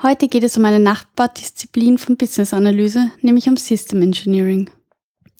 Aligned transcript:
Heute 0.00 0.28
geht 0.28 0.44
es 0.44 0.56
um 0.56 0.64
eine 0.64 0.78
Nachbardisziplin 0.78 1.98
von 1.98 2.16
Business 2.16 2.54
Analyse, 2.54 3.10
nämlich 3.20 3.48
um 3.48 3.56
System 3.56 4.00
Engineering. 4.00 4.70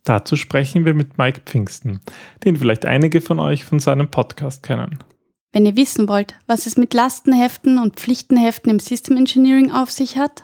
Dazu 0.02 0.34
sprechen 0.34 0.84
wir 0.84 0.94
mit 0.94 1.16
Mike 1.16 1.42
Pfingsten, 1.46 2.00
den 2.44 2.56
vielleicht 2.56 2.84
einige 2.84 3.20
von 3.20 3.38
euch 3.38 3.64
von 3.64 3.78
seinem 3.78 4.10
Podcast 4.10 4.64
kennen. 4.64 4.98
Wenn 5.52 5.64
ihr 5.64 5.76
wissen 5.76 6.08
wollt, 6.08 6.34
was 6.48 6.66
es 6.66 6.76
mit 6.76 6.92
Lastenheften 6.92 7.78
und 7.78 8.00
Pflichtenheften 8.00 8.68
im 8.72 8.80
System 8.80 9.16
Engineering 9.16 9.70
auf 9.70 9.92
sich 9.92 10.18
hat 10.18 10.42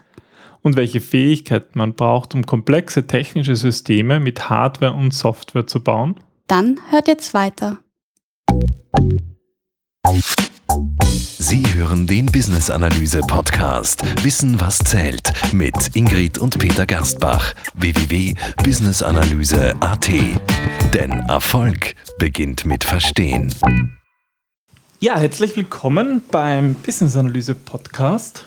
und 0.63 0.77
welche 0.77 1.01
Fähigkeiten 1.01 1.77
man 1.77 1.95
braucht, 1.95 2.37
um 2.37 2.47
komplexe 2.47 3.09
technische 3.09 3.57
Systeme 3.57 4.21
mit 4.21 4.49
Hardware 4.49 4.93
und 4.93 5.13
Software 5.13 5.67
zu 5.67 5.83
bauen, 5.83 6.21
dann 6.47 6.79
hört 6.91 7.09
jetzt 7.09 7.35
weiter. 7.35 7.81
Sie 11.39 11.63
hören 11.75 12.07
den 12.07 12.27
Business 12.27 12.71
Analyse 12.71 13.21
Podcast 13.21 14.03
Wissen 14.25 14.61
was 14.61 14.79
zählt 14.79 15.33
mit 15.53 15.95
Ingrid 15.95 16.39
und 16.39 16.59
Peter 16.59 16.87
Gerstbach 16.87 17.55
www.businessanalyse.at. 17.75 20.09
Denn 20.93 21.13
Erfolg 21.29 21.95
beginnt 22.19 22.65
mit 22.65 22.83
Verstehen. 22.85 23.55
Ja, 25.01 25.19
herzlich 25.19 25.57
willkommen 25.57 26.23
beim 26.31 26.75
Business 26.75 27.17
Analyse 27.17 27.55
Podcast. 27.55 28.47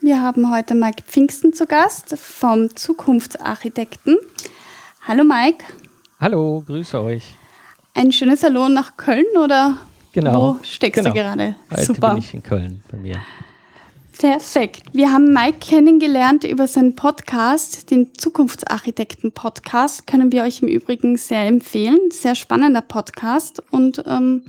Wir 0.00 0.22
haben 0.22 0.52
heute 0.52 0.74
Mike 0.74 1.02
Pfingsten 1.06 1.52
zu 1.52 1.66
Gast 1.66 2.16
vom 2.18 2.74
Zukunftsarchitekten. 2.76 4.16
Hallo 5.06 5.24
Mike. 5.24 5.64
Hallo, 6.20 6.62
grüße 6.66 7.00
euch. 7.00 7.24
Ein 7.94 8.12
schönes 8.12 8.42
Hallo 8.42 8.68
nach 8.68 8.96
Köln 8.96 9.24
oder 9.42 9.78
Genau. 10.12 10.58
Wo 10.58 10.64
steckst 10.64 10.98
genau. 10.98 11.14
du 11.14 11.20
gerade? 11.20 11.54
Heute 11.70 11.84
Super. 11.84 12.10
bin 12.10 12.18
ich 12.18 12.34
in 12.34 12.42
Köln 12.42 12.82
bei 12.90 12.98
mir. 12.98 13.16
Perfekt. 14.18 14.82
Wir 14.92 15.12
haben 15.12 15.32
Mike 15.32 15.58
kennengelernt 15.60 16.44
über 16.44 16.66
seinen 16.66 16.94
Podcast, 16.94 17.90
den 17.90 18.12
Zukunftsarchitekten-Podcast. 18.14 20.06
Können 20.06 20.32
wir 20.32 20.42
euch 20.42 20.62
im 20.62 20.68
Übrigen 20.68 21.16
sehr 21.16 21.46
empfehlen. 21.46 21.98
Sehr 22.10 22.34
spannender 22.34 22.82
Podcast. 22.82 23.62
Und 23.70 24.02
ähm, 24.06 24.42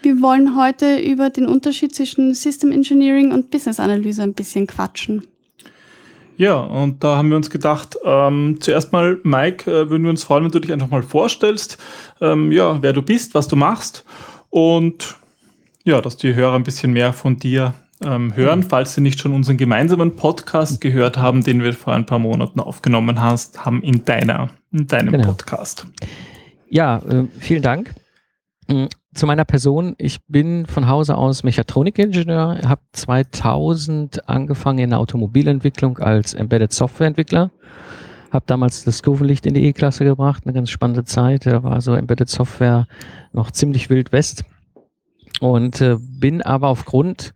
wir 0.00 0.22
wollen 0.22 0.56
heute 0.56 1.00
über 1.00 1.28
den 1.28 1.46
Unterschied 1.46 1.94
zwischen 1.94 2.32
System 2.34 2.70
Engineering 2.72 3.32
und 3.32 3.50
Business 3.50 3.80
Analyse 3.80 4.22
ein 4.22 4.32
bisschen 4.32 4.66
quatschen. 4.66 5.26
Ja, 6.36 6.60
und 6.60 7.04
da 7.04 7.16
haben 7.16 7.28
wir 7.28 7.36
uns 7.36 7.50
gedacht, 7.50 7.96
ähm, 8.04 8.58
zuerst 8.60 8.92
mal, 8.92 9.20
Mike, 9.22 9.70
äh, 9.70 9.90
würden 9.90 10.04
wir 10.04 10.10
uns 10.10 10.24
freuen, 10.24 10.44
wenn 10.44 10.50
du 10.50 10.60
dich 10.60 10.72
einfach 10.72 10.88
mal 10.88 11.02
vorstellst, 11.02 11.78
ähm, 12.20 12.50
ja, 12.52 12.80
wer 12.80 12.92
du 12.92 13.02
bist, 13.02 13.34
was 13.34 13.48
du 13.48 13.56
machst 13.56 14.04
und 14.54 15.16
ja, 15.82 16.00
dass 16.00 16.16
die 16.16 16.32
Hörer 16.32 16.54
ein 16.54 16.62
bisschen 16.62 16.92
mehr 16.92 17.12
von 17.12 17.40
dir 17.40 17.74
ähm, 18.04 18.36
hören, 18.36 18.60
mhm. 18.60 18.64
falls 18.64 18.94
sie 18.94 19.00
nicht 19.00 19.18
schon 19.18 19.34
unseren 19.34 19.56
gemeinsamen 19.56 20.14
Podcast 20.14 20.80
gehört 20.80 21.18
haben, 21.18 21.42
den 21.42 21.60
wir 21.60 21.72
vor 21.72 21.92
ein 21.92 22.06
paar 22.06 22.20
Monaten 22.20 22.60
aufgenommen 22.60 23.20
hast, 23.20 23.64
haben 23.64 23.82
in 23.82 24.04
deiner, 24.04 24.50
in 24.70 24.86
deinem 24.86 25.10
genau. 25.10 25.26
Podcast. 25.26 25.88
Ja, 26.68 26.98
äh, 26.98 27.24
vielen 27.40 27.62
Dank. 27.62 27.94
Mm, 28.68 28.84
zu 29.12 29.26
meiner 29.26 29.44
Person, 29.44 29.96
ich 29.98 30.24
bin 30.28 30.66
von 30.66 30.86
Hause 30.86 31.16
aus 31.16 31.42
Mechatronikingenieur, 31.42 32.60
habe 32.64 32.82
2000 32.92 34.28
angefangen 34.28 34.78
in 34.78 34.90
der 34.90 35.00
Automobilentwicklung 35.00 35.98
als 35.98 36.32
Embedded 36.32 36.72
Softwareentwickler, 36.72 37.50
habe 38.34 38.44
damals 38.46 38.84
das 38.84 39.02
Kurvenlicht 39.02 39.46
in 39.46 39.54
die 39.54 39.64
E-Klasse 39.64 40.04
gebracht, 40.04 40.42
eine 40.44 40.52
ganz 40.52 40.70
spannende 40.70 41.04
Zeit, 41.04 41.46
da 41.46 41.62
war 41.62 41.80
so 41.80 41.94
Embedded 41.94 42.28
Software 42.28 42.86
noch 43.32 43.50
ziemlich 43.50 43.90
wild 43.90 44.12
west. 44.12 44.44
Und 45.40 45.80
äh, 45.80 45.96
bin 46.00 46.42
aber 46.42 46.68
aufgrund 46.68 47.34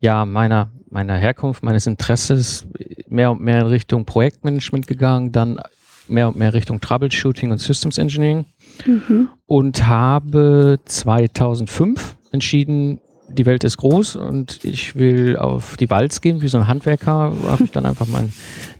ja 0.00 0.26
meiner 0.26 0.70
meiner 0.90 1.16
Herkunft, 1.16 1.62
meines 1.62 1.86
Interesses 1.86 2.66
mehr 3.08 3.30
und 3.30 3.40
mehr 3.40 3.60
in 3.60 3.66
Richtung 3.66 4.04
Projektmanagement 4.04 4.86
gegangen, 4.86 5.32
dann 5.32 5.58
mehr 6.06 6.28
und 6.28 6.36
mehr 6.36 6.52
Richtung 6.52 6.80
Troubleshooting 6.80 7.50
und 7.50 7.58
Systems 7.58 7.96
Engineering. 7.98 8.44
Mhm. 8.86 9.28
und 9.46 9.86
habe 9.86 10.78
2005 10.84 12.16
entschieden, 12.32 13.00
die 13.32 13.46
Welt 13.46 13.64
ist 13.64 13.76
groß 13.76 14.16
und 14.16 14.64
ich 14.64 14.96
will 14.96 15.36
auf 15.36 15.76
die 15.76 15.90
Walz 15.90 16.20
gehen, 16.20 16.42
wie 16.42 16.48
so 16.48 16.58
ein 16.58 16.68
Handwerker, 16.68 17.32
habe 17.46 17.64
ich 17.64 17.70
dann 17.70 17.86
einfach 17.86 18.06
meinen 18.06 18.32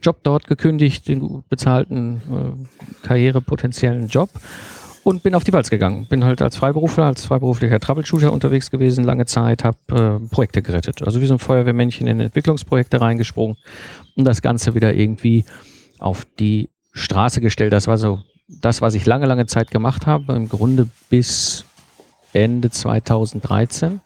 Job 0.03 0.19
dort 0.23 0.47
gekündigt, 0.47 1.09
den 1.09 1.21
gut 1.21 1.49
bezahlten, 1.49 2.23
äh, 2.31 3.07
karrierepotenziellen 3.07 4.09
Job 4.09 4.31
und 5.05 5.23
bin 5.23 5.35
auf 5.35 5.45
die 5.45 5.53
Walz 5.53 5.71
gegangen. 5.71 6.07
Bin 6.09 6.25
halt 6.25 6.43
als 6.43 6.57
Freiberufler, 6.57 7.05
als 7.05 7.25
freiberuflicher 7.25 7.81
Troubleshooter 7.81 8.33
unterwegs 8.33 8.71
gewesen, 8.71 9.05
lange 9.05 9.27
Zeit, 9.27 9.65
habe 9.65 9.79
äh, 9.91 10.29
Projekte 10.29 10.63
gerettet. 10.63 11.03
Also 11.03 11.21
wie 11.21 11.27
so 11.27 11.35
ein 11.35 11.39
Feuerwehrmännchen 11.39 12.07
in 12.07 12.21
Entwicklungsprojekte 12.21 13.01
reingesprungen 13.01 13.57
und 14.17 14.25
das 14.25 14.43
Ganze 14.43 14.75
wieder 14.75 14.95
irgendwie 14.95 15.45
auf 15.99 16.27
die 16.39 16.69
Straße 16.93 17.41
gestellt. 17.41 17.73
Das 17.73 17.87
war 17.87 17.99
so 17.99 18.21
das, 18.49 18.81
was 18.81 18.95
ich 18.95 19.07
lange, 19.07 19.27
lange 19.27 19.47
Zeit 19.47 19.71
gemacht 19.71 20.07
habe, 20.07 20.35
im 20.35 20.49
Grunde 20.49 20.89
bis 21.09 21.65
Ende 22.33 22.71
2013. 22.71 24.01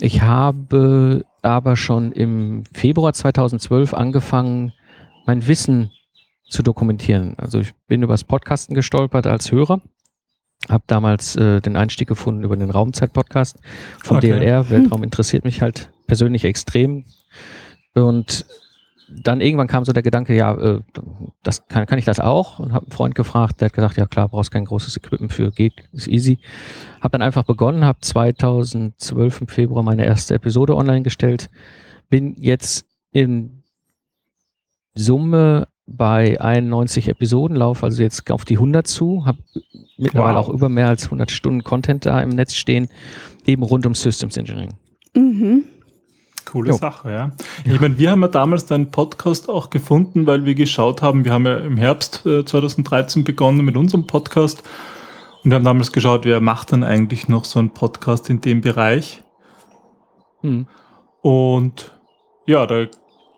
Ich 0.00 0.22
habe 0.22 1.24
aber 1.42 1.76
schon 1.76 2.12
im 2.12 2.64
Februar 2.72 3.12
2012 3.12 3.94
angefangen, 3.94 4.72
mein 5.26 5.46
Wissen 5.46 5.90
zu 6.48 6.62
dokumentieren. 6.62 7.34
Also 7.36 7.60
ich 7.60 7.74
bin 7.86 8.02
übers 8.02 8.24
Podcasten 8.24 8.74
gestolpert 8.74 9.26
als 9.26 9.52
Hörer, 9.52 9.80
habe 10.68 10.84
damals 10.86 11.36
äh, 11.36 11.60
den 11.60 11.76
Einstieg 11.76 12.08
gefunden 12.08 12.44
über 12.44 12.56
den 12.56 12.70
Raumzeit-Podcast 12.70 13.58
von 14.02 14.18
okay. 14.18 14.28
DLR. 14.28 14.70
Weltraum 14.70 15.02
interessiert 15.02 15.44
mich 15.44 15.62
halt 15.62 15.90
persönlich 16.06 16.44
extrem. 16.44 17.04
Und 17.94 18.46
dann 19.10 19.40
irgendwann 19.40 19.68
kam 19.68 19.84
so 19.84 19.92
der 19.92 20.02
Gedanke, 20.02 20.34
ja, 20.34 20.54
äh, 20.54 20.80
das 21.42 21.66
kann, 21.68 21.86
kann 21.86 21.98
ich 21.98 22.04
das 22.04 22.20
auch? 22.20 22.58
Und 22.58 22.72
habe 22.72 22.86
einen 22.86 22.92
Freund 22.92 23.14
gefragt, 23.14 23.60
der 23.60 23.66
hat 23.66 23.72
gesagt, 23.72 23.96
ja 23.96 24.06
klar, 24.06 24.28
brauchst 24.28 24.50
kein 24.50 24.64
großes 24.64 24.96
Equipment 24.96 25.32
für, 25.32 25.50
geht, 25.50 25.74
ist 25.92 26.08
easy. 26.08 26.38
Habe 27.00 27.12
dann 27.12 27.22
einfach 27.22 27.44
begonnen, 27.44 27.84
habe 27.84 28.00
2012 28.00 29.40
im 29.42 29.48
Februar 29.48 29.82
meine 29.82 30.04
erste 30.04 30.34
Episode 30.34 30.76
online 30.76 31.02
gestellt, 31.02 31.48
bin 32.10 32.34
jetzt 32.38 32.86
in 33.12 33.62
Summe 34.94 35.68
bei 35.86 36.40
91 36.40 37.08
Episoden, 37.08 37.56
laufe 37.56 37.86
also 37.86 38.02
jetzt 38.02 38.30
auf 38.30 38.44
die 38.44 38.56
100 38.56 38.86
zu, 38.86 39.24
habe 39.24 39.38
mittlerweile 39.96 40.36
wow. 40.36 40.46
auch 40.46 40.52
über 40.52 40.68
mehr 40.68 40.88
als 40.88 41.04
100 41.04 41.30
Stunden 41.30 41.64
Content 41.64 42.04
da 42.04 42.20
im 42.20 42.30
Netz 42.30 42.54
stehen, 42.54 42.88
eben 43.46 43.62
rund 43.62 43.86
um 43.86 43.94
Systems 43.94 44.36
Engineering. 44.36 44.74
Mhm. 45.14 45.64
Coole 46.48 46.70
jo. 46.70 46.76
Sache, 46.76 47.10
ja. 47.10 47.32
Ich 47.64 47.80
meine, 47.80 47.98
wir 47.98 48.10
haben 48.10 48.22
ja 48.22 48.28
damals 48.28 48.66
deinen 48.66 48.90
Podcast 48.90 49.48
auch 49.48 49.70
gefunden, 49.70 50.26
weil 50.26 50.44
wir 50.44 50.54
geschaut 50.54 51.02
haben, 51.02 51.24
wir 51.24 51.32
haben 51.32 51.46
ja 51.46 51.58
im 51.58 51.76
Herbst 51.76 52.24
äh, 52.24 52.44
2013 52.44 53.24
begonnen 53.24 53.64
mit 53.64 53.76
unserem 53.76 54.06
Podcast 54.06 54.62
und 55.44 55.50
wir 55.50 55.56
haben 55.56 55.64
damals 55.64 55.92
geschaut, 55.92 56.24
wer 56.24 56.40
macht 56.40 56.72
dann 56.72 56.84
eigentlich 56.84 57.28
noch 57.28 57.44
so 57.44 57.58
einen 57.58 57.70
Podcast 57.70 58.30
in 58.30 58.40
dem 58.40 58.60
Bereich. 58.60 59.22
Hm. 60.40 60.66
Und 61.20 61.92
ja, 62.46 62.66
da, 62.66 62.86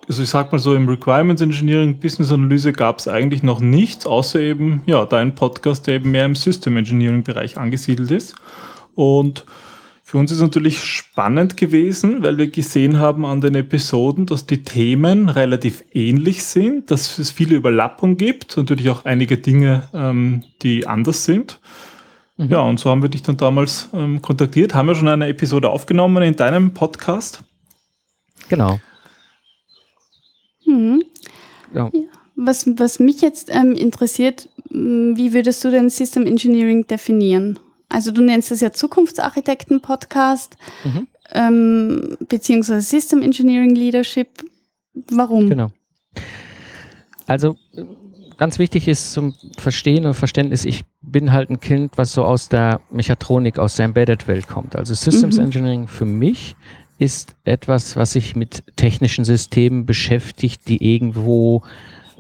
also 0.08 0.22
ich 0.22 0.28
sag 0.28 0.52
mal 0.52 0.58
so, 0.58 0.74
im 0.74 0.88
Requirements 0.88 1.42
Engineering, 1.42 1.98
Business 1.98 2.32
Analyse 2.32 2.72
gab 2.72 2.98
es 2.98 3.08
eigentlich 3.08 3.42
noch 3.42 3.60
nichts, 3.60 4.06
außer 4.06 4.40
eben, 4.40 4.82
ja, 4.86 5.04
dein 5.04 5.34
Podcast, 5.34 5.86
der 5.86 5.96
eben 5.96 6.12
mehr 6.12 6.26
im 6.26 6.36
System 6.36 6.76
Engineering 6.76 7.24
Bereich 7.24 7.58
angesiedelt 7.58 8.10
ist. 8.10 8.34
Und 8.94 9.44
für 10.10 10.18
uns 10.18 10.32
ist 10.32 10.40
natürlich 10.40 10.82
spannend 10.82 11.56
gewesen, 11.56 12.24
weil 12.24 12.36
wir 12.36 12.50
gesehen 12.50 12.98
haben 12.98 13.24
an 13.24 13.40
den 13.40 13.54
Episoden, 13.54 14.26
dass 14.26 14.44
die 14.44 14.64
Themen 14.64 15.28
relativ 15.28 15.84
ähnlich 15.92 16.42
sind, 16.42 16.90
dass 16.90 17.16
es 17.20 17.30
viele 17.30 17.54
Überlappungen 17.54 18.16
gibt, 18.16 18.56
natürlich 18.56 18.90
auch 18.90 19.04
einige 19.04 19.38
Dinge, 19.38 19.88
ähm, 19.94 20.42
die 20.62 20.84
anders 20.88 21.26
sind. 21.26 21.60
Mhm. 22.38 22.48
Ja, 22.50 22.60
und 22.62 22.80
so 22.80 22.90
haben 22.90 23.02
wir 23.02 23.08
dich 23.08 23.22
dann 23.22 23.36
damals 23.36 23.88
ähm, 23.92 24.20
kontaktiert. 24.20 24.74
Haben 24.74 24.88
wir 24.88 24.96
schon 24.96 25.06
eine 25.06 25.28
Episode 25.28 25.70
aufgenommen 25.70 26.24
in 26.24 26.34
deinem 26.34 26.74
Podcast? 26.74 27.44
Genau. 28.48 28.80
Mhm. 30.66 31.04
Ja. 31.72 31.88
Was, 32.34 32.66
was 32.66 32.98
mich 32.98 33.20
jetzt 33.20 33.48
ähm, 33.54 33.74
interessiert, 33.74 34.48
wie 34.70 35.32
würdest 35.32 35.62
du 35.62 35.70
denn 35.70 35.88
System 35.88 36.26
Engineering 36.26 36.84
definieren? 36.88 37.60
Also 37.90 38.12
du 38.12 38.22
nennst 38.22 38.50
es 38.52 38.60
ja 38.60 38.72
Zukunftsarchitekten-Podcast, 38.72 40.56
mhm. 40.84 41.08
ähm, 41.32 42.16
beziehungsweise 42.28 42.80
System 42.80 43.20
Engineering 43.20 43.74
Leadership. 43.74 44.28
Warum? 45.10 45.50
Genau. 45.50 45.70
Also 47.26 47.56
ganz 48.38 48.58
wichtig 48.58 48.88
ist 48.88 49.12
zum 49.12 49.34
Verstehen 49.58 50.06
und 50.06 50.14
Verständnis, 50.14 50.64
ich 50.64 50.84
bin 51.02 51.32
halt 51.32 51.50
ein 51.50 51.60
Kind, 51.60 51.92
was 51.96 52.12
so 52.12 52.24
aus 52.24 52.48
der 52.48 52.80
Mechatronik, 52.90 53.58
aus 53.58 53.76
der 53.76 53.84
Embedded-Welt 53.86 54.48
kommt. 54.48 54.76
Also 54.76 54.94
Systems 54.94 55.36
mhm. 55.36 55.44
Engineering 55.44 55.88
für 55.88 56.06
mich 56.06 56.56
ist 56.98 57.34
etwas, 57.44 57.96
was 57.96 58.12
sich 58.12 58.36
mit 58.36 58.62
technischen 58.76 59.24
Systemen 59.24 59.84
beschäftigt, 59.84 60.68
die 60.68 60.94
irgendwo 60.94 61.62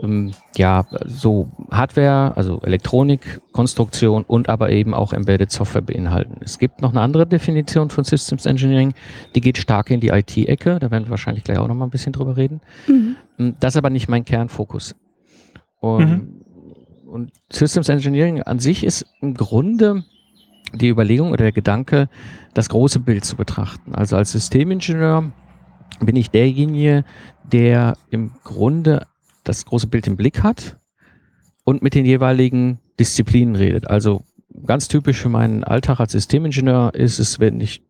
ähm, 0.02 0.32
ja, 0.56 0.86
so 1.04 1.50
Hardware, 1.70 2.36
also 2.36 2.60
Elektronik, 2.62 3.40
Konstruktion 3.52 4.24
und 4.24 4.48
aber 4.48 4.70
eben 4.70 4.94
auch 4.94 5.12
Embedded 5.12 5.50
Software 5.50 5.82
beinhalten. 5.82 6.36
Es 6.40 6.58
gibt 6.58 6.80
noch 6.80 6.90
eine 6.90 7.00
andere 7.00 7.26
Definition 7.26 7.90
von 7.90 8.04
Systems 8.04 8.46
Engineering, 8.46 8.94
die 9.34 9.40
geht 9.40 9.58
stark 9.58 9.90
in 9.90 10.00
die 10.00 10.08
IT-Ecke, 10.08 10.78
da 10.78 10.90
werden 10.90 11.04
wir 11.04 11.10
wahrscheinlich 11.10 11.44
gleich 11.44 11.58
auch 11.58 11.68
noch 11.68 11.74
mal 11.74 11.86
ein 11.86 11.90
bisschen 11.90 12.12
drüber 12.12 12.36
reden. 12.36 12.60
Mhm. 12.86 13.16
Ähm, 13.38 13.56
das 13.60 13.74
ist 13.74 13.78
aber 13.78 13.90
nicht 13.90 14.08
mein 14.08 14.24
Kernfokus. 14.24 14.94
Und, 15.80 16.08
mhm. 16.08 17.10
und 17.10 17.32
Systems 17.50 17.88
Engineering 17.88 18.42
an 18.42 18.58
sich 18.58 18.84
ist 18.84 19.06
im 19.20 19.34
Grunde 19.34 20.04
die 20.72 20.88
Überlegung 20.88 21.28
oder 21.30 21.44
der 21.44 21.52
Gedanke, 21.52 22.08
das 22.54 22.68
große 22.68 23.00
Bild 23.00 23.24
zu 23.24 23.36
betrachten. 23.36 23.94
Also 23.94 24.16
als 24.16 24.32
Systemingenieur 24.32 25.32
bin 26.00 26.16
ich 26.16 26.30
derjenige, 26.30 27.04
der 27.44 27.96
im 28.10 28.32
Grunde 28.44 29.06
das 29.50 29.64
große 29.64 29.88
Bild 29.88 30.06
im 30.06 30.16
Blick 30.16 30.42
hat 30.42 30.78
und 31.64 31.82
mit 31.82 31.94
den 31.94 32.06
jeweiligen 32.06 32.78
Disziplinen 32.98 33.56
redet. 33.56 33.88
Also 33.88 34.24
ganz 34.66 34.88
typisch 34.88 35.20
für 35.20 35.28
meinen 35.28 35.64
Alltag 35.64 36.00
als 36.00 36.12
Systemingenieur 36.12 36.94
ist 36.94 37.18
es, 37.18 37.40
wenn 37.40 37.60
ich 37.60 37.82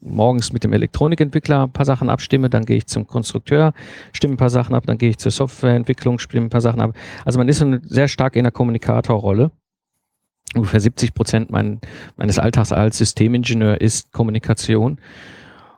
morgens 0.00 0.52
mit 0.52 0.64
dem 0.64 0.72
Elektronikentwickler 0.72 1.64
ein 1.64 1.72
paar 1.72 1.86
Sachen 1.86 2.10
abstimme, 2.10 2.50
dann 2.50 2.64
gehe 2.64 2.76
ich 2.76 2.86
zum 2.86 3.06
Konstrukteur, 3.06 3.72
stimme 4.12 4.34
ein 4.34 4.38
paar 4.38 4.50
Sachen 4.50 4.74
ab, 4.74 4.84
dann 4.86 4.98
gehe 4.98 5.10
ich 5.10 5.18
zur 5.18 5.32
Softwareentwicklung, 5.32 6.18
stimme 6.18 6.46
ein 6.46 6.50
paar 6.50 6.60
Sachen 6.60 6.80
ab. 6.80 6.96
Also 7.24 7.38
man 7.38 7.48
ist 7.48 7.64
sehr 7.84 8.08
stark 8.08 8.36
in 8.36 8.44
der 8.44 8.52
Kommunikatorrolle. 8.52 9.50
Ungefähr 10.54 10.80
70 10.80 11.14
Prozent 11.14 11.50
mein, 11.50 11.80
meines 12.16 12.38
Alltags 12.38 12.72
als 12.72 12.98
Systemingenieur 12.98 13.80
ist 13.80 14.12
Kommunikation. 14.12 15.00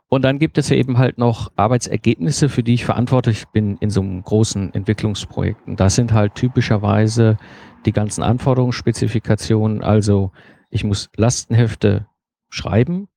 Und 0.09 0.23
dann 0.23 0.39
gibt 0.39 0.57
es 0.57 0.71
ja 0.71 0.77
eben 0.77 0.97
halt 0.97 1.19
noch 1.19 1.53
Arbeitsergebnisse, 1.57 2.49
für 2.49 2.63
die 2.63 2.75
ich 2.75 2.85
verantwortlich 2.85 3.47
bin 3.49 3.77
in 3.79 3.91
so 3.91 4.01
einem 4.01 4.23
großen 4.23 4.73
Entwicklungsprojekt. 4.73 5.67
Und 5.67 5.81
das 5.81 5.97
sind 5.97 6.13
halt 6.13 6.35
typischerweise 6.35 7.37
die 7.85 7.93
ganzen 7.93 8.23
Anforderungsspezifikationen. 8.23 9.83
Also 9.83 10.33
ich 10.71 10.83
muss 10.83 11.11
Lastenhefte 11.17 12.07
schreiben, 12.49 13.09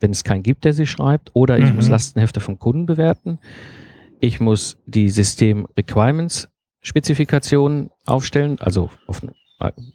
wenn 0.00 0.12
es 0.12 0.24
keinen 0.24 0.42
gibt, 0.42 0.64
der 0.64 0.72
sie 0.72 0.86
schreibt, 0.86 1.30
oder 1.34 1.58
ich 1.58 1.68
mhm. 1.68 1.76
muss 1.76 1.88
Lastenhefte 1.88 2.40
vom 2.40 2.58
Kunden 2.58 2.86
bewerten. 2.86 3.38
Ich 4.18 4.40
muss 4.40 4.78
die 4.86 5.10
System 5.10 5.66
Requirements 5.76 6.48
Spezifikationen 6.82 7.90
aufstellen, 8.06 8.58
also 8.60 8.90
auf 9.06 9.20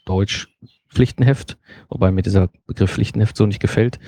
Deutsch 0.05 0.47
Pflichtenheft, 0.89 1.57
wobei 1.89 2.11
mir 2.11 2.21
dieser 2.21 2.49
Begriff 2.67 2.93
Pflichtenheft 2.93 3.35
so 3.35 3.45
nicht 3.45 3.59
gefällt. 3.59 3.99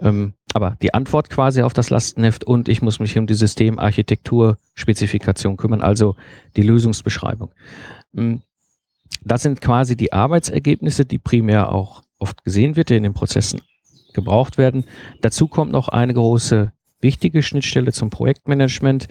Ähm, 0.00 0.34
aber 0.54 0.78
die 0.80 0.94
Antwort 0.94 1.28
quasi 1.30 1.62
auf 1.62 1.72
das 1.74 1.90
Lastenheft 1.90 2.44
und 2.44 2.68
ich 2.68 2.80
muss 2.80 3.00
mich 3.00 3.18
um 3.18 3.26
die 3.26 3.34
Systemarchitektur-Spezifikation 3.34 5.56
kümmern, 5.56 5.82
also 5.82 6.14
die 6.56 6.62
Lösungsbeschreibung. 6.62 7.50
Ähm, 8.16 8.42
das 9.22 9.42
sind 9.42 9.60
quasi 9.60 9.96
die 9.96 10.12
Arbeitsergebnisse, 10.12 11.04
die 11.04 11.18
primär 11.18 11.72
auch 11.72 12.04
oft 12.18 12.44
gesehen 12.44 12.76
wird, 12.76 12.90
die 12.90 12.96
in 12.96 13.02
den 13.02 13.14
Prozessen 13.14 13.62
gebraucht 14.14 14.56
werden. 14.56 14.84
Dazu 15.22 15.48
kommt 15.48 15.72
noch 15.72 15.88
eine 15.88 16.14
große 16.14 16.70
wichtige 17.00 17.42
Schnittstelle 17.42 17.90
zum 17.92 18.10
Projektmanagement. 18.10 19.08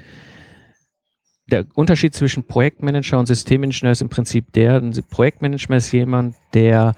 Der 1.51 1.65
Unterschied 1.73 2.15
zwischen 2.15 2.47
Projektmanager 2.47 3.19
und 3.19 3.25
Systemingenieur 3.25 3.91
ist 3.91 4.01
im 4.01 4.07
Prinzip 4.07 4.53
der, 4.53 4.77
ein 4.77 4.93
Projektmanager 5.09 5.75
ist 5.75 5.91
jemand, 5.91 6.37
der 6.53 6.95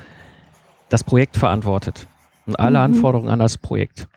das 0.90 1.04
Projekt 1.04 1.36
verantwortet 1.36 2.08
und 2.46 2.60
alle 2.60 2.78
mhm. 2.78 2.86
Anforderungen 2.86 3.30
an 3.30 3.40
das 3.40 3.58
Projekt. 3.58 4.08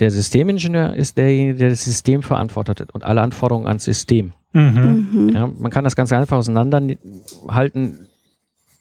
Der 0.00 0.10
Systemingenieur 0.10 0.94
ist 0.94 1.18
derjenige, 1.18 1.54
der 1.58 1.70
das 1.70 1.84
System 1.84 2.22
verantwortet 2.22 2.90
und 2.92 3.04
alle 3.04 3.20
Anforderungen 3.20 3.66
ans 3.66 3.84
System. 3.84 4.32
Mhm. 4.52 5.08
mhm. 5.12 5.28
Ja, 5.34 5.46
man 5.46 5.70
kann 5.70 5.84
das 5.84 5.96
ganz 5.96 6.12
einfach 6.12 6.36
auseinanderhalten. 6.36 8.08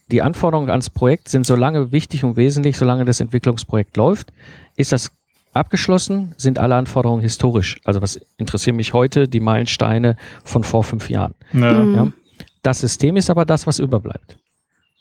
Die 0.10 0.22
Anforderungen 0.22 0.70
ans 0.70 0.90
Projekt 0.90 1.28
sind 1.30 1.46
so 1.46 1.56
lange 1.56 1.92
wichtig 1.92 2.24
und 2.24 2.38
wesentlich, 2.38 2.78
solange 2.78 3.04
das 3.04 3.20
Entwicklungsprojekt 3.20 3.98
läuft. 3.98 4.32
Ist 4.76 4.92
das 4.92 5.12
abgeschlossen, 5.54 6.34
sind 6.38 6.60
alle 6.60 6.76
Anforderungen 6.76 7.22
historisch. 7.22 7.82
Also 7.84 8.02
was 8.02 8.20
interessieren 8.38 8.76
mich 8.76 8.94
heute? 8.94 9.28
Die 9.28 9.40
Meilensteine 9.40 10.16
von 10.44 10.64
vor 10.64 10.84
fünf 10.84 11.10
Jahren. 11.10 11.34
Ja. 11.52 11.84
Ja. 11.84 12.12
Das 12.62 12.80
System 12.80 13.18
ist 13.18 13.30
aber 13.30 13.46
das, 13.46 13.68
was 13.68 13.80
überbleibt. 13.80 14.38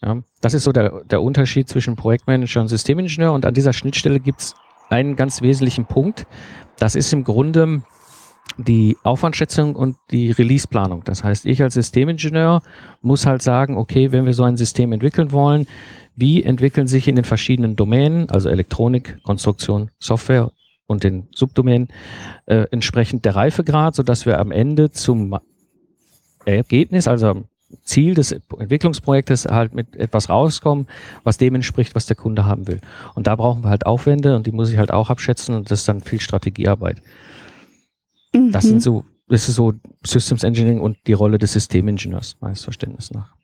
Ja, 0.03 0.19
das 0.41 0.55
ist 0.55 0.65
so 0.65 0.73
der, 0.73 1.03
der 1.05 1.23
Unterschied 1.23 1.69
zwischen 1.69 1.97
Projektmanager 1.97 2.61
und 2.61 2.69
Systemingenieur. 2.69 3.33
Und 3.33 3.45
an 3.45 3.55
dieser 3.55 3.73
Schnittstelle 3.73 4.21
gibt 4.21 4.41
es 4.41 4.55
einen 4.89 5.17
ganz 5.17 5.43
wesentlichen 5.43 5.87
Punkt. 5.87 6.27
Das 6.79 6.95
ist 6.95 7.13
im 7.13 7.25
Grunde 7.25 7.83
die 8.59 8.97
Aufwandschätzung 9.03 9.77
und 9.77 9.97
die 10.11 10.31
Releaseplanung. 10.31 11.05
Das 11.05 11.25
heißt, 11.25 11.47
ich 11.47 11.63
als 11.63 11.75
Systemingenieur 11.75 12.63
muss 13.03 13.27
halt 13.27 13.43
sagen, 13.43 13.77
okay, 13.77 14.13
wenn 14.13 14.25
wir 14.25 14.35
so 14.35 14.45
ein 14.45 14.57
System 14.57 14.93
entwickeln 14.93 15.33
wollen, 15.33 15.67
wie 16.15 16.43
entwickeln 16.43 16.87
sich 16.87 17.09
in 17.09 17.17
den 17.17 17.25
verschiedenen 17.25 17.77
Domänen, 17.77 18.31
also 18.31 18.49
Elektronik, 18.49 19.23
Konstruktion, 19.23 19.91
Software 19.99 20.53
und 20.87 21.05
den 21.05 21.29
Subdomänen, 21.35 21.89
äh, 22.47 22.65
entsprechend 22.71 23.25
der 23.25 23.37
Reifegrad, 23.37 23.95
sodass 23.95 24.25
wir 24.25 24.39
am 24.39 24.51
Ende 24.51 24.91
zum 24.91 25.39
Ergebnis, 26.47 27.09
also 27.09 27.45
Ziel 27.83 28.15
des 28.15 28.33
Entwicklungsprojektes 28.33 29.47
halt 29.47 29.75
mit 29.75 29.97
etwas 29.97 30.29
rauskommen, 30.29 30.87
was 31.25 31.37
dem 31.37 31.55
entspricht, 31.55 31.95
was 31.95 32.07
der 32.07 32.17
Kunde 32.17 32.45
haben 32.45 32.67
will. 32.67 32.81
Und 33.15 33.27
da 33.27 33.37
brauchen 33.37 33.65
wir 33.65 33.71
halt 33.71 33.87
Aufwände 33.87 34.37
und 34.37 34.47
die 34.47 34.53
muss 34.53 34.71
ich 34.71 34.79
halt 34.79 34.93
auch 34.93 35.11
abschätzen 35.11 35.55
und 35.55 35.71
das 35.71 35.81
ist 35.81 35.89
dann 35.89 36.01
viel 36.01 36.21
Strategiearbeit. 36.21 37.03
Mhm. 38.33 38.53
Das 38.53 38.65
sind 38.65 38.83
so, 38.83 39.05
das 39.29 39.49
ist 39.49 39.57
so 39.57 39.75
Systems 40.05 40.45
Engineering 40.45 40.81
und 40.81 40.99
die 41.07 41.13
Rolle 41.13 41.39
des 41.39 41.53
Systemingenieurs, 41.53 42.37
meines 42.41 42.63
Verständnisses 42.63 43.13
nach. 43.13 43.36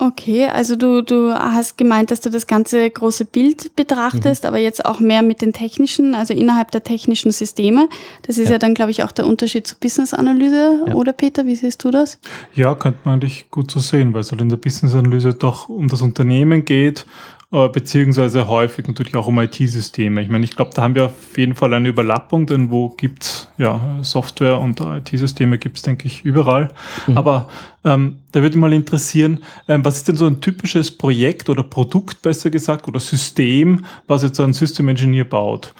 Okay, 0.00 0.46
also 0.46 0.76
du, 0.76 1.02
du 1.02 1.34
hast 1.34 1.76
gemeint, 1.76 2.12
dass 2.12 2.20
du 2.20 2.30
das 2.30 2.46
ganze 2.46 2.88
große 2.88 3.24
Bild 3.24 3.74
betrachtest, 3.74 4.44
mhm. 4.44 4.48
aber 4.48 4.58
jetzt 4.58 4.84
auch 4.84 5.00
mehr 5.00 5.22
mit 5.22 5.42
den 5.42 5.52
technischen, 5.52 6.14
also 6.14 6.32
innerhalb 6.32 6.70
der 6.70 6.84
technischen 6.84 7.32
Systeme. 7.32 7.88
Das 8.22 8.38
ist 8.38 8.46
ja, 8.46 8.52
ja 8.52 8.58
dann, 8.58 8.74
glaube 8.74 8.92
ich, 8.92 9.02
auch 9.02 9.10
der 9.10 9.26
Unterschied 9.26 9.66
zur 9.66 9.76
Business-Analyse, 9.80 10.84
ja. 10.86 10.94
oder 10.94 11.12
Peter, 11.12 11.46
wie 11.46 11.56
siehst 11.56 11.82
du 11.82 11.90
das? 11.90 12.20
Ja, 12.54 12.76
könnte 12.76 13.00
man 13.02 13.14
eigentlich 13.14 13.50
gut 13.50 13.72
so 13.72 13.80
sehen, 13.80 14.14
weil 14.14 14.20
es 14.20 14.30
halt 14.30 14.40
in 14.40 14.50
der 14.50 14.56
Business-Analyse 14.56 15.34
doch 15.34 15.68
um 15.68 15.88
das 15.88 16.00
Unternehmen 16.00 16.64
geht 16.64 17.04
beziehungsweise 17.50 18.46
häufig 18.46 18.86
natürlich 18.86 19.16
auch 19.16 19.26
um 19.26 19.38
IT-Systeme. 19.38 20.20
Ich 20.20 20.28
meine, 20.28 20.44
ich 20.44 20.54
glaube, 20.54 20.72
da 20.74 20.82
haben 20.82 20.94
wir 20.94 21.06
auf 21.06 21.38
jeden 21.38 21.54
Fall 21.54 21.72
eine 21.72 21.88
Überlappung, 21.88 22.46
denn 22.46 22.70
wo 22.70 22.90
gibt's 22.90 23.48
ja 23.56 23.98
Software 24.02 24.58
und 24.58 24.80
IT-Systeme 24.80 25.56
gibt's 25.56 25.80
denke 25.80 26.06
ich, 26.08 26.22
überall. 26.24 26.68
Mhm. 27.06 27.16
Aber 27.16 27.48
ähm, 27.84 28.18
da 28.32 28.42
würde 28.42 28.56
mich 28.56 28.60
mal 28.60 28.72
interessieren, 28.74 29.42
ähm, 29.66 29.82
was 29.82 29.96
ist 29.96 30.08
denn 30.08 30.16
so 30.16 30.26
ein 30.26 30.42
typisches 30.42 30.90
Projekt 30.90 31.48
oder 31.48 31.62
Produkt, 31.62 32.20
besser 32.20 32.50
gesagt, 32.50 32.86
oder 32.86 33.00
System, 33.00 33.86
was 34.06 34.22
jetzt 34.22 34.38
ein 34.40 34.52
System 34.52 34.88
Engineer 34.88 35.24
baut? 35.24 35.72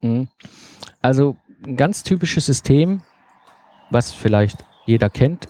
Mhm. 0.00 0.28
Also 1.02 1.36
ein 1.66 1.76
ganz 1.76 2.02
typisches 2.02 2.46
System, 2.46 3.02
was 3.90 4.10
vielleicht 4.10 4.64
jeder 4.86 5.10
kennt, 5.10 5.48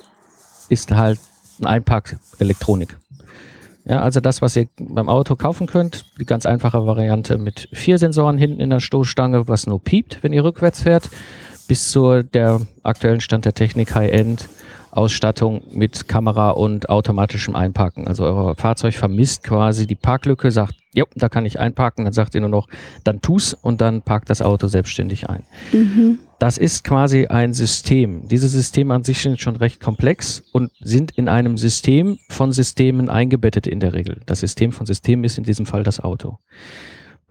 ist 0.69 0.91
halt 0.91 1.21
ein 1.61 1.67
Einpack 1.67 2.19
Elektronik. 2.39 2.97
Ja, 3.89 4.03
also 4.03 4.19
das, 4.19 4.43
was 4.43 4.57
ihr 4.57 4.67
beim 4.81 5.09
Auto 5.09 5.37
kaufen 5.37 5.69
könnt, 5.69 6.07
die 6.19 6.25
ganz 6.25 6.45
einfache 6.45 6.87
Variante 6.87 7.39
mit 7.39 7.69
vier 7.73 7.99
Sensoren 7.99 8.37
hinten 8.37 8.61
in 8.61 8.71
der 8.71 8.81
Stoßstange, 8.81 9.47
was 9.47 9.69
nur 9.69 9.81
piept, 9.81 10.23
wenn 10.23 10.33
ihr 10.33 10.43
rückwärts 10.43 10.83
fährt, 10.83 11.09
bis 11.69 11.91
zu 11.91 12.25
der 12.25 12.63
aktuellen 12.83 13.21
Stand 13.21 13.45
der 13.45 13.55
Technik 13.55 13.95
High-End 13.95 14.49
Ausstattung 14.97 15.63
mit 15.73 16.09
Kamera 16.09 16.51
und 16.51 16.89
automatischem 16.89 17.55
Einparken. 17.55 18.09
Also 18.09 18.25
euer 18.25 18.55
Fahrzeug 18.55 18.95
vermisst 18.95 19.43
quasi 19.45 19.87
die 19.87 19.95
Parklücke, 19.95 20.51
sagt, 20.51 20.75
ja, 20.93 21.05
da 21.15 21.29
kann 21.29 21.45
ich 21.45 21.61
einparken, 21.61 22.05
dann 22.05 22.15
sagt 22.15 22.35
ihr 22.35 22.41
nur 22.41 22.51
noch, 22.51 22.69
dann 23.05 23.21
tu's 23.21 23.53
und 23.53 23.81
dann 23.81 24.03
parkt 24.03 24.31
das 24.31 24.41
Auto 24.41 24.67
selbstständig 24.67 25.29
ein. 25.29 25.45
Mhm. 25.73 26.19
Das 26.39 26.59
ist 26.59 26.85
quasi 26.85 27.27
ein 27.27 27.53
System. 27.53 28.29
Diese 28.29 28.49
Systeme 28.49 28.95
an 28.95 29.05
sich 29.05 29.21
sind 29.21 29.41
schon 29.41 29.57
recht 29.57 29.81
komplex 29.81 30.43
und 30.53 30.71
sind 30.81 31.11
in 31.13 31.29
einem 31.29 31.59
System 31.59 32.19
von 32.29 32.53
Systemen 32.53 33.11
eingebettet 33.11 33.67
in 33.67 33.81
der 33.81 33.93
Regel. 33.93 34.21
Das 34.27 34.41
System 34.41 34.73
von 34.73 34.87
Systemen 34.87 35.25
ist 35.25 35.39
in 35.39 35.45
diesem 35.45 35.67
Fall 35.67 35.83
das 35.83 36.01
Auto. 36.01 36.39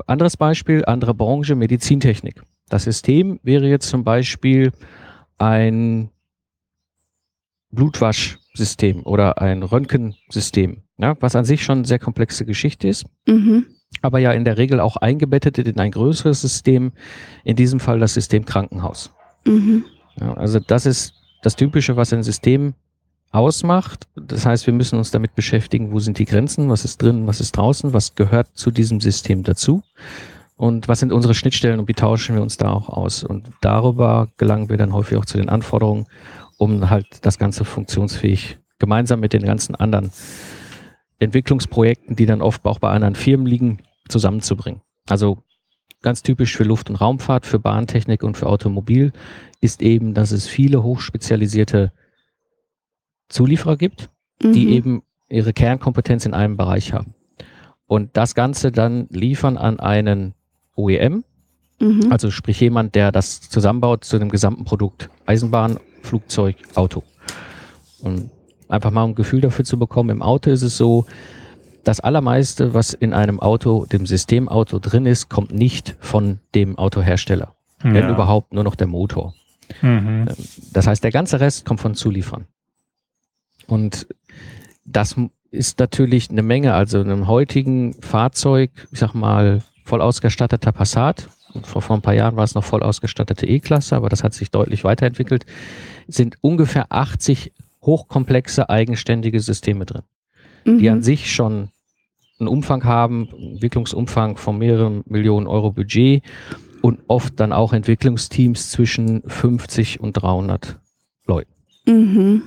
Anderes 0.07 0.37
Beispiel, 0.37 0.85
andere 0.85 1.13
Branche, 1.13 1.55
Medizintechnik. 1.55 2.41
Das 2.69 2.83
System 2.83 3.39
wäre 3.43 3.67
jetzt 3.67 3.89
zum 3.89 4.03
Beispiel 4.03 4.71
ein 5.37 6.09
Blutwaschsystem 7.75 9.03
oder 9.03 9.41
ein 9.41 9.63
Röntgensystem, 9.63 10.83
ja, 10.97 11.15
was 11.19 11.35
an 11.35 11.45
sich 11.45 11.63
schon 11.63 11.79
eine 11.79 11.87
sehr 11.87 11.99
komplexe 11.99 12.45
Geschichte 12.45 12.87
ist, 12.87 13.05
mhm. 13.27 13.65
aber 14.01 14.19
ja 14.19 14.31
in 14.31 14.45
der 14.45 14.57
Regel 14.57 14.79
auch 14.79 14.97
eingebettet 14.97 15.57
in 15.57 15.79
ein 15.79 15.91
größeres 15.91 16.41
System, 16.41 16.93
in 17.43 17.55
diesem 17.55 17.79
Fall 17.79 17.99
das 17.99 18.13
System 18.13 18.45
Krankenhaus. 18.45 19.13
Mhm. 19.45 19.85
Ja, 20.19 20.33
also 20.33 20.59
das 20.59 20.85
ist 20.85 21.13
das 21.43 21.55
Typische, 21.55 21.95
was 21.95 22.13
ein 22.13 22.23
System 22.23 22.73
ausmacht. 23.31 24.07
Das 24.15 24.45
heißt, 24.45 24.65
wir 24.65 24.73
müssen 24.73 24.97
uns 24.97 25.11
damit 25.11 25.35
beschäftigen, 25.35 25.91
wo 25.91 25.99
sind 25.99 26.17
die 26.17 26.25
Grenzen, 26.25 26.69
was 26.69 26.85
ist 26.85 27.01
drin, 27.01 27.27
was 27.27 27.41
ist 27.41 27.57
draußen, 27.57 27.93
was 27.93 28.15
gehört 28.15 28.47
zu 28.53 28.71
diesem 28.71 29.01
System 29.01 29.43
dazu 29.43 29.83
und 30.55 30.87
was 30.87 31.01
sind 31.01 31.11
unsere 31.11 31.33
Schnittstellen 31.33 31.79
und 31.79 31.87
wie 31.87 31.93
tauschen 31.93 32.35
wir 32.35 32.41
uns 32.41 32.57
da 32.57 32.71
auch 32.71 32.89
aus. 32.89 33.23
Und 33.23 33.49
darüber 33.61 34.29
gelangen 34.37 34.69
wir 34.69 34.77
dann 34.77 34.93
häufig 34.93 35.17
auch 35.17 35.25
zu 35.25 35.37
den 35.37 35.49
Anforderungen 35.49 36.05
um 36.57 36.89
halt 36.89 37.07
das 37.21 37.37
Ganze 37.37 37.65
funktionsfähig 37.65 38.57
gemeinsam 38.79 39.19
mit 39.19 39.33
den 39.33 39.43
ganzen 39.43 39.75
anderen 39.75 40.11
Entwicklungsprojekten, 41.19 42.15
die 42.15 42.25
dann 42.25 42.41
oft 42.41 42.65
auch 42.65 42.79
bei 42.79 42.89
anderen 42.89 43.15
Firmen 43.15 43.47
liegen, 43.47 43.79
zusammenzubringen. 44.09 44.81
Also 45.07 45.43
ganz 46.01 46.21
typisch 46.21 46.55
für 46.55 46.63
Luft- 46.63 46.89
und 46.89 46.97
Raumfahrt, 46.97 47.45
für 47.45 47.59
Bahntechnik 47.59 48.23
und 48.23 48.37
für 48.37 48.47
Automobil 48.47 49.11
ist 49.61 49.81
eben, 49.81 50.13
dass 50.13 50.31
es 50.31 50.47
viele 50.47 50.83
hochspezialisierte 50.83 51.91
Zulieferer 53.29 53.77
gibt, 53.77 54.09
mhm. 54.41 54.53
die 54.53 54.69
eben 54.69 55.03
ihre 55.29 55.53
Kernkompetenz 55.53 56.25
in 56.25 56.33
einem 56.33 56.57
Bereich 56.57 56.93
haben. 56.93 57.15
Und 57.87 58.17
das 58.17 58.35
Ganze 58.35 58.71
dann 58.71 59.07
liefern 59.09 59.57
an 59.57 59.79
einen 59.79 60.33
OEM, 60.75 61.23
mhm. 61.79 62.11
also 62.11 62.29
sprich 62.29 62.59
jemand, 62.59 62.95
der 62.95 63.11
das 63.11 63.41
zusammenbaut 63.41 64.03
zu 64.03 64.19
dem 64.19 64.29
gesamten 64.29 64.65
Produkt. 64.65 65.09
Eisenbahn, 65.25 65.79
Flugzeug, 66.05 66.55
Auto. 66.75 67.03
Und 68.01 68.29
einfach 68.69 68.91
mal 68.91 69.05
ein 69.05 69.15
Gefühl 69.15 69.41
dafür 69.41 69.65
zu 69.65 69.77
bekommen, 69.77 70.09
im 70.09 70.21
Auto 70.21 70.49
ist 70.49 70.61
es 70.61 70.77
so, 70.77 71.05
das 71.83 71.99
allermeiste, 71.99 72.73
was 72.73 72.93
in 72.93 73.13
einem 73.13 73.39
Auto, 73.39 73.85
dem 73.85 74.05
Systemauto 74.05 74.79
drin 74.79 75.05
ist, 75.05 75.29
kommt 75.29 75.53
nicht 75.53 75.95
von 75.99 76.39
dem 76.55 76.77
Autohersteller. 76.77 77.55
Ja. 77.83 77.93
Wenn 77.93 78.09
überhaupt 78.09 78.53
nur 78.53 78.63
noch 78.63 78.75
der 78.75 78.87
Motor. 78.87 79.35
Mhm. 79.81 80.25
Das 80.73 80.87
heißt, 80.87 81.03
der 81.03 81.11
ganze 81.11 81.39
Rest 81.39 81.65
kommt 81.65 81.81
von 81.81 81.93
Zuliefern. 81.93 82.45
Und 83.67 84.07
das 84.83 85.15
ist 85.51 85.79
natürlich 85.79 86.29
eine 86.29 86.41
Menge. 86.41 86.73
Also 86.73 86.99
in 87.01 87.11
einem 87.11 87.27
heutigen 87.27 87.93
Fahrzeug, 88.01 88.71
ich 88.91 88.99
sag 88.99 89.13
mal, 89.13 89.63
voll 89.83 90.01
ausgestatteter 90.01 90.71
Passat, 90.71 91.29
vor, 91.63 91.81
vor 91.81 91.95
ein 91.95 92.01
paar 92.01 92.13
Jahren 92.13 92.35
war 92.35 92.43
es 92.43 92.55
noch 92.55 92.63
voll 92.63 92.83
ausgestattete 92.83 93.45
E-Klasse, 93.47 93.95
aber 93.95 94.09
das 94.09 94.23
hat 94.23 94.33
sich 94.33 94.51
deutlich 94.51 94.83
weiterentwickelt, 94.83 95.45
sind 96.07 96.37
ungefähr 96.41 96.91
80 96.91 97.53
hochkomplexe 97.81 98.69
eigenständige 98.69 99.39
Systeme 99.39 99.85
drin, 99.85 100.03
mhm. 100.65 100.79
die 100.79 100.89
an 100.89 101.03
sich 101.03 101.33
schon 101.33 101.69
einen 102.39 102.47
Umfang 102.47 102.83
haben, 102.83 103.29
Entwicklungsumfang 103.29 104.37
von 104.37 104.57
mehreren 104.57 105.03
Millionen 105.05 105.47
Euro 105.47 105.71
Budget 105.71 106.23
und 106.81 106.99
oft 107.07 107.39
dann 107.39 107.53
auch 107.53 107.73
Entwicklungsteams 107.73 108.71
zwischen 108.71 109.23
50 109.27 109.99
und 109.99 110.13
300 110.13 110.77
Leuten. 111.25 111.51
Mhm. 111.85 112.43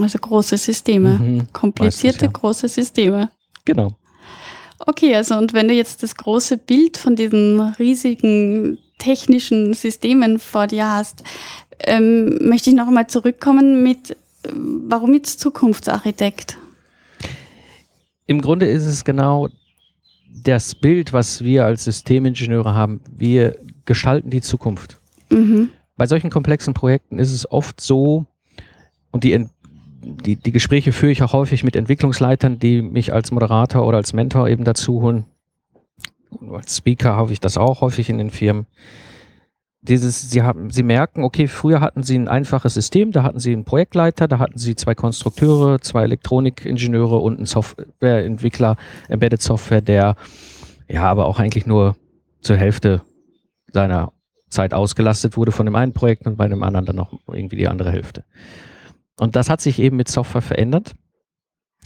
Also 0.00 0.18
große 0.18 0.56
Systeme, 0.56 1.18
mhm, 1.18 1.52
komplizierte 1.52 2.26
ja. 2.26 2.30
große 2.30 2.68
Systeme. 2.68 3.30
Genau. 3.64 3.96
Okay, 4.86 5.14
also 5.14 5.36
und 5.36 5.52
wenn 5.52 5.68
du 5.68 5.74
jetzt 5.74 6.02
das 6.02 6.14
große 6.16 6.58
Bild 6.58 6.96
von 6.96 7.14
diesen 7.14 7.60
riesigen 7.60 8.78
technischen 8.98 9.74
Systemen 9.74 10.38
vor 10.38 10.66
dir 10.66 10.90
hast, 10.90 11.22
ähm, 11.80 12.38
möchte 12.40 12.70
ich 12.70 12.76
noch 12.76 12.88
einmal 12.88 13.06
zurückkommen 13.06 13.82
mit, 13.82 14.16
warum 14.52 15.14
jetzt 15.14 15.40
Zukunftsarchitekt? 15.40 16.58
Im 18.26 18.40
Grunde 18.40 18.66
ist 18.66 18.86
es 18.86 19.04
genau 19.04 19.48
das 20.42 20.74
Bild, 20.74 21.12
was 21.12 21.44
wir 21.44 21.64
als 21.64 21.84
Systemingenieure 21.84 22.74
haben. 22.74 23.00
Wir 23.10 23.56
gestalten 23.84 24.30
die 24.30 24.40
Zukunft. 24.40 24.98
Mhm. 25.30 25.70
Bei 25.96 26.06
solchen 26.06 26.30
komplexen 26.30 26.74
Projekten 26.74 27.18
ist 27.18 27.32
es 27.32 27.50
oft 27.50 27.80
so, 27.80 28.26
und 29.12 29.24
die 29.24 29.32
die, 30.02 30.36
die 30.36 30.52
Gespräche 30.52 30.92
führe 30.92 31.12
ich 31.12 31.22
auch 31.22 31.32
häufig 31.32 31.64
mit 31.64 31.76
Entwicklungsleitern, 31.76 32.58
die 32.58 32.82
mich 32.82 33.12
als 33.12 33.30
Moderator 33.30 33.86
oder 33.86 33.98
als 33.98 34.12
Mentor 34.12 34.48
eben 34.48 34.64
dazu 34.64 35.00
holen. 35.00 35.24
Und 36.30 36.54
als 36.54 36.76
Speaker 36.76 37.16
habe 37.16 37.32
ich 37.32 37.40
das 37.40 37.56
auch 37.56 37.80
häufig 37.80 38.08
in 38.10 38.18
den 38.18 38.30
Firmen. 38.30 38.66
Dieses, 39.80 40.30
sie 40.30 40.42
haben, 40.42 40.70
sie 40.70 40.84
merken, 40.84 41.24
okay, 41.24 41.48
früher 41.48 41.80
hatten 41.80 42.04
sie 42.04 42.16
ein 42.16 42.28
einfaches 42.28 42.74
System, 42.74 43.10
da 43.10 43.24
hatten 43.24 43.40
sie 43.40 43.52
einen 43.52 43.64
Projektleiter, 43.64 44.28
da 44.28 44.38
hatten 44.38 44.58
sie 44.58 44.76
zwei 44.76 44.94
Konstrukteure, 44.94 45.80
zwei 45.80 46.04
Elektronikingenieure 46.04 47.16
und 47.16 47.38
einen 47.38 47.46
Softwareentwickler, 47.46 48.76
Embedded 49.08 49.42
Software, 49.42 49.80
der 49.80 50.14
ja 50.88 51.02
aber 51.02 51.26
auch 51.26 51.40
eigentlich 51.40 51.66
nur 51.66 51.96
zur 52.42 52.56
Hälfte 52.56 53.02
seiner 53.72 54.12
Zeit 54.50 54.72
ausgelastet 54.72 55.36
wurde 55.36 55.50
von 55.50 55.66
dem 55.66 55.74
einen 55.74 55.94
Projekt 55.94 56.26
und 56.26 56.36
bei 56.36 56.46
dem 56.46 56.62
anderen 56.62 56.86
dann 56.86 56.96
noch 56.96 57.18
irgendwie 57.26 57.56
die 57.56 57.68
andere 57.68 57.90
Hälfte. 57.90 58.24
Und 59.18 59.36
das 59.36 59.50
hat 59.50 59.60
sich 59.60 59.78
eben 59.78 59.96
mit 59.96 60.08
Software 60.08 60.42
verändert. 60.42 60.94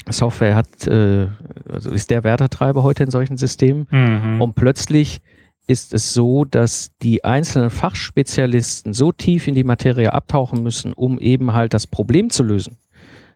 Software 0.09 0.55
hat, 0.55 0.87
äh, 0.87 1.29
also 1.69 1.91
ist 1.91 2.11
der 2.11 2.25
Wertetreiber 2.25 2.83
heute 2.83 3.03
in 3.05 3.11
solchen 3.11 3.37
Systemen. 3.37 3.87
Mhm. 3.91 4.41
Und 4.41 4.55
plötzlich 4.55 5.21
ist 5.67 5.93
es 5.93 6.15
so, 6.15 6.45
dass 6.45 6.97
die 7.03 7.25
einzelnen 7.25 7.71
Fachspezialisten 7.71 8.93
so 8.93 9.11
tief 9.11 9.49
in 9.49 9.55
die 9.55 9.65
Materie 9.65 10.13
abtauchen 10.13 10.63
müssen, 10.63 10.93
um 10.93 11.19
eben 11.19 11.55
halt 11.55 11.75
das 11.75 11.87
Problem 11.87 12.31
zu 12.31 12.45
lösen. 12.45 12.79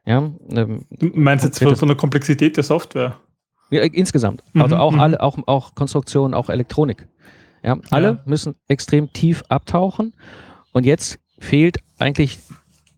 Ja, 0.06 0.30
ähm, 0.50 0.86
du 0.90 1.10
meinst 1.14 1.44
jetzt 1.44 1.58
von, 1.58 1.76
von 1.76 1.88
der 1.88 1.96
Komplexität 1.96 2.56
der 2.56 2.64
Software? 2.64 3.16
Ja, 3.70 3.82
insgesamt. 3.82 4.42
Mhm, 4.52 4.62
also 4.62 4.76
auch 4.76 4.92
mhm. 4.92 5.00
alle, 5.00 5.20
auch, 5.20 5.38
auch 5.46 5.74
Konstruktion, 5.74 6.34
auch 6.34 6.50
Elektronik. 6.50 7.06
Ja, 7.62 7.78
alle 7.90 8.06
ja. 8.06 8.22
müssen 8.24 8.54
extrem 8.68 9.12
tief 9.12 9.42
abtauchen. 9.48 10.14
Und 10.72 10.86
jetzt 10.86 11.18
fehlt 11.38 11.78
eigentlich 11.98 12.38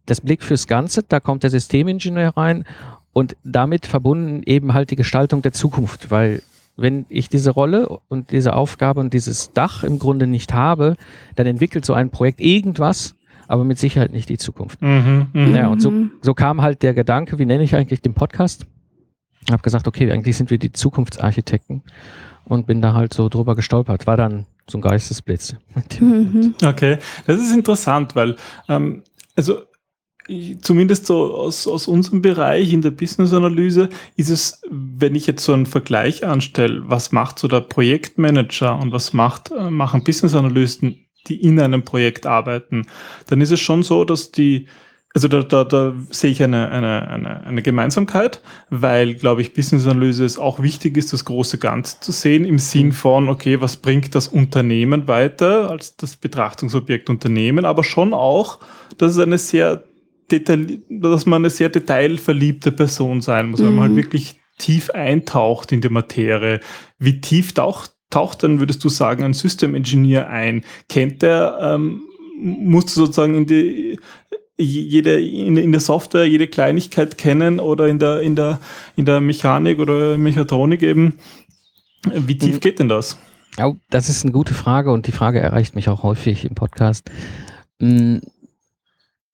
das 0.06 0.20
Blick 0.20 0.42
fürs 0.42 0.66
Ganze, 0.66 1.02
da 1.02 1.20
kommt 1.20 1.42
der 1.42 1.50
Systemingenieur 1.50 2.36
rein 2.36 2.64
und 3.12 3.36
damit 3.44 3.86
verbunden 3.86 4.42
eben 4.44 4.74
halt 4.74 4.90
die 4.90 4.96
Gestaltung 4.96 5.42
der 5.42 5.52
Zukunft, 5.52 6.10
weil 6.10 6.42
wenn 6.76 7.04
ich 7.08 7.28
diese 7.28 7.50
Rolle 7.50 7.88
und 8.08 8.30
diese 8.30 8.54
Aufgabe 8.54 9.00
und 9.00 9.12
dieses 9.12 9.52
Dach 9.52 9.84
im 9.84 9.98
Grunde 9.98 10.26
nicht 10.26 10.54
habe, 10.54 10.96
dann 11.36 11.46
entwickelt 11.46 11.84
so 11.84 11.92
ein 11.92 12.10
Projekt 12.10 12.40
irgendwas, 12.40 13.14
aber 13.46 13.64
mit 13.64 13.78
Sicherheit 13.78 14.12
nicht 14.12 14.28
die 14.28 14.38
Zukunft. 14.38 14.80
Mhm, 14.80 15.26
mh. 15.32 15.56
Ja, 15.56 15.68
und 15.68 15.80
so, 15.80 15.92
so 16.22 16.32
kam 16.32 16.62
halt 16.62 16.82
der 16.82 16.94
Gedanke, 16.94 17.38
wie 17.38 17.44
nenne 17.44 17.62
ich 17.62 17.74
eigentlich 17.74 18.00
den 18.00 18.14
Podcast? 18.14 18.66
Ich 19.44 19.52
habe 19.52 19.62
gesagt, 19.62 19.86
okay, 19.86 20.10
eigentlich 20.10 20.36
sind 20.36 20.50
wir 20.50 20.58
die 20.58 20.72
Zukunftsarchitekten 20.72 21.82
und 22.44 22.66
bin 22.66 22.80
da 22.80 22.94
halt 22.94 23.12
so 23.12 23.28
drüber 23.28 23.54
gestolpert. 23.54 24.06
War 24.06 24.16
dann 24.16 24.46
so 24.70 24.78
ein 24.78 24.80
Geistesblitz. 24.80 25.56
Mhm. 26.00 26.54
Okay, 26.64 26.98
das 27.26 27.40
ist 27.40 27.54
interessant, 27.54 28.14
weil 28.14 28.36
ähm, 28.68 29.02
also 29.36 29.62
zumindest 30.60 31.06
so 31.06 31.34
aus, 31.34 31.66
aus 31.66 31.88
unserem 31.88 32.22
Bereich 32.22 32.72
in 32.72 32.82
der 32.82 32.90
Business-Analyse 32.90 33.88
ist 34.16 34.30
es, 34.30 34.60
wenn 34.70 35.14
ich 35.14 35.26
jetzt 35.26 35.44
so 35.44 35.52
einen 35.52 35.66
Vergleich 35.66 36.24
anstelle, 36.24 36.82
was 36.86 37.12
macht 37.12 37.38
so 37.38 37.48
der 37.48 37.60
Projektmanager 37.60 38.78
und 38.78 38.92
was 38.92 39.12
macht, 39.12 39.50
äh, 39.50 39.70
machen 39.70 40.04
Business-Analysten, 40.04 41.06
die 41.28 41.36
in 41.36 41.60
einem 41.60 41.84
Projekt 41.84 42.26
arbeiten, 42.26 42.86
dann 43.28 43.40
ist 43.40 43.52
es 43.52 43.60
schon 43.60 43.82
so, 43.82 44.04
dass 44.04 44.32
die, 44.32 44.66
also 45.14 45.28
da, 45.28 45.42
da, 45.42 45.64
da 45.64 45.94
sehe 46.10 46.30
ich 46.30 46.42
eine, 46.42 46.68
eine, 46.70 47.08
eine, 47.08 47.44
eine 47.44 47.62
Gemeinsamkeit, 47.62 48.40
weil, 48.70 49.14
glaube 49.14 49.42
ich, 49.42 49.54
Business-Analyse 49.54 50.24
ist 50.24 50.38
auch 50.38 50.62
wichtig 50.62 50.96
ist, 50.96 51.12
das 51.12 51.24
große 51.24 51.58
Ganze 51.58 52.00
zu 52.00 52.12
sehen, 52.12 52.44
im 52.44 52.58
Sinn 52.58 52.92
von, 52.92 53.28
okay, 53.28 53.60
was 53.60 53.76
bringt 53.76 54.14
das 54.14 54.28
Unternehmen 54.28 55.06
weiter 55.08 55.70
als 55.70 55.96
das 55.96 56.16
Betrachtungsobjekt 56.16 57.10
Unternehmen, 57.10 57.64
aber 57.64 57.84
schon 57.84 58.14
auch, 58.14 58.60
dass 58.98 59.12
es 59.12 59.18
eine 59.18 59.38
sehr 59.38 59.84
dass 60.40 61.26
man 61.26 61.42
eine 61.42 61.50
sehr 61.50 61.68
detailverliebte 61.68 62.72
Person 62.72 63.20
sein 63.20 63.50
muss, 63.50 63.60
mhm. 63.60 63.64
weil 63.64 63.72
man 63.72 63.82
halt 63.82 63.92
mhm. 63.92 63.96
wirklich 63.96 64.40
tief 64.58 64.90
eintaucht 64.90 65.72
in 65.72 65.80
die 65.80 65.88
Materie. 65.88 66.60
Wie 66.98 67.20
tief 67.20 67.52
taucht, 67.54 67.92
taucht 68.10 68.42
dann, 68.42 68.60
würdest 68.60 68.84
du 68.84 68.88
sagen, 68.88 69.24
ein 69.24 69.34
System 69.34 69.74
Engineer 69.74 70.28
ein? 70.28 70.64
Kennt 70.88 71.22
der, 71.22 71.58
ähm, 71.60 72.02
musst 72.38 72.88
du 72.90 73.00
sozusagen 73.00 73.34
in 73.34 73.46
die, 73.46 73.98
jede, 74.58 75.20
in, 75.20 75.56
in 75.56 75.72
der 75.72 75.80
Software 75.80 76.24
jede 76.24 76.46
Kleinigkeit 76.46 77.18
kennen 77.18 77.60
oder 77.60 77.88
in 77.88 77.98
der, 77.98 78.20
in 78.20 78.36
der, 78.36 78.60
in 78.96 79.04
der 79.04 79.20
Mechanik 79.20 79.78
oder 79.78 80.16
Mechatronik 80.18 80.82
eben? 80.82 81.18
Wie 82.04 82.36
tief 82.36 82.54
mhm. 82.54 82.60
geht 82.60 82.78
denn 82.78 82.88
das? 82.88 83.18
Ja, 83.58 83.72
das 83.90 84.08
ist 84.08 84.24
eine 84.24 84.32
gute 84.32 84.54
Frage 84.54 84.92
und 84.92 85.06
die 85.06 85.12
Frage 85.12 85.40
erreicht 85.40 85.74
mich 85.74 85.88
auch 85.88 86.02
häufig 86.02 86.44
im 86.44 86.54
Podcast. 86.54 87.10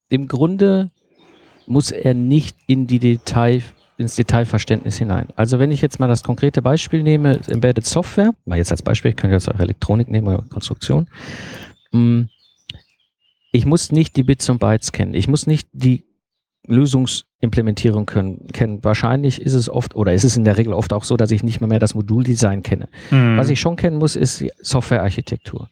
Im 0.08 0.28
Grunde 0.28 0.90
muss 1.66 1.90
er 1.90 2.14
nicht 2.14 2.56
in 2.66 2.86
die 2.86 2.98
Detail, 2.98 3.62
ins 3.98 4.16
Detailverständnis 4.16 4.96
hinein. 4.96 5.28
Also 5.36 5.58
wenn 5.58 5.70
ich 5.70 5.82
jetzt 5.82 6.00
mal 6.00 6.08
das 6.08 6.22
konkrete 6.22 6.62
Beispiel 6.62 7.02
nehme, 7.02 7.40
Embedded 7.46 7.84
Software, 7.84 8.32
mal 8.46 8.56
jetzt 8.56 8.70
als 8.70 8.82
Beispiel, 8.82 9.10
ich 9.10 9.16
kann 9.16 9.30
jetzt 9.30 9.48
auch 9.48 9.58
Elektronik 9.58 10.08
nehmen 10.08 10.28
oder 10.28 10.42
Konstruktion. 10.48 11.08
Hm, 11.92 12.28
ich 13.52 13.66
muss 13.66 13.92
nicht 13.92 14.16
die 14.16 14.22
Bits 14.22 14.48
und 14.48 14.60
Bytes 14.60 14.92
kennen. 14.92 15.14
Ich 15.14 15.28
muss 15.28 15.46
nicht 15.46 15.68
die 15.72 16.04
Lösungsimplementierung 16.66 18.06
können, 18.06 18.46
kennen. 18.48 18.84
Wahrscheinlich 18.84 19.40
ist 19.40 19.54
es 19.54 19.70
oft 19.70 19.94
oder 19.94 20.12
ist 20.12 20.24
es 20.24 20.36
in 20.36 20.44
der 20.44 20.58
Regel 20.58 20.74
oft 20.74 20.92
auch 20.92 21.04
so, 21.04 21.16
dass 21.16 21.30
ich 21.30 21.42
nicht 21.42 21.60
mehr, 21.60 21.68
mehr 21.68 21.78
das 21.78 21.94
Moduldesign 21.94 22.62
kenne. 22.62 22.88
Mhm. 23.10 23.36
Was 23.36 23.48
ich 23.48 23.60
schon 23.60 23.76
kennen 23.76 23.96
muss, 23.96 24.16
ist 24.16 24.44
Softwarearchitektur. 24.60 25.68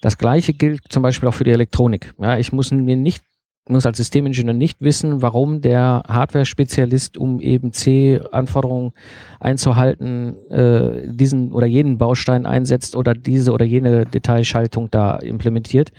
Das 0.00 0.18
gleiche 0.18 0.52
gilt 0.52 0.82
zum 0.88 1.02
Beispiel 1.02 1.28
auch 1.28 1.34
für 1.34 1.44
die 1.44 1.52
Elektronik. 1.52 2.12
Ja, 2.18 2.38
ich 2.38 2.52
muss 2.52 2.72
mir 2.72 2.96
nicht 2.96 3.22
muss 3.68 3.86
als 3.86 3.96
Systemingenieur 3.96 4.54
nicht 4.54 4.80
wissen, 4.80 5.22
warum 5.22 5.60
der 5.60 6.02
Hardware-Spezialist, 6.08 7.16
um 7.16 7.40
eben 7.40 7.72
C-Anforderungen 7.72 8.92
einzuhalten, 9.38 10.34
äh, 10.50 11.06
diesen 11.06 11.52
oder 11.52 11.66
jenen 11.66 11.96
Baustein 11.96 12.44
einsetzt 12.44 12.96
oder 12.96 13.14
diese 13.14 13.52
oder 13.52 13.64
jene 13.64 14.04
Detailschaltung 14.04 14.90
da 14.90 15.16
implementiert. 15.16 15.92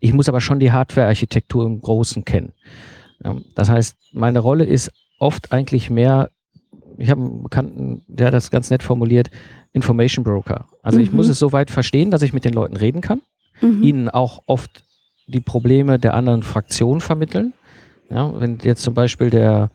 Ich 0.00 0.14
muss 0.14 0.28
aber 0.28 0.40
schon 0.40 0.60
die 0.60 0.72
Hardware-Architektur 0.72 1.66
im 1.66 1.80
Großen 1.80 2.24
kennen. 2.24 2.52
Ja, 3.22 3.36
das 3.54 3.68
heißt, 3.68 3.96
meine 4.12 4.38
Rolle 4.38 4.64
ist 4.64 4.90
oft 5.18 5.52
eigentlich 5.52 5.90
mehr, 5.90 6.30
ich 6.96 7.10
habe 7.10 7.20
einen 7.20 7.42
Bekannten, 7.42 8.02
der 8.08 8.28
hat 8.28 8.34
das 8.34 8.50
ganz 8.50 8.70
nett 8.70 8.82
formuliert, 8.82 9.30
Information 9.72 10.24
Broker. 10.24 10.66
Also 10.82 10.98
mhm. 10.98 11.04
ich 11.04 11.12
muss 11.12 11.28
es 11.28 11.38
so 11.38 11.52
weit 11.52 11.70
verstehen, 11.70 12.10
dass 12.10 12.22
ich 12.22 12.32
mit 12.32 12.46
den 12.46 12.54
Leuten 12.54 12.76
reden 12.76 13.02
kann, 13.02 13.20
mhm. 13.60 13.82
ihnen 13.82 14.08
auch 14.08 14.42
oft 14.46 14.84
die 15.30 15.40
Probleme 15.40 15.98
der 15.98 16.14
anderen 16.14 16.42
Fraktionen 16.42 17.00
vermitteln. 17.00 17.52
Ja, 18.10 18.32
wenn 18.40 18.58
jetzt 18.62 18.82
zum 18.82 18.94
Beispiel 18.94 19.30
der 19.30 19.70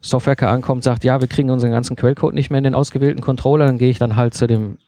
Softwareker 0.00 0.50
ankommt, 0.50 0.84
sagt, 0.84 1.04
ja, 1.04 1.20
wir 1.20 1.28
kriegen 1.28 1.50
unseren 1.50 1.70
ganzen 1.70 1.96
Quellcode 1.96 2.34
nicht 2.34 2.50
mehr 2.50 2.58
in 2.58 2.64
den 2.64 2.74
ausgewählten 2.74 3.20
Controller, 3.20 3.66
dann 3.66 3.78
gehe 3.78 3.90
ich 3.90 3.98
dann 3.98 4.16
halt 4.16 4.34
zu 4.34 4.46
dem 4.46 4.78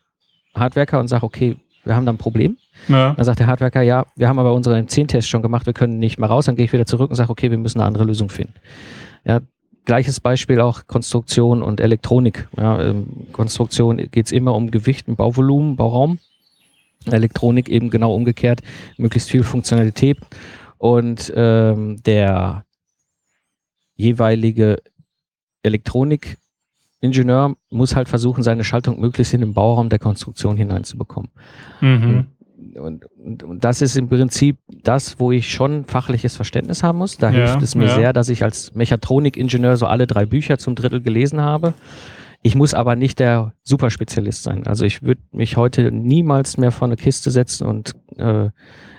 Hardwerker 0.54 1.00
und 1.00 1.08
sage, 1.08 1.24
okay, 1.24 1.56
wir 1.84 1.96
haben 1.96 2.06
da 2.06 2.12
ein 2.12 2.18
Problem. 2.18 2.58
Ja. 2.88 3.14
Dann 3.14 3.24
sagt 3.24 3.38
der 3.38 3.46
Hardwerker, 3.46 3.82
ja, 3.82 4.06
wir 4.16 4.28
haben 4.28 4.38
aber 4.38 4.52
unsere 4.52 4.76
10-Tests 4.78 5.28
schon 5.28 5.42
gemacht, 5.42 5.66
wir 5.66 5.72
können 5.72 5.98
nicht 5.98 6.18
mehr 6.18 6.28
raus. 6.28 6.46
Dann 6.46 6.56
gehe 6.56 6.64
ich 6.64 6.72
wieder 6.72 6.86
zurück 6.86 7.10
und 7.10 7.16
sage, 7.16 7.30
okay, 7.30 7.50
wir 7.50 7.58
müssen 7.58 7.78
eine 7.78 7.86
andere 7.86 8.04
Lösung 8.04 8.28
finden. 8.28 8.54
Ja, 9.24 9.40
gleiches 9.84 10.20
Beispiel 10.20 10.60
auch 10.60 10.86
Konstruktion 10.86 11.62
und 11.62 11.80
Elektronik. 11.80 12.48
Ja, 12.56 12.94
Konstruktion 13.32 13.96
geht 13.96 14.26
es 14.26 14.32
immer 14.32 14.54
um 14.54 14.70
Gewicht, 14.70 15.06
Bauvolumen, 15.08 15.76
Bauraum. 15.76 16.18
Elektronik 17.06 17.68
eben 17.68 17.90
genau 17.90 18.14
umgekehrt, 18.14 18.60
möglichst 18.96 19.30
viel 19.30 19.42
Funktionalität. 19.42 20.18
Und 20.78 21.32
ähm, 21.36 22.02
der 22.04 22.64
jeweilige 23.96 24.78
Elektronikingenieur 25.62 27.56
muss 27.70 27.96
halt 27.96 28.08
versuchen, 28.08 28.42
seine 28.42 28.64
Schaltung 28.64 28.98
möglichst 29.00 29.34
in 29.34 29.40
den 29.40 29.54
Bauraum 29.54 29.88
der 29.90 29.98
Konstruktion 29.98 30.56
hineinzubekommen. 30.56 31.30
Mhm. 31.80 32.26
Und, 32.74 33.04
und, 33.16 33.42
und, 33.42 33.64
das 33.64 33.82
ist 33.82 33.96
im 33.96 34.08
Prinzip 34.08 34.58
das, 34.68 35.18
wo 35.18 35.32
ich 35.32 35.50
schon 35.50 35.86
fachliches 35.86 36.36
Verständnis 36.36 36.82
haben 36.82 36.98
muss. 36.98 37.16
Da 37.16 37.30
ja, 37.30 37.46
hilft 37.46 37.62
es 37.62 37.74
mir 37.74 37.86
ja. 37.86 37.94
sehr, 37.94 38.12
dass 38.12 38.28
ich 38.28 38.44
als 38.44 38.74
Mechatronikingenieur 38.74 39.76
so 39.76 39.86
alle 39.86 40.06
drei 40.06 40.26
Bücher 40.26 40.58
zum 40.58 40.74
Drittel 40.74 41.00
gelesen 41.00 41.40
habe. 41.40 41.74
Ich 42.42 42.54
muss 42.54 42.72
aber 42.72 42.96
nicht 42.96 43.18
der 43.18 43.52
Superspezialist 43.62 44.42
sein. 44.42 44.66
Also 44.66 44.84
ich 44.84 45.02
würde 45.02 45.20
mich 45.32 45.56
heute 45.56 45.92
niemals 45.92 46.56
mehr 46.56 46.72
vor 46.72 46.88
eine 46.88 46.96
Kiste 46.96 47.30
setzen 47.30 47.66
und 47.66 47.94
äh, 48.16 48.48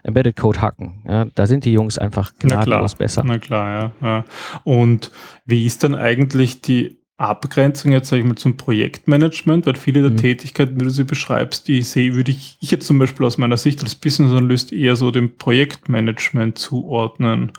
Embedded 0.03 0.35
Code 0.35 0.61
hacken. 0.61 1.03
Ja, 1.07 1.25
da 1.25 1.47
sind 1.47 1.65
die 1.65 1.73
Jungs 1.73 1.97
einfach 1.97 2.33
gnadenlos 2.39 2.95
besser. 2.95 3.23
Na 3.25 3.39
klar, 3.39 3.93
ja, 4.01 4.07
ja. 4.07 4.25
Und 4.63 5.11
wie 5.45 5.65
ist 5.65 5.83
dann 5.83 5.95
eigentlich 5.95 6.61
die 6.61 6.99
Abgrenzung 7.17 7.91
jetzt, 7.91 8.09
sage 8.09 8.21
ich 8.21 8.27
mal, 8.27 8.35
zum 8.35 8.57
Projektmanagement? 8.57 9.65
Weil 9.65 9.75
viele 9.75 10.01
der 10.01 10.11
mhm. 10.11 10.17
Tätigkeiten, 10.17 10.77
die 10.77 10.85
du 10.85 10.91
sie 10.91 11.03
beschreibst, 11.03 11.67
die 11.67 11.81
sehe, 11.81 12.15
würde 12.15 12.31
ich, 12.31 12.57
ich 12.61 12.69
jetzt 12.71 12.85
zum 12.85 12.99
Beispiel 12.99 13.25
aus 13.25 13.37
meiner 13.39 13.57
Sicht 13.57 13.81
als 13.83 13.95
Business 13.95 14.31
Analyst 14.31 14.71
eher 14.71 14.95
so 14.95 15.09
dem 15.09 15.37
Projektmanagement 15.37 16.57
zuordnen. 16.57 17.51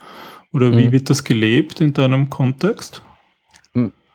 Oder 0.53 0.71
wie 0.77 0.87
mhm. 0.87 0.91
wird 0.91 1.09
das 1.09 1.23
gelebt 1.23 1.81
in 1.81 1.93
deinem 1.93 2.29
Kontext? 2.29 3.01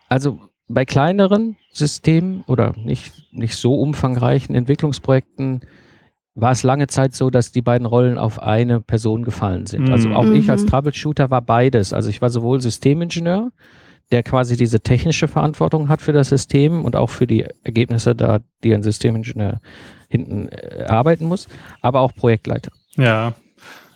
Also 0.09 0.41
bei 0.69 0.85
kleineren 0.85 1.57
Systemen 1.73 2.45
oder 2.47 2.75
nicht, 2.77 3.13
nicht 3.33 3.57
so 3.57 3.75
umfangreichen 3.75 4.55
Entwicklungsprojekten 4.55 5.63
war 6.35 6.53
es 6.53 6.63
lange 6.63 6.87
Zeit 6.87 7.15
so, 7.15 7.31
dass 7.31 7.51
die 7.51 7.63
beiden 7.63 7.87
Rollen 7.87 8.17
auf 8.17 8.41
eine 8.41 8.81
Person 8.81 9.25
gefallen 9.25 9.67
sind. 9.67 9.91
Also 9.91 10.11
auch 10.11 10.25
mhm. 10.25 10.37
ich 10.37 10.51
als 10.51 10.63
mhm. 10.63 10.69
Troubleshooter 10.69 11.31
war 11.31 11.43
beides. 11.43 11.93
Also 11.93 12.11
ich 12.11 12.23
war 12.23 12.31
sowohl 12.31 12.61
Systemingenieur, 12.61 13.51
der 14.13 14.23
quasi 14.23 14.57
diese 14.57 14.81
technische 14.81 15.27
Verantwortung 15.27 15.89
hat 15.89 16.01
für 16.01 16.13
das 16.13 16.29
System 16.29 16.85
und 16.85 16.95
auch 16.95 17.11
für 17.11 17.27
die 17.27 17.45
Ergebnisse, 17.65 18.15
da 18.15 18.39
die 18.63 18.73
ein 18.73 18.85
Systemingenieur 18.85 19.61
hinten 20.09 20.49
äh, 20.49 20.85
arbeiten 20.89 21.27
muss, 21.27 21.49
aber 21.81 22.01
auch 22.01 22.15
Projektleiter. 22.15 22.71
Ja. 22.97 23.35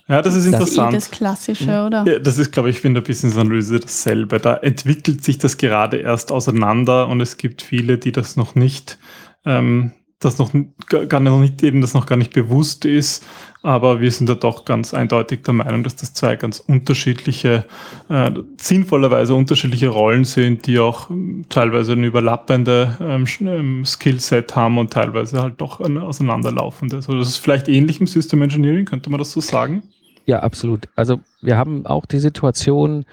Ja, 0.08 0.20
das 0.20 0.34
ist 0.34 0.46
interessant. 0.46 0.94
Das 0.94 1.04
ist 1.04 1.12
das 1.12 1.18
Klassische, 1.18 1.84
oder? 1.86 2.04
Ja, 2.06 2.18
das 2.18 2.38
ist, 2.38 2.52
glaube 2.52 2.70
ich, 2.70 2.84
in 2.84 2.94
der 2.94 3.00
Business-Analyse 3.02 3.80
dasselbe. 3.80 4.40
Da 4.40 4.56
entwickelt 4.56 5.24
sich 5.24 5.38
das 5.38 5.56
gerade 5.56 5.98
erst 5.98 6.32
auseinander 6.32 7.08
und 7.08 7.20
es 7.20 7.36
gibt 7.36 7.62
viele, 7.62 7.98
die 7.98 8.12
das 8.12 8.36
noch 8.36 8.54
nicht 8.54 8.98
ähm, 9.44 9.92
das 10.24 10.38
noch 10.38 10.52
gar 10.88 11.20
nicht 11.20 11.62
eben 11.62 11.80
das 11.80 11.94
noch 11.94 12.06
gar 12.06 12.16
nicht 12.16 12.32
bewusst 12.32 12.84
ist, 12.84 13.24
aber 13.62 14.00
wir 14.00 14.10
sind 14.10 14.28
da 14.28 14.34
doch 14.34 14.64
ganz 14.64 14.92
eindeutig 14.92 15.42
der 15.42 15.54
Meinung, 15.54 15.84
dass 15.84 15.94
das 15.94 16.12
zwei 16.14 16.34
ganz 16.36 16.58
unterschiedliche, 16.58 17.64
äh, 18.08 18.30
sinnvollerweise 18.60 19.34
unterschiedliche 19.34 19.88
Rollen 19.88 20.24
sind, 20.24 20.66
die 20.66 20.80
auch 20.80 21.10
ähm, 21.10 21.44
teilweise 21.48 21.92
ein 21.92 22.02
überlappende 22.02 22.96
ähm, 23.00 23.26
ähm, 23.40 23.84
Skillset 23.84 24.56
haben 24.56 24.78
und 24.78 24.92
teilweise 24.92 25.40
halt 25.40 25.60
doch 25.60 25.80
ein 25.80 25.96
auseinanderlaufendes. 25.96 27.08
Also 27.08 27.18
das 27.18 27.28
ist 27.28 27.38
vielleicht 27.38 27.68
ähnlich 27.68 28.00
im 28.00 28.06
System 28.08 28.42
Engineering, 28.42 28.84
könnte 28.84 29.10
man 29.10 29.18
das 29.18 29.30
so 29.30 29.40
sagen? 29.40 29.84
Ja, 30.26 30.40
absolut. 30.40 30.88
Also 30.96 31.20
wir 31.40 31.56
haben 31.56 31.86
auch 31.86 32.06
die 32.06 32.18
Situation, 32.18 33.04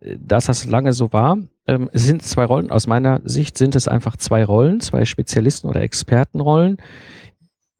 äh, 0.00 0.16
dass 0.18 0.46
das 0.46 0.64
lange 0.64 0.94
so 0.94 1.12
war, 1.12 1.36
ähm, 1.66 1.90
es 1.92 2.04
sind 2.04 2.22
zwei 2.22 2.44
Rollen. 2.44 2.70
Aus 2.70 2.86
meiner 2.86 3.20
Sicht 3.24 3.58
sind 3.58 3.74
es 3.74 3.88
einfach 3.88 4.16
zwei 4.16 4.44
Rollen, 4.44 4.80
zwei 4.80 5.04
Spezialisten- 5.04 5.68
oder 5.68 5.80
Expertenrollen. 5.80 6.78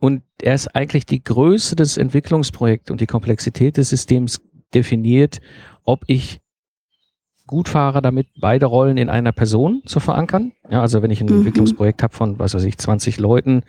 Und 0.05 0.23
er 0.43 0.53
ist 0.53 0.69
eigentlich 0.77 1.07
die 1.07 1.25
Größe 1.25 1.77
des 1.77 1.97
Entwicklungsprojekts 1.97 2.91
und 2.91 3.01
die 3.01 3.07
Komplexität 3.07 3.79
des 3.79 3.89
Systems 3.89 4.43
definiert, 4.75 5.41
ob 5.83 6.05
ich 6.09 6.43
gut 7.47 7.71
fahre, 7.71 8.03
damit 8.03 8.27
beide 8.39 8.67
Rollen 8.67 8.99
in 8.99 9.09
einer 9.09 9.33
Person 9.33 9.81
zu 9.87 10.01
verankern. 10.01 10.53
Ja, 10.69 10.83
also 10.83 11.01
wenn 11.01 11.11
ich 11.11 11.23
ein 11.23 11.29
mhm. 11.29 11.39
Entwicklungsprojekt 11.39 12.03
habe 12.03 12.15
von, 12.15 12.39
was 12.39 12.53
weiß 12.53 12.65
ich, 12.65 12.77
20 12.77 13.19
Leuten 13.19 13.63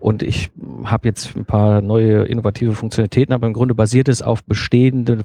und 0.00 0.24
ich 0.24 0.50
habe 0.82 1.06
jetzt 1.06 1.36
ein 1.36 1.44
paar 1.44 1.80
neue 1.80 2.24
innovative 2.24 2.72
Funktionalitäten, 2.72 3.32
aber 3.32 3.46
im 3.46 3.52
Grunde 3.52 3.76
basiert 3.76 4.08
es 4.08 4.20
auf 4.20 4.42
bestehende 4.42 5.22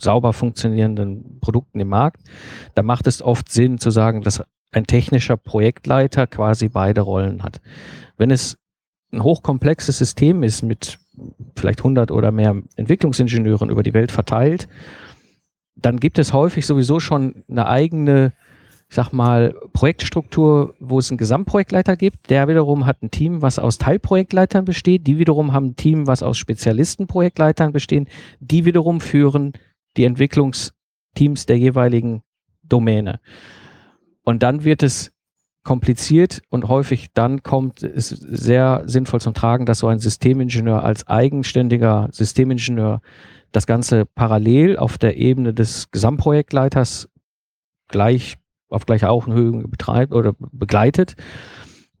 sauber 0.00 0.32
funktionierenden 0.32 1.40
Produkten 1.40 1.80
im 1.80 1.88
Markt, 1.88 2.20
da 2.76 2.84
macht 2.84 3.08
es 3.08 3.20
oft 3.20 3.50
Sinn 3.50 3.78
zu 3.78 3.90
sagen, 3.90 4.22
dass 4.22 4.44
ein 4.70 4.86
technischer 4.86 5.36
Projektleiter 5.36 6.28
quasi 6.28 6.68
beide 6.68 7.00
Rollen 7.00 7.42
hat. 7.42 7.60
Wenn 8.16 8.30
es 8.30 8.58
ein 9.12 9.22
hochkomplexes 9.22 9.98
System 9.98 10.42
ist 10.42 10.62
mit 10.62 10.98
vielleicht 11.56 11.80
100 11.80 12.10
oder 12.10 12.30
mehr 12.30 12.62
Entwicklungsingenieuren 12.76 13.70
über 13.70 13.82
die 13.82 13.94
Welt 13.94 14.12
verteilt, 14.12 14.68
dann 15.76 15.98
gibt 15.98 16.18
es 16.18 16.32
häufig 16.32 16.66
sowieso 16.66 17.00
schon 17.00 17.44
eine 17.48 17.68
eigene, 17.68 18.32
ich 18.88 18.96
sag 18.96 19.12
mal, 19.12 19.54
Projektstruktur, 19.72 20.74
wo 20.80 20.98
es 20.98 21.10
einen 21.10 21.18
Gesamtprojektleiter 21.18 21.96
gibt. 21.96 22.30
Der 22.30 22.48
wiederum 22.48 22.86
hat 22.86 23.02
ein 23.02 23.10
Team, 23.10 23.42
was 23.42 23.58
aus 23.58 23.78
Teilprojektleitern 23.78 24.64
besteht. 24.64 25.06
Die 25.06 25.18
wiederum 25.18 25.52
haben 25.52 25.68
ein 25.68 25.76
Team, 25.76 26.06
was 26.06 26.22
aus 26.22 26.36
Spezialistenprojektleitern 26.38 27.72
bestehen. 27.72 28.08
Die 28.40 28.64
wiederum 28.64 29.00
führen 29.00 29.52
die 29.96 30.04
Entwicklungsteams 30.04 31.46
der 31.46 31.58
jeweiligen 31.58 32.22
Domäne. 32.62 33.20
Und 34.24 34.42
dann 34.42 34.64
wird 34.64 34.82
es 34.82 35.12
kompliziert 35.68 36.40
und 36.48 36.66
häufig 36.68 37.08
dann 37.12 37.42
kommt 37.42 37.82
es 37.82 38.08
sehr 38.08 38.84
sinnvoll 38.86 39.20
zum 39.20 39.34
Tragen, 39.34 39.66
dass 39.66 39.80
so 39.80 39.86
ein 39.86 39.98
Systemingenieur 39.98 40.82
als 40.82 41.06
eigenständiger 41.08 42.08
Systemingenieur 42.10 43.02
das 43.52 43.66
Ganze 43.66 44.06
parallel 44.06 44.78
auf 44.78 44.96
der 44.96 45.18
Ebene 45.18 45.52
des 45.52 45.90
Gesamtprojektleiters 45.90 47.10
gleich 47.88 48.36
auf 48.70 48.86
gleicher 48.86 49.10
Augenhöhe 49.10 49.68
betreibt 49.68 50.14
oder 50.14 50.32
begleitet 50.38 51.16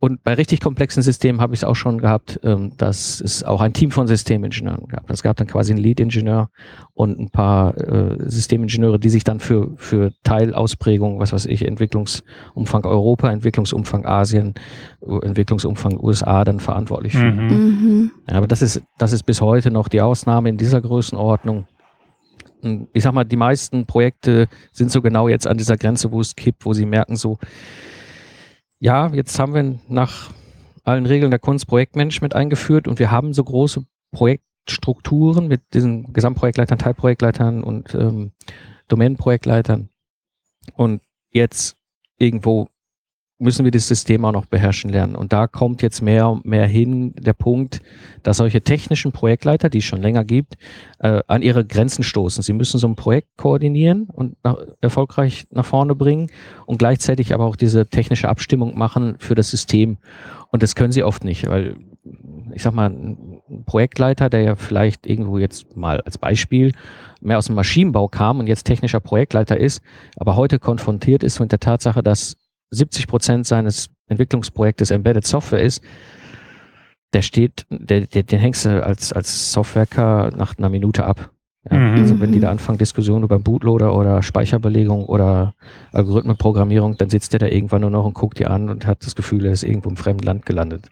und 0.00 0.22
bei 0.22 0.34
richtig 0.34 0.60
komplexen 0.60 1.02
Systemen 1.02 1.40
habe 1.40 1.54
ich 1.54 1.60
es 1.60 1.64
auch 1.64 1.74
schon 1.74 1.98
gehabt, 1.98 2.38
ähm, 2.44 2.72
dass 2.76 3.20
es 3.20 3.42
auch 3.42 3.60
ein 3.60 3.72
Team 3.72 3.90
von 3.90 4.06
Systemingenieuren 4.06 4.86
gab. 4.86 5.10
Es 5.10 5.24
gab 5.24 5.36
dann 5.36 5.48
quasi 5.48 5.72
einen 5.72 5.82
Lead-Ingenieur 5.82 6.50
und 6.94 7.18
ein 7.18 7.30
paar 7.30 7.76
äh, 7.76 8.16
Systemingenieure, 8.30 9.00
die 9.00 9.08
sich 9.08 9.24
dann 9.24 9.40
für, 9.40 9.72
für 9.76 10.12
Teilausprägung, 10.22 11.18
was 11.18 11.32
weiß 11.32 11.46
ich, 11.46 11.66
Entwicklungsumfang 11.66 12.84
Europa, 12.84 13.28
Entwicklungsumfang 13.32 14.06
Asien, 14.06 14.54
Entwicklungsumfang 15.00 15.98
USA 15.98 16.44
dann 16.44 16.60
verantwortlich 16.60 17.14
fühlen. 17.14 17.46
Mhm. 17.46 17.52
Mhm. 17.52 18.10
Ja, 18.28 18.36
aber 18.36 18.46
das 18.46 18.62
ist, 18.62 18.80
das 18.98 19.12
ist 19.12 19.24
bis 19.24 19.40
heute 19.40 19.72
noch 19.72 19.88
die 19.88 20.00
Ausnahme 20.00 20.48
in 20.48 20.58
dieser 20.58 20.80
Größenordnung. 20.80 21.66
Ich 22.92 23.02
sag 23.02 23.14
mal, 23.14 23.24
die 23.24 23.36
meisten 23.36 23.86
Projekte 23.86 24.48
sind 24.72 24.92
so 24.92 25.02
genau 25.02 25.26
jetzt 25.26 25.46
an 25.48 25.58
dieser 25.58 25.76
Grenze, 25.76 26.12
wo 26.12 26.20
es 26.20 26.36
kippt, 26.36 26.66
wo 26.66 26.72
sie 26.72 26.86
merken 26.86 27.16
so, 27.16 27.38
ja, 28.80 29.08
jetzt 29.08 29.38
haben 29.38 29.54
wir 29.54 29.78
nach 29.88 30.30
allen 30.84 31.06
Regeln 31.06 31.30
der 31.30 31.40
Kunst 31.40 31.66
Projektmanagement 31.66 32.34
eingeführt 32.34 32.88
und 32.88 32.98
wir 32.98 33.10
haben 33.10 33.34
so 33.34 33.44
große 33.44 33.84
Projektstrukturen 34.12 35.48
mit 35.48 35.62
diesen 35.74 36.12
Gesamtprojektleitern, 36.12 36.78
Teilprojektleitern 36.78 37.62
und 37.62 37.94
ähm, 37.94 38.32
Domänenprojektleitern. 38.88 39.90
Und 40.74 41.02
jetzt 41.30 41.76
irgendwo 42.18 42.68
müssen 43.38 43.64
wir 43.64 43.70
das 43.70 43.86
System 43.86 44.24
auch 44.24 44.32
noch 44.32 44.46
beherrschen 44.46 44.90
lernen. 44.90 45.14
Und 45.14 45.32
da 45.32 45.46
kommt 45.46 45.80
jetzt 45.82 46.02
mehr 46.02 46.28
und 46.28 46.44
mehr 46.44 46.66
hin 46.66 47.14
der 47.14 47.34
Punkt, 47.34 47.80
dass 48.22 48.38
solche 48.38 48.62
technischen 48.62 49.12
Projektleiter, 49.12 49.70
die 49.70 49.78
es 49.78 49.84
schon 49.84 50.02
länger 50.02 50.24
gibt, 50.24 50.56
äh, 50.98 51.22
an 51.28 51.42
ihre 51.42 51.64
Grenzen 51.64 52.02
stoßen. 52.02 52.42
Sie 52.42 52.52
müssen 52.52 52.78
so 52.78 52.88
ein 52.88 52.96
Projekt 52.96 53.36
koordinieren 53.36 54.08
und 54.12 54.36
nach, 54.42 54.56
erfolgreich 54.80 55.46
nach 55.50 55.64
vorne 55.64 55.94
bringen 55.94 56.30
und 56.66 56.78
gleichzeitig 56.78 57.32
aber 57.32 57.44
auch 57.44 57.56
diese 57.56 57.86
technische 57.86 58.28
Abstimmung 58.28 58.76
machen 58.76 59.16
für 59.20 59.36
das 59.36 59.50
System. 59.50 59.98
Und 60.50 60.62
das 60.62 60.74
können 60.74 60.92
sie 60.92 61.04
oft 61.04 61.22
nicht, 61.24 61.48
weil 61.48 61.76
ich 62.54 62.62
sag 62.62 62.74
mal, 62.74 62.90
ein 62.90 63.42
Projektleiter, 63.66 64.30
der 64.30 64.40
ja 64.40 64.56
vielleicht 64.56 65.06
irgendwo 65.06 65.38
jetzt 65.38 65.76
mal 65.76 66.00
als 66.00 66.18
Beispiel 66.18 66.72
mehr 67.20 67.38
aus 67.38 67.46
dem 67.46 67.54
Maschinenbau 67.54 68.08
kam 68.08 68.40
und 68.40 68.46
jetzt 68.46 68.64
technischer 68.64 69.00
Projektleiter 69.00 69.58
ist, 69.58 69.82
aber 70.16 70.34
heute 70.34 70.58
konfrontiert 70.58 71.22
ist 71.22 71.38
mit 71.40 71.52
der 71.52 71.60
Tatsache, 71.60 72.02
dass 72.02 72.36
70 72.70 73.06
Prozent 73.06 73.46
seines 73.46 73.90
Entwicklungsprojektes 74.08 74.90
Embedded 74.90 75.26
Software 75.26 75.62
ist, 75.62 75.82
der 77.12 77.22
steht, 77.22 77.66
der, 77.70 78.02
der, 78.02 78.22
den 78.22 78.38
hängst 78.38 78.64
du 78.64 78.84
als, 78.84 79.12
als 79.12 79.52
Softwareker 79.52 80.30
nach 80.36 80.58
einer 80.58 80.68
Minute 80.68 81.04
ab. 81.04 81.30
Ja, 81.70 81.76
mhm. 81.76 81.98
Also 81.98 82.20
wenn 82.20 82.32
die 82.32 82.40
da 82.40 82.50
anfangen, 82.50 82.78
Diskussionen 82.78 83.24
über 83.24 83.38
Bootloader 83.38 83.94
oder 83.94 84.22
Speicherbelegung 84.22 85.06
oder 85.06 85.54
Algorithmenprogrammierung, 85.92 86.96
dann 86.96 87.10
sitzt 87.10 87.32
der 87.32 87.40
da 87.40 87.46
irgendwann 87.46 87.80
nur 87.80 87.90
noch 87.90 88.04
und 88.04 88.14
guckt 88.14 88.38
die 88.38 88.46
an 88.46 88.68
und 88.68 88.86
hat 88.86 89.04
das 89.04 89.14
Gefühl, 89.14 89.46
er 89.46 89.52
ist 89.52 89.64
irgendwo 89.64 89.88
im 89.88 89.96
fremden 89.96 90.24
Land 90.24 90.46
gelandet. 90.46 90.88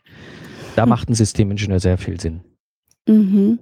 Da 0.74 0.84
mhm. 0.84 0.90
macht 0.90 1.08
ein 1.08 1.14
Systemingenieur 1.14 1.80
sehr 1.80 1.98
viel 1.98 2.20
Sinn. 2.20 2.40
Mhm. 3.06 3.58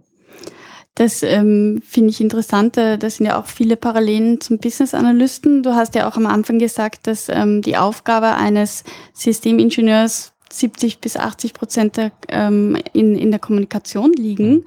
Das 0.94 1.24
ähm, 1.24 1.82
finde 1.84 2.10
ich 2.10 2.20
interessant. 2.20 2.76
Da 2.76 2.98
sind 2.98 3.26
ja 3.26 3.40
auch 3.40 3.46
viele 3.46 3.76
Parallelen 3.76 4.40
zum 4.40 4.58
Business 4.58 4.94
Analysten. 4.94 5.64
Du 5.64 5.74
hast 5.74 5.96
ja 5.96 6.08
auch 6.08 6.16
am 6.16 6.26
Anfang 6.26 6.60
gesagt, 6.60 7.08
dass 7.08 7.28
ähm, 7.28 7.62
die 7.62 7.76
Aufgabe 7.76 8.34
eines 8.36 8.84
Systemingenieurs 9.12 10.32
70 10.50 11.00
bis 11.00 11.16
80 11.16 11.52
Prozent 11.52 11.96
der, 11.96 12.12
ähm, 12.28 12.78
in, 12.92 13.16
in 13.16 13.30
der 13.32 13.40
Kommunikation 13.40 14.12
liegen. 14.12 14.66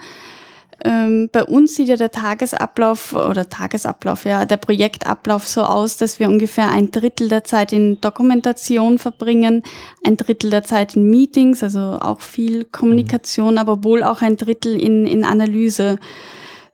Ähm, 0.84 1.30
bei 1.32 1.44
uns 1.44 1.76
sieht 1.76 1.88
ja 1.88 1.96
der 1.96 2.12
Tagesablauf 2.12 3.14
oder 3.14 3.50
Tagesablauf, 3.50 4.26
ja, 4.26 4.46
der 4.46 4.58
Projektablauf 4.58 5.48
so 5.48 5.64
aus, 5.64 5.98
dass 5.98 6.20
wir 6.20 6.30
ungefähr 6.30 6.70
ein 6.70 6.92
Drittel 6.92 7.30
der 7.30 7.44
Zeit 7.44 7.74
in 7.74 8.00
Dokumentation 8.00 9.00
verbringen, 9.00 9.64
ein 10.06 10.18
Drittel 10.18 10.52
der 10.52 10.64
Zeit 10.64 10.96
in 10.96 11.10
Meetings, 11.10 11.64
also 11.64 11.80
auch 12.00 12.22
viel 12.22 12.64
Kommunikation, 12.66 13.54
mhm. 13.54 13.58
aber 13.58 13.84
wohl 13.84 14.04
auch 14.04 14.22
ein 14.22 14.38
Drittel 14.38 14.80
in, 14.80 15.08
in 15.08 15.24
Analyse. 15.24 15.98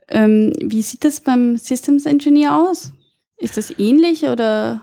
Ähm, 0.09 0.53
wie 0.59 0.81
sieht 0.81 1.05
das 1.05 1.21
beim 1.21 1.57
Systems 1.57 2.05
Engineer 2.05 2.57
aus? 2.57 2.91
Ist 3.37 3.55
das 3.55 3.77
ähnlich 3.79 4.23
oder? 4.23 4.81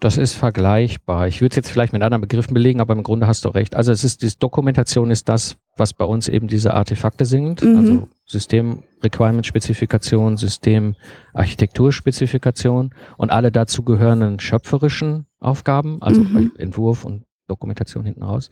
Das 0.00 0.16
ist 0.16 0.32
vergleichbar. 0.32 1.28
Ich 1.28 1.40
würde 1.40 1.52
es 1.52 1.56
jetzt 1.56 1.70
vielleicht 1.70 1.92
mit 1.92 2.02
anderen 2.02 2.22
Begriffen 2.22 2.54
belegen, 2.54 2.80
aber 2.80 2.94
im 2.94 3.02
Grunde 3.02 3.26
hast 3.26 3.44
du 3.44 3.50
recht. 3.50 3.76
Also 3.76 3.92
es 3.92 4.02
ist, 4.02 4.22
die 4.22 4.30
Dokumentation 4.38 5.10
ist 5.10 5.28
das, 5.28 5.56
was 5.76 5.92
bei 5.92 6.04
uns 6.04 6.26
eben 6.26 6.48
diese 6.48 6.74
Artefakte 6.74 7.26
sind. 7.26 7.62
Mhm. 7.62 7.76
Also 7.76 8.08
System 8.30 8.84
Requirement 9.02 9.44
Spezifikation, 9.44 10.36
System 10.36 10.94
Architekturspezifikation 11.34 12.94
und 13.16 13.30
alle 13.30 13.50
dazu 13.50 13.82
gehörenden 13.82 14.38
schöpferischen 14.38 15.26
Aufgaben, 15.40 16.00
also 16.00 16.22
mhm. 16.22 16.52
Entwurf 16.56 17.04
und 17.04 17.24
Dokumentation 17.48 18.04
hinten 18.04 18.22
raus. 18.22 18.50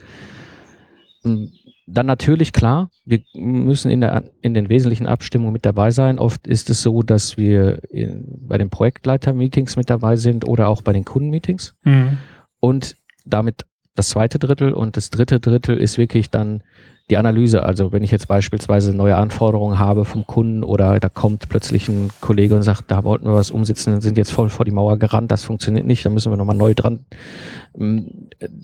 Dann 1.23 2.07
natürlich 2.07 2.53
klar, 2.53 2.91
wir 3.05 3.21
müssen 3.35 3.91
in, 3.91 4.01
der, 4.01 4.25
in 4.43 4.55
den 4.55 4.69
wesentlichen 4.69 5.07
Abstimmungen 5.07 5.53
mit 5.53 5.65
dabei 5.65 5.93
sein. 5.93 6.19
Oft 6.19 6.47
ist 6.47 6.71
es 6.71 6.83
so, 6.83 7.03
dass 7.03 7.37
wir 7.37 7.81
in, 7.91 8.25
bei 8.49 8.59
den 8.59 8.71
Projektleiter-Meetings 8.71 9.77
mit 9.77 9.91
dabei 9.91 10.17
sind 10.17 10.47
oder 10.47 10.69
auch 10.69 10.83
bei 10.83 10.93
den 10.93 11.05
Kundenmeetings. 11.05 11.77
Mhm. 11.85 12.19
Und 12.61 12.97
damit 13.25 13.65
das 13.95 14.09
zweite 14.09 14.39
Drittel 14.39 14.73
und 14.73 14.97
das 14.97 15.11
dritte 15.11 15.39
Drittel 15.39 15.77
ist 15.77 15.99
wirklich 15.99 16.31
dann 16.31 16.63
die 17.11 17.17
Analyse. 17.17 17.63
Also 17.63 17.93
wenn 17.93 18.03
ich 18.03 18.11
jetzt 18.11 18.29
beispielsweise 18.29 18.95
neue 18.95 19.17
Anforderungen 19.17 19.79
habe 19.79 20.05
vom 20.05 20.27
Kunden 20.27 20.63
oder 20.63 21.01
da 21.01 21.09
kommt 21.09 21.49
plötzlich 21.49 21.89
ein 21.89 22.11
Kollege 22.21 22.55
und 22.55 22.63
sagt, 22.63 22.91
da 22.91 23.05
wollten 23.05 23.27
wir 23.27 23.35
was 23.35 23.51
umsetzen, 23.51 24.01
sind 24.01 24.19
jetzt 24.19 24.33
voll 24.33 24.51
vor 24.51 24.65
die 24.65 24.71
Mauer 24.71 24.99
gerannt, 24.99 25.31
das 25.31 25.45
funktioniert 25.45 25.87
nicht, 25.87 26.05
da 26.05 26.11
müssen 26.11 26.31
wir 26.31 26.37
nochmal 26.37 26.57
neu 26.57 26.75
dran. 26.75 27.07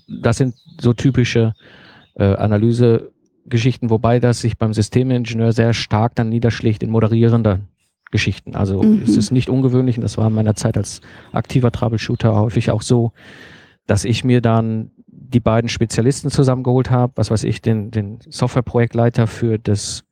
Das 0.09 0.37
sind 0.37 0.55
so 0.81 0.93
typische 0.93 1.55
äh, 2.15 2.35
Analyse 2.35 3.11
Geschichten, 3.47 3.91
wobei 3.91 4.21
das 4.21 4.41
sich 4.41 4.57
beim 4.57 4.73
Systemingenieur 4.73 5.53
sehr 5.53 5.75
stark 5.75 6.15
dann 6.15 6.31
niederschlägt 6.31 6.83
in 6.83 6.91
moderierender 6.91 7.61
Geschichten. 8.11 8.55
Also 8.55 8.83
mhm. 8.83 9.03
es 9.03 9.17
ist 9.17 9.33
nicht 9.33 9.51
ungewöhnlich, 9.51 9.99
und 9.99 10.03
das 10.03 10.17
war 10.17 10.29
in 10.29 10.35
meiner 10.35 10.55
Zeit 10.55 10.77
als 10.77 11.01
aktiver 11.33 11.71
Troubleshooter 11.71 12.35
häufig 12.35 12.71
auch 12.71 12.83
so, 12.83 13.13
dass 13.87 14.05
ich 14.05 14.25
mir 14.25 14.41
dann 14.41 14.93
die 15.17 15.41
beiden 15.41 15.69
Spezialisten 15.69 16.31
zusammengeholt 16.31 16.91
habe, 16.91 17.13
was 17.17 17.31
weiß 17.31 17.45
ich, 17.45 17.63
den, 17.63 17.91
den 17.91 18.19
Softwareprojektleiter 18.29 19.27
für 19.27 19.59
das 19.59 20.05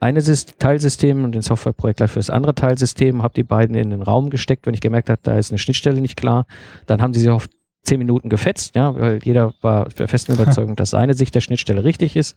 eine 0.00 0.22
Teilsystem 0.22 1.24
und 1.24 1.32
den 1.32 1.42
Softwareprojektleiter 1.42 2.12
für 2.12 2.20
das 2.20 2.30
andere 2.30 2.54
Teilsystem, 2.54 3.22
habe 3.22 3.34
die 3.34 3.42
beiden 3.42 3.74
in 3.74 3.90
den 3.90 4.02
Raum 4.02 4.30
gesteckt, 4.30 4.66
wenn 4.66 4.74
ich 4.74 4.80
gemerkt 4.80 5.10
habe, 5.10 5.20
da 5.22 5.36
ist 5.38 5.50
eine 5.50 5.58
Schnittstelle 5.58 6.00
nicht 6.00 6.16
klar, 6.16 6.46
dann 6.86 7.02
haben 7.02 7.14
sie 7.14 7.20
sich 7.20 7.30
auf 7.30 7.48
zehn 7.84 7.98
Minuten 7.98 8.28
gefetzt, 8.28 8.74
ja, 8.74 8.94
weil 8.94 9.20
jeder 9.24 9.54
war 9.60 9.88
der 9.88 10.08
festen 10.08 10.32
Überzeugung, 10.34 10.76
dass 10.76 10.90
seine 10.90 11.14
Sicht 11.14 11.34
der 11.34 11.40
Schnittstelle 11.40 11.84
richtig 11.84 12.16
ist. 12.16 12.36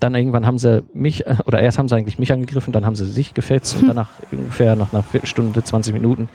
Dann 0.00 0.14
irgendwann 0.14 0.46
haben 0.46 0.58
sie 0.58 0.84
mich, 0.94 1.26
oder 1.46 1.60
erst 1.60 1.78
haben 1.78 1.88
sie 1.88 1.96
eigentlich 1.96 2.18
mich 2.18 2.32
angegriffen, 2.32 2.72
dann 2.72 2.86
haben 2.86 2.96
sie 2.96 3.06
sich 3.06 3.34
gefetzt 3.34 3.76
und 3.76 3.88
danach 3.88 4.10
ungefähr 4.32 4.76
nach 4.76 4.92
einer 4.92 5.02
Viertelstunde, 5.02 5.62
20 5.62 5.92
Minuten 5.92 6.28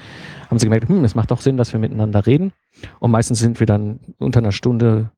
haben 0.50 0.60
sie 0.60 0.66
gemerkt, 0.66 0.90
hm, 0.90 1.04
es 1.06 1.16
macht 1.16 1.32
doch 1.32 1.40
Sinn, 1.40 1.56
dass 1.58 1.72
wir 1.72 1.80
miteinander 1.80 2.26
reden. 2.26 2.52
Und 3.00 3.12
meistens 3.12 3.40
sind 3.40 3.60
wir 3.60 3.68
dann 3.68 4.00
unter 4.20 4.40
einer 4.40 4.52
Stunde 4.52 5.12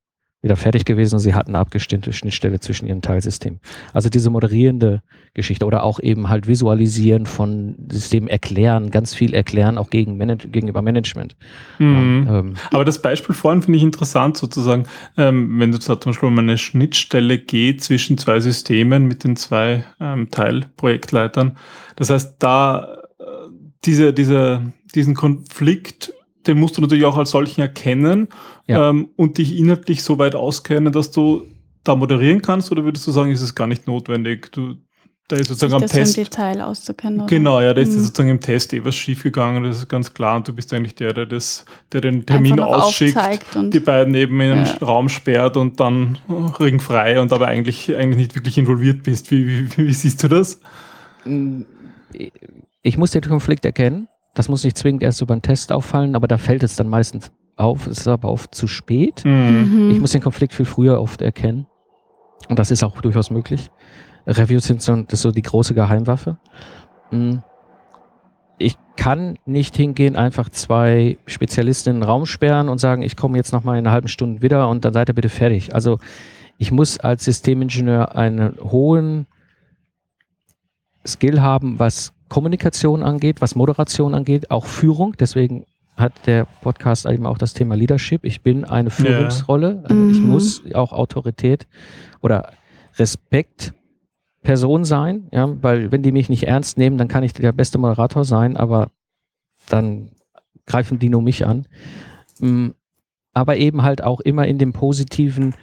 wieder 0.44 0.58
fertig 0.58 0.84
gewesen 0.86 1.16
und 1.16 1.22
sie 1.22 1.34
hatten 1.34 1.52
eine 1.52 1.60
abgestimmte 1.60 2.12
Schnittstelle 2.12 2.60
zwischen 2.60 2.86
ihren 2.86 3.02
Teilsystemen. 3.02 3.60
Also 3.94 4.10
diese 4.10 4.30
moderierende 4.30 5.02
Geschichte 5.34 5.66
oder 5.66 5.84
auch 5.84 6.00
eben 6.00 6.30
halt 6.30 6.48
Visualisieren 6.48 7.26
von 7.26 7.76
Systemen 7.90 8.28
erklären, 8.28 8.92
ganz 8.92 9.16
viel 9.16 9.34
erklären, 9.34 9.78
auch 9.78 9.90
gegen 9.90 10.18
Manage 10.18 10.50
gegenüber 10.50 10.82
Management. 10.82 11.36
Mhm. 11.80 12.28
Ähm, 12.30 12.54
Aber 12.72 12.86
das 12.86 13.02
Beispiel 13.02 13.34
vorhin 13.34 13.62
finde 13.62 13.78
ich 13.78 13.84
interessant 13.84 14.38
sozusagen, 14.38 14.86
ähm, 15.18 15.60
wenn 15.60 15.72
du 15.72 15.80
zum 15.80 15.98
Beispiel 15.98 16.28
um 16.28 16.38
eine 16.38 16.58
Schnittstelle 16.58 17.40
geht 17.40 17.82
zwischen 17.82 18.18
zwei 18.18 18.42
Systemen 18.42 19.08
mit 19.08 19.24
den 19.24 19.38
zwei 19.38 19.86
ähm, 20.00 20.30
Teilprojektleitern. 20.30 21.58
Das 21.96 22.10
heißt, 22.10 22.36
da 22.40 22.98
äh, 23.18 23.24
diese, 23.86 24.14
diese, 24.14 24.74
diesen 24.94 25.16
Konflikt 25.16 26.14
den 26.48 26.60
musst 26.60 26.78
du 26.78 26.82
natürlich 26.82 27.06
auch 27.06 27.18
als 27.18 27.32
solchen 27.32 27.62
erkennen 27.62 28.28
ja. 28.68 28.90
ähm, 28.90 29.10
und 29.16 29.38
dich 29.38 29.58
inhaltlich 29.58 30.04
so 30.04 30.18
weit 30.20 30.36
auskennen, 30.36 30.92
dass 30.92 31.12
du 31.12 31.48
da 31.84 31.96
moderieren 31.96 32.42
kannst, 32.42 32.72
oder 32.72 32.84
würdest 32.84 33.06
du 33.08 33.12
sagen, 33.12 33.32
ist 33.32 33.42
es 33.42 33.56
gar 33.56 33.68
nicht 33.68 33.88
notwendig? 33.88 34.52
Du, 34.52 34.76
da 35.28 35.36
ist 35.38 35.48
sozusagen 35.48 35.74
am 35.74 35.82
das 35.82 35.92
Test. 35.92 36.18
im 36.18 36.24
Detail 36.24 36.62
auszukennen. 36.62 37.22
Oder? 37.22 37.28
Genau, 37.28 37.62
ja, 37.62 37.74
da 37.74 37.82
ist 37.82 37.92
mhm. 37.92 38.00
sozusagen 38.00 38.30
im 38.30 38.40
Test 38.40 38.74
eh 38.74 38.84
was 38.84 38.96
schiefgegangen, 38.96 39.64
das 39.64 39.80
ist 39.80 39.90
ganz 39.90 40.14
klar. 40.14 40.38
Und 40.38 40.48
du 40.48 40.54
bist 40.54 40.74
eigentlich 40.74 40.96
der, 40.96 41.14
der, 41.14 41.26
das, 41.26 41.66
der 41.92 42.02
den 42.02 42.26
Termin 42.26 42.60
ausschickt, 42.60 43.18
die 43.56 43.80
beiden 43.80 44.14
eben 44.16 44.40
in 44.40 44.50
den 44.50 44.66
ja. 44.66 44.78
Raum 44.82 45.10
sperrt 45.10 45.58
und 45.58 45.80
dann 45.80 46.18
ringfrei 46.60 47.20
und 47.20 47.34
aber 47.34 47.48
eigentlich, 47.48 47.96
eigentlich 47.96 48.18
nicht 48.18 48.36
wirklich 48.36 48.58
involviert 48.58 49.04
bist. 49.04 49.32
Wie, 49.32 49.48
wie, 49.48 49.78
wie 49.78 49.94
siehst 49.94 50.24
du 50.24 50.28
das? 50.28 50.60
Ich 52.82 52.98
muss 52.98 53.12
den 53.12 53.22
Konflikt 53.22 53.66
erkennen 53.66 54.08
das 54.34 54.50
muss 54.50 54.64
nicht 54.64 54.78
zwingend 54.78 55.04
erst 55.04 55.22
über 55.22 55.34
einen 55.34 55.42
Test 55.42 55.72
auffallen, 55.72 56.16
aber 56.16 56.28
da 56.28 56.38
fällt 56.38 56.64
es 56.64 56.76
dann 56.76 56.88
meistens 56.90 57.32
auf. 57.56 57.88
Es 57.88 58.00
ist 58.00 58.08
aber 58.08 58.30
oft 58.30 58.56
zu 58.56 58.68
spät. 58.68 59.24
Mhm. 59.26 59.92
Ich 59.92 60.00
muss 60.00 60.12
den 60.12 60.22
Konflikt 60.22 60.54
viel 60.54 60.66
früher 60.66 61.00
oft 61.00 61.22
erkennen. 61.22 61.68
Und 62.50 62.60
das 62.60 62.72
ist 62.72 62.84
auch 62.84 63.00
durchaus 63.02 63.30
möglich. 63.30 63.70
Reviews 64.26 64.66
sind 64.66 64.82
so, 64.82 64.96
das 64.96 65.14
ist 65.14 65.22
so 65.22 65.32
die 65.32 65.42
große 65.42 65.74
Geheimwaffe. 65.74 66.38
Hm. 67.10 67.44
Ich 68.58 68.78
kann 68.96 69.38
nicht 69.46 69.76
hingehen, 69.76 70.16
einfach 70.16 70.50
zwei 70.50 71.18
Spezialisten 71.26 71.90
in 71.90 71.96
den 71.98 72.04
Raum 72.04 72.26
sperren 72.26 72.70
und 72.70 72.78
sagen, 72.78 73.02
ich 73.02 73.16
komme 73.16 73.38
jetzt 73.38 73.52
noch 73.52 73.64
mal 73.64 73.78
in 73.78 73.86
einer 73.86 73.94
halben 73.94 74.08
Stunde 74.08 74.42
wieder 74.42 74.70
und 74.70 74.86
dann 74.86 74.94
seid 74.94 75.10
ihr 75.10 75.16
bitte 75.16 75.30
fertig. 75.30 75.74
Also 75.74 76.00
ich 76.58 76.72
muss 76.72 77.00
als 77.00 77.26
Systemingenieur 77.26 78.16
einen 78.16 78.58
hohen 78.62 79.28
Skill 81.06 81.42
haben, 81.42 81.80
was 81.80 82.14
Kommunikation 82.34 83.04
angeht, 83.04 83.42
was 83.42 83.54
Moderation 83.54 84.16
angeht, 84.16 84.50
auch 84.50 84.66
Führung. 84.66 85.14
Deswegen 85.20 85.68
hat 85.96 86.14
der 86.26 86.46
Podcast 86.62 87.06
eben 87.06 87.28
auch 87.28 87.38
das 87.38 87.54
Thema 87.54 87.76
Leadership. 87.76 88.26
Ich 88.26 88.42
bin 88.42 88.66
eine 88.66 88.90
Führungsrolle. 88.90 89.76
Ja. 89.76 89.82
Also 89.84 89.94
mhm. 89.94 90.10
Ich 90.10 90.20
muss 90.20 90.64
auch 90.74 90.94
Autorität 90.94 91.68
oder 92.22 92.54
Respekt 92.98 93.76
Person 94.42 94.84
sein, 94.84 95.28
ja, 95.32 95.48
weil 95.62 95.92
wenn 95.92 96.02
die 96.02 96.12
mich 96.12 96.28
nicht 96.28 96.48
ernst 96.48 96.80
nehmen, 96.80 96.98
dann 96.98 97.08
kann 97.08 97.22
ich 97.22 97.34
der 97.34 97.52
beste 97.52 97.78
Moderator 97.78 98.26
sein, 98.26 98.58
aber 98.58 98.90
dann 99.70 100.10
greifen 100.66 100.98
die 100.98 101.10
nur 101.10 101.22
mich 101.22 101.46
an. 101.46 101.68
Mm, 102.40 102.70
aber 103.34 103.58
eben 103.58 103.84
halt 103.84 104.04
auch 104.04 104.22
immer 104.22 104.48
in 104.48 104.58
dem 104.58 104.74
positiven, 104.74 105.54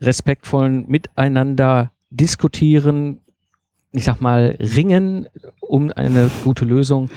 respektvollen 0.00 0.86
Miteinander 0.86 1.90
diskutieren, 2.10 3.22
ich 3.92 4.04
sag 4.04 4.20
mal, 4.20 4.56
ringen 4.60 5.26
um 5.60 5.92
eine 5.94 6.30
gute 6.44 6.64
Lösung. 6.64 7.10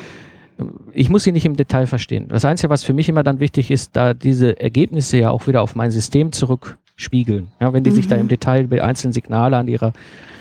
Ich 0.92 1.10
muss 1.10 1.24
sie 1.24 1.32
nicht 1.32 1.46
im 1.46 1.56
Detail 1.56 1.88
verstehen. 1.88 2.28
Das 2.30 2.46
Einzige, 2.46 2.70
was 2.70 2.84
für 2.84 2.94
mich 2.94 3.10
immer 3.10 3.24
dann 3.24 3.40
wichtig 3.40 3.72
ist, 3.72 3.96
da 3.96 4.14
diese 4.14 4.60
Ergebnisse 4.60 5.18
ja 5.18 5.32
auch 5.32 5.48
wieder 5.48 5.62
auf 5.62 5.76
mein 5.76 5.92
System 5.92 6.32
zurückspiegeln. 6.32 7.50
Ja, 7.60 7.74
wenn 7.74 7.84
die 7.84 7.92
mhm. 7.92 7.96
sich 7.96 8.08
da 8.08 8.16
im 8.16 8.24
mhm. 8.24 8.30
Detail 8.30 8.68
bei 8.68 8.84
einzelnen 8.84 9.14
Signale 9.14 9.58
an 9.58 9.68
ihrer 9.68 9.94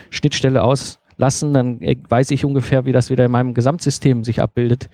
Schnittstelle 0.09 0.63
aus, 0.63 0.99
lassen, 1.17 1.53
dann 1.53 1.79
weiß 1.79 2.31
ich 2.31 2.45
ungefähr, 2.45 2.85
wie 2.85 2.91
das 2.91 3.09
wieder 3.09 3.25
in 3.25 3.31
meinem 3.31 3.53
Gesamtsystem 3.53 4.23
sich 4.23 4.41
abbildet, 4.41 4.89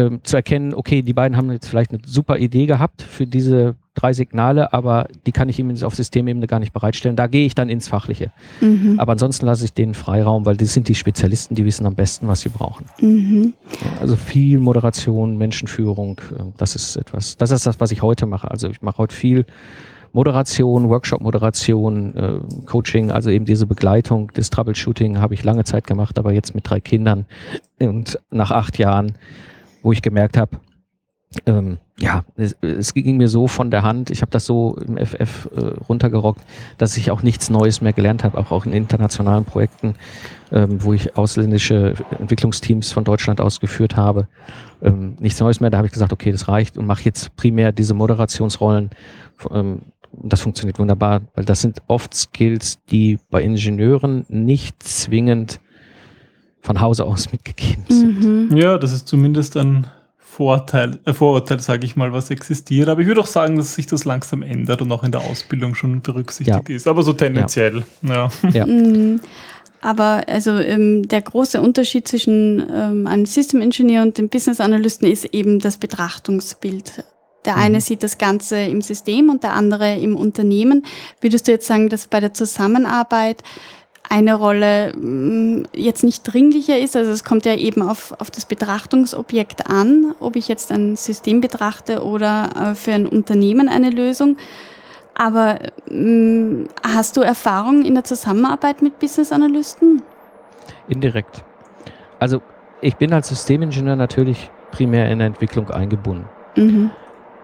ähm, 0.00 0.20
zu 0.22 0.36
erkennen, 0.36 0.74
okay, 0.74 1.02
die 1.02 1.12
beiden 1.12 1.36
haben 1.36 1.50
jetzt 1.52 1.68
vielleicht 1.68 1.90
eine 1.92 2.00
super 2.06 2.38
Idee 2.38 2.66
gehabt 2.66 3.02
für 3.02 3.26
diese 3.26 3.76
drei 3.94 4.12
Signale, 4.12 4.72
aber 4.72 5.08
die 5.26 5.32
kann 5.32 5.48
ich 5.48 5.58
ihm 5.58 5.70
auf 5.82 5.94
Systemebene 5.94 6.46
gar 6.46 6.58
nicht 6.58 6.72
bereitstellen. 6.72 7.16
Da 7.16 7.26
gehe 7.26 7.44
ich 7.44 7.54
dann 7.54 7.68
ins 7.68 7.88
Fachliche. 7.88 8.32
Mhm. 8.60 8.98
Aber 8.98 9.12
ansonsten 9.12 9.46
lasse 9.46 9.64
ich 9.64 9.74
denen 9.74 9.94
Freiraum, 9.94 10.46
weil 10.46 10.56
die 10.56 10.64
sind 10.64 10.88
die 10.88 10.94
Spezialisten, 10.94 11.54
die 11.54 11.64
wissen 11.64 11.84
am 11.86 11.94
besten, 11.94 12.26
was 12.28 12.40
sie 12.40 12.48
brauchen. 12.48 12.86
Mhm. 13.00 13.52
Also 14.00 14.16
viel 14.16 14.58
Moderation, 14.58 15.36
Menschenführung, 15.36 16.20
äh, 16.30 16.44
das 16.56 16.76
ist 16.76 16.96
etwas, 16.96 17.36
das 17.36 17.50
ist 17.50 17.66
das, 17.66 17.78
was 17.80 17.90
ich 17.90 18.00
heute 18.00 18.26
mache. 18.26 18.50
Also 18.50 18.68
ich 18.68 18.80
mache 18.80 18.98
heute 18.98 19.14
viel 19.14 19.44
Moderation, 20.12 20.88
Workshop-Moderation, 20.88 22.16
äh, 22.16 22.40
Coaching, 22.66 23.10
also 23.10 23.30
eben 23.30 23.44
diese 23.44 23.66
Begleitung 23.66 24.28
des 24.32 24.50
Troubleshooting 24.50 25.18
habe 25.18 25.34
ich 25.34 25.44
lange 25.44 25.64
Zeit 25.64 25.86
gemacht, 25.86 26.18
aber 26.18 26.32
jetzt 26.32 26.54
mit 26.54 26.68
drei 26.68 26.80
Kindern 26.80 27.26
und 27.78 28.18
nach 28.30 28.50
acht 28.50 28.78
Jahren, 28.78 29.12
wo 29.82 29.92
ich 29.92 30.02
gemerkt 30.02 30.36
habe, 30.36 30.60
ähm, 31.46 31.78
ja, 31.96 32.24
es, 32.34 32.56
es, 32.60 32.92
ging 32.92 33.16
mir 33.16 33.28
so 33.28 33.46
von 33.46 33.70
der 33.70 33.82
Hand, 33.82 34.10
ich 34.10 34.20
habe 34.20 34.32
das 34.32 34.46
so 34.46 34.76
im 34.76 34.96
FF 34.96 35.48
äh, 35.54 35.60
runtergerockt, 35.88 36.42
dass 36.76 36.96
ich 36.96 37.12
auch 37.12 37.22
nichts 37.22 37.50
Neues 37.50 37.80
mehr 37.80 37.92
gelernt 37.92 38.24
habe, 38.24 38.36
auch, 38.36 38.50
auch 38.50 38.66
in 38.66 38.72
internationalen 38.72 39.44
Projekten, 39.44 39.94
ähm, 40.50 40.82
wo 40.82 40.92
ich 40.92 41.16
ausländische 41.16 41.94
Entwicklungsteams 42.18 42.90
von 42.90 43.04
Deutschland 43.04 43.40
ausgeführt 43.40 43.96
habe. 43.96 44.26
Ähm, 44.82 45.16
nichts 45.20 45.38
Neues 45.38 45.60
mehr, 45.60 45.70
da 45.70 45.76
habe 45.76 45.86
ich 45.86 45.92
gesagt, 45.92 46.12
okay, 46.12 46.32
das 46.32 46.48
reicht 46.48 46.76
und 46.76 46.86
mache 46.86 47.04
jetzt 47.04 47.36
primär 47.36 47.70
diese 47.70 47.94
Moderationsrollen. 47.94 48.90
Ähm, 49.52 49.82
das 50.12 50.40
funktioniert 50.40 50.80
wunderbar, 50.80 51.20
weil 51.36 51.44
das 51.44 51.60
sind 51.60 51.80
oft 51.86 52.12
Skills, 52.12 52.82
die 52.90 53.20
bei 53.30 53.42
Ingenieuren 53.42 54.26
nicht 54.28 54.82
zwingend 54.82 55.60
von 56.60 56.80
Hause 56.80 57.04
aus 57.04 57.32
mitgegeben 57.32 57.84
sind. 57.88 58.50
Mhm. 58.50 58.56
Ja, 58.56 58.78
das 58.78 58.92
ist 58.92 59.08
zumindest 59.08 59.56
ein 59.56 59.86
Vorteil, 60.18 60.98
äh, 61.04 61.12
Vorurteil, 61.12 61.60
sage 61.60 61.84
ich 61.84 61.96
mal, 61.96 62.12
was 62.12 62.30
existiert. 62.30 62.88
Aber 62.88 63.00
ich 63.00 63.06
würde 63.06 63.20
auch 63.20 63.26
sagen, 63.26 63.56
dass 63.56 63.74
sich 63.74 63.86
das 63.86 64.04
langsam 64.04 64.42
ändert 64.42 64.80
und 64.80 64.90
auch 64.92 65.04
in 65.04 65.12
der 65.12 65.22
Ausbildung 65.22 65.74
schon 65.74 66.00
berücksichtigt 66.02 66.68
ja. 66.68 66.74
ist. 66.74 66.86
Aber 66.86 67.02
so 67.02 67.12
tendenziell. 67.12 67.84
Ja. 68.02 68.30
ja. 68.52 68.66
Mhm. 68.66 69.20
Aber 69.82 70.24
also 70.28 70.58
ähm, 70.58 71.08
der 71.08 71.22
große 71.22 71.60
Unterschied 71.60 72.06
zwischen 72.06 72.64
ähm, 72.72 73.06
einem 73.06 73.26
System 73.26 73.60
Engineer 73.60 74.02
und 74.02 74.18
dem 74.18 74.28
Business 74.28 74.60
Analysten 74.60 75.10
ist 75.10 75.26
eben 75.26 75.58
das 75.58 75.78
Betrachtungsbild. 75.78 77.04
Der 77.46 77.56
eine 77.56 77.76
mhm. 77.76 77.80
sieht 77.80 78.02
das 78.02 78.18
Ganze 78.18 78.60
im 78.60 78.82
System 78.82 79.30
und 79.30 79.42
der 79.42 79.54
andere 79.54 79.96
im 79.96 80.16
Unternehmen. 80.16 80.84
Würdest 81.20 81.48
du 81.48 81.52
jetzt 81.52 81.66
sagen, 81.66 81.88
dass 81.88 82.06
bei 82.06 82.20
der 82.20 82.34
Zusammenarbeit 82.34 83.42
eine 84.08 84.34
Rolle 84.34 84.92
mm, 84.96 85.64
jetzt 85.74 86.02
nicht 86.02 86.22
dringlicher 86.22 86.78
ist? 86.78 86.96
Also 86.96 87.10
es 87.10 87.24
kommt 87.24 87.44
ja 87.44 87.54
eben 87.54 87.82
auf, 87.82 88.14
auf 88.18 88.30
das 88.30 88.44
Betrachtungsobjekt 88.44 89.68
an, 89.68 90.14
ob 90.20 90.36
ich 90.36 90.48
jetzt 90.48 90.72
ein 90.72 90.96
System 90.96 91.40
betrachte 91.40 92.04
oder 92.04 92.50
äh, 92.56 92.74
für 92.74 92.92
ein 92.92 93.06
Unternehmen 93.06 93.68
eine 93.68 93.90
Lösung. 93.90 94.36
Aber 95.14 95.58
mm, 95.88 96.64
hast 96.82 97.16
du 97.16 97.20
Erfahrung 97.20 97.84
in 97.84 97.94
der 97.94 98.04
Zusammenarbeit 98.04 98.82
mit 98.82 98.98
Business 98.98 99.32
Analysten? 99.32 100.02
Indirekt. 100.88 101.44
Also 102.18 102.42
ich 102.80 102.96
bin 102.96 103.12
als 103.12 103.28
Systemingenieur 103.28 103.96
natürlich 103.96 104.50
primär 104.70 105.10
in 105.10 105.18
der 105.18 105.26
Entwicklung 105.26 105.70
eingebunden. 105.70 106.26
Mhm. 106.56 106.90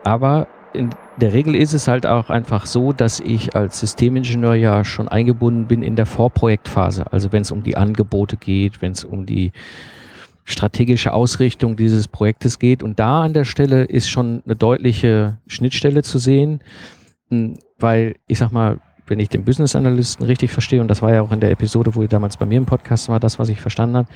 Aber 0.05 0.47
in 0.73 0.90
der 1.20 1.33
Regel 1.33 1.55
ist 1.55 1.72
es 1.72 1.88
halt 1.88 2.07
auch 2.07 2.29
einfach 2.31 2.66
so, 2.66 2.92
dass 2.92 3.20
ich 3.20 3.57
als 3.57 3.81
Systemingenieur 3.81 4.55
ja 4.55 4.85
schon 4.85 5.09
eingebunden 5.09 5.66
bin 5.66 5.83
in 5.83 5.96
der 5.96 6.07
Vorprojektphase. 6.07 7.11
Also 7.12 7.33
wenn 7.33 7.42
es 7.42 7.50
um 7.50 7.62
die 7.62 7.76
Angebote 7.76 8.37
geht, 8.37 8.83
wenn 8.83 8.92
es 8.92 9.05
um 9.05 9.24
die 9.24 9.52
strategische 10.44 11.12
Ausrichtung 11.12 11.76
dieses 11.76 12.07
Projektes 12.07 12.59
geht. 12.59 12.83
Und 12.83 13.00
da 13.00 13.22
an 13.22 13.33
der 13.33 13.44
Stelle 13.44 13.85
ist 13.85 14.09
schon 14.09 14.42
eine 14.44 14.57
deutliche 14.57 15.38
Schnittstelle 15.46 16.02
zu 16.02 16.18
sehen, 16.18 16.61
hm, 17.31 17.59
weil 17.79 18.16
ich 18.29 18.38
sag 18.38 18.52
mal, 18.52 18.79
wenn 19.07 19.18
ich 19.18 19.29
den 19.29 19.44
Business 19.44 19.74
Analysten 19.74 20.24
richtig 20.26 20.52
verstehe, 20.52 20.81
und 20.81 20.88
das 20.88 21.02
war 21.02 21.12
ja 21.12 21.22
auch 21.22 21.33
in 21.33 21.40
der 21.40 21.50
Episode, 21.50 21.94
wo 21.94 22.02
ihr 22.02 22.09
damals 22.09 22.37
bei 22.37 22.46
mir 22.46 22.59
im 22.59 22.66
Podcast 22.66 23.09
war, 23.09 23.20
das, 23.20 23.38
was 23.38 23.48
ich 23.48 23.61
verstanden 23.61 23.96
habe, 23.96 24.09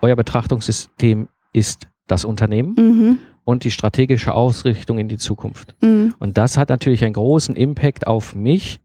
euer 0.00 0.16
Betrachtungssystem 0.16 1.28
ist 1.52 1.88
das 2.06 2.24
Unternehmen. 2.24 2.74
Mhm 2.78 3.18
und 3.48 3.64
die 3.64 3.70
strategische 3.70 4.34
Ausrichtung 4.34 4.98
in 4.98 5.08
die 5.08 5.16
Zukunft. 5.16 5.74
Mhm. 5.80 6.14
Und 6.18 6.36
das 6.36 6.58
hat 6.58 6.68
natürlich 6.68 7.02
einen 7.02 7.14
großen 7.14 7.56
Impact 7.56 8.06
auf 8.06 8.34
mich, 8.34 8.78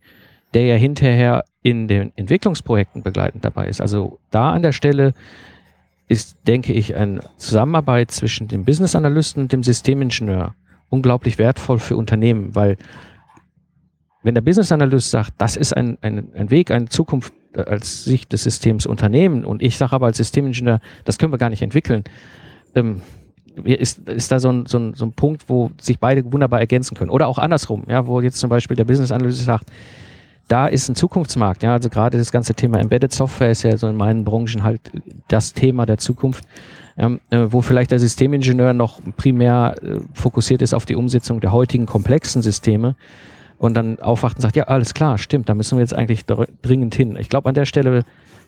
der 0.53 0.65
ja 0.65 0.75
hinterher 0.75 1.43
in 1.63 1.89
den 1.89 2.13
Entwicklungsprojekten 2.15 3.03
begleitend 3.03 3.43
dabei 3.43 3.67
ist. 3.67 3.81
Also 3.81 4.19
da 4.31 4.53
an 4.53 4.61
der 4.61 4.71
Stelle 4.71 5.15
ist, 6.07 6.37
denke 6.47 6.71
ich, 6.71 6.95
eine 6.95 7.19
Zusammenarbeit 7.35 8.11
zwischen 8.11 8.47
dem 8.47 8.63
Business 8.63 8.95
Analysten 8.95 9.43
und 9.43 9.51
dem 9.51 9.63
Systemingenieur 9.63 10.55
unglaublich 10.87 11.37
wertvoll 11.37 11.79
für 11.79 11.97
Unternehmen, 11.97 12.55
weil 12.55 12.77
wenn 14.21 14.35
der 14.35 14.41
Business 14.41 14.71
Analyst 14.71 15.11
sagt, 15.11 15.33
das 15.39 15.57
ist 15.57 15.75
ein, 15.75 15.97
ein, 15.99 16.29
ein 16.35 16.51
Weg, 16.51 16.71
eine 16.71 16.87
Zukunft 16.87 17.33
äh, 17.53 17.63
als 17.63 18.05
Sicht 18.05 18.31
des 18.31 18.43
Systems 18.43 18.85
Unternehmen 18.85 19.43
und 19.43 19.61
ich 19.61 19.75
sage 19.75 19.91
aber 19.91 20.05
als 20.05 20.15
Systemingenieur, 20.15 20.79
das 21.03 21.17
können 21.17 21.33
wir 21.33 21.37
gar 21.37 21.49
nicht 21.49 21.63
entwickeln, 21.63 22.05
ähm, 22.75 23.01
ist, 23.63 24.07
ist 24.09 24.31
da 24.31 24.39
so 24.39 24.49
ein, 24.49 24.65
so, 24.65 24.77
ein, 24.77 24.93
so 24.93 25.05
ein 25.05 25.13
Punkt, 25.13 25.43
wo 25.47 25.71
sich 25.79 25.99
beide 25.99 26.31
wunderbar 26.31 26.59
ergänzen 26.59 26.95
können. 26.95 27.11
Oder 27.11 27.27
auch 27.27 27.37
andersrum, 27.37 27.83
ja, 27.87 28.07
wo 28.07 28.21
jetzt 28.21 28.37
zum 28.37 28.49
Beispiel 28.49 28.75
der 28.75 28.85
Business 28.85 29.11
Analyst 29.11 29.43
sagt, 29.43 29.71
da 30.47 30.67
ist 30.67 30.89
ein 30.89 30.95
Zukunftsmarkt, 30.95 31.63
ja, 31.63 31.73
also 31.73 31.89
gerade 31.89 32.17
das 32.17 32.31
ganze 32.31 32.53
Thema 32.53 32.79
Embedded 32.79 33.13
Software 33.13 33.51
ist 33.51 33.63
ja 33.63 33.77
so 33.77 33.87
in 33.87 33.95
meinen 33.95 34.23
Branchen 34.25 34.63
halt 34.63 34.81
das 35.27 35.53
Thema 35.53 35.85
der 35.85 35.97
Zukunft, 35.97 36.43
ähm, 36.97 37.21
äh, 37.29 37.47
wo 37.49 37.61
vielleicht 37.61 37.91
der 37.91 37.99
Systemingenieur 37.99 38.73
noch 38.73 38.99
primär 39.17 39.75
äh, 39.81 39.99
fokussiert 40.13 40.61
ist 40.61 40.73
auf 40.73 40.85
die 40.85 40.95
Umsetzung 40.95 41.39
der 41.39 41.51
heutigen 41.51 41.85
komplexen 41.85 42.41
Systeme 42.41 42.95
und 43.57 43.75
dann 43.75 43.99
aufwacht 43.99 44.37
und 44.37 44.41
sagt, 44.41 44.55
ja, 44.55 44.65
alles 44.65 44.93
klar, 44.93 45.17
stimmt, 45.17 45.47
da 45.47 45.55
müssen 45.55 45.77
wir 45.77 45.81
jetzt 45.81 45.93
eigentlich 45.93 46.25
dringend 46.25 46.93
hin. 46.93 47.15
Ich 47.17 47.29
glaube, 47.29 47.47
an 47.47 47.55
der 47.55 47.65
Stelle 47.65 48.03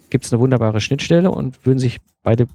gibt 0.10 0.26
es 0.26 0.34
eine 0.34 0.42
wunderbare 0.42 0.82
Schnittstelle 0.82 1.32
und 1.32 1.66
würden 1.66 1.80
sich 1.80 2.00
beide 2.22 2.48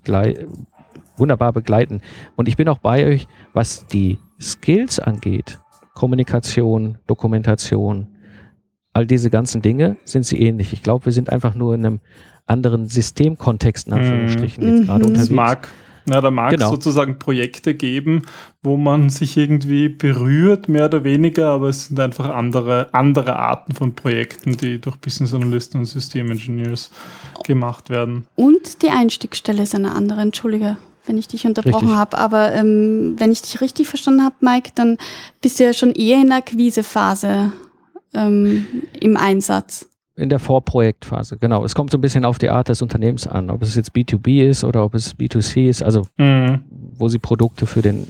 wunderbar 1.20 1.52
begleiten. 1.52 2.00
Und 2.36 2.48
ich 2.48 2.56
bin 2.56 2.68
auch 2.68 2.78
bei 2.78 3.06
euch, 3.06 3.28
was 3.52 3.86
die 3.86 4.18
Skills 4.40 4.98
angeht. 4.98 5.60
Kommunikation, 5.94 6.98
Dokumentation, 7.06 8.08
all 8.92 9.06
diese 9.06 9.30
ganzen 9.30 9.62
Dinge 9.62 9.96
sind 10.04 10.24
sie 10.24 10.40
ähnlich. 10.40 10.72
Ich 10.72 10.82
glaube, 10.82 11.06
wir 11.06 11.12
sind 11.12 11.30
einfach 11.30 11.54
nur 11.54 11.74
in 11.74 11.86
einem 11.86 12.00
anderen 12.46 12.88
Systemkontext 12.88 13.86
in 13.86 13.92
Anführungsstrichen 13.94 14.62
jetzt 14.62 14.86
gerade 14.86 15.04
mhm. 15.04 15.10
unterwegs. 15.10 15.30
Mag, 15.30 15.68
ja, 16.08 16.20
da 16.20 16.30
mag 16.30 16.52
es 16.52 16.58
genau. 16.58 16.70
sozusagen 16.70 17.18
Projekte 17.18 17.74
geben, 17.74 18.22
wo 18.62 18.76
man 18.76 19.10
sich 19.10 19.36
irgendwie 19.36 19.88
berührt, 19.88 20.68
mehr 20.68 20.86
oder 20.86 21.04
weniger, 21.04 21.50
aber 21.50 21.68
es 21.68 21.86
sind 21.86 22.00
einfach 22.00 22.28
andere, 22.30 22.92
andere 22.92 23.36
Arten 23.36 23.74
von 23.74 23.94
Projekten, 23.94 24.56
die 24.56 24.80
durch 24.80 24.96
Business 24.96 25.32
Analysten 25.32 25.80
und 25.80 25.86
Systemengineers 25.86 26.90
gemacht 27.44 27.90
werden. 27.90 28.26
Und 28.34 28.82
die 28.82 28.90
Einstiegsstelle 28.90 29.62
ist 29.62 29.74
eine 29.74 29.94
andere, 29.94 30.20
entschuldige 30.20 30.76
wenn 31.10 31.18
ich 31.18 31.26
dich 31.26 31.44
unterbrochen 31.44 31.96
habe. 31.96 32.16
Aber 32.16 32.54
ähm, 32.54 33.16
wenn 33.18 33.32
ich 33.32 33.42
dich 33.42 33.60
richtig 33.60 33.88
verstanden 33.88 34.22
habe, 34.22 34.36
Mike, 34.40 34.70
dann 34.76 34.96
bist 35.40 35.58
du 35.58 35.64
ja 35.64 35.72
schon 35.72 35.92
eher 35.92 36.20
in 36.20 36.28
der 36.28 36.36
Akquisephase 36.38 37.52
ähm, 38.14 38.66
im 39.00 39.16
Einsatz. 39.16 39.86
In 40.14 40.28
der 40.28 40.38
Vorprojektphase, 40.38 41.36
genau. 41.38 41.64
Es 41.64 41.74
kommt 41.74 41.90
so 41.90 41.98
ein 41.98 42.00
bisschen 42.00 42.24
auf 42.24 42.38
die 42.38 42.48
Art 42.48 42.68
des 42.68 42.80
Unternehmens 42.80 43.26
an, 43.26 43.50
ob 43.50 43.62
es 43.62 43.74
jetzt 43.74 43.92
B2B 43.92 44.48
ist 44.48 44.62
oder 44.62 44.84
ob 44.84 44.94
es 44.94 45.16
B2C 45.16 45.68
ist, 45.68 45.82
also 45.82 46.06
mhm. 46.16 46.60
wo 46.68 47.08
sie 47.08 47.18
Produkte 47.18 47.66
für 47.66 47.82
den 47.82 48.06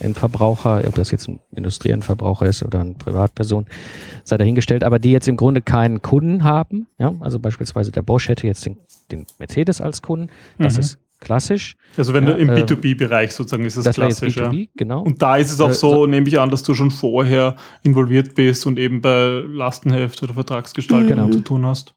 Endverbraucher, 0.00 0.82
ob 0.86 0.96
das 0.96 1.12
jetzt 1.12 1.28
ein 1.28 1.40
Industrieendverbraucher 1.54 2.46
ist 2.46 2.62
oder 2.62 2.80
eine 2.80 2.94
Privatperson, 2.94 3.66
sei 4.24 4.36
dahingestellt, 4.36 4.84
aber 4.84 4.98
die 4.98 5.12
jetzt 5.12 5.28
im 5.28 5.36
Grunde 5.36 5.62
keinen 5.62 6.02
Kunden 6.02 6.44
haben. 6.44 6.88
Ja? 6.98 7.14
Also 7.20 7.38
beispielsweise 7.38 7.90
der 7.90 8.02
Bosch 8.02 8.28
hätte 8.28 8.46
jetzt 8.46 8.66
den, 8.66 8.76
den 9.10 9.26
Mercedes 9.38 9.80
als 9.80 10.02
Kunden. 10.02 10.30
Das 10.58 10.74
mhm. 10.74 10.80
ist 10.80 10.98
klassisch. 11.24 11.76
Also 11.96 12.14
wenn 12.14 12.26
ja, 12.26 12.34
du 12.34 12.38
im 12.38 12.50
äh, 12.50 12.62
B2B-Bereich 12.62 13.32
sozusagen 13.32 13.64
ist 13.64 13.76
das, 13.76 13.84
das 13.84 13.96
klassisch. 13.96 14.36
B2B, 14.36 14.60
ja. 14.60 14.66
genau. 14.76 15.02
Und 15.02 15.20
da 15.20 15.36
ist 15.36 15.50
es 15.50 15.60
auch 15.60 15.70
äh, 15.70 15.74
so, 15.74 15.90
so, 15.90 16.06
nehme 16.06 16.28
ich 16.28 16.38
an, 16.38 16.50
dass 16.50 16.62
du 16.62 16.74
schon 16.74 16.90
vorher 16.90 17.56
involviert 17.82 18.34
bist 18.34 18.66
und 18.66 18.78
eben 18.78 19.00
bei 19.00 19.42
Lastenheft 19.46 20.22
oder 20.22 20.34
Vertragsgestaltung 20.34 21.08
genau. 21.08 21.28
zu 21.30 21.40
tun 21.40 21.66
hast. 21.66 21.94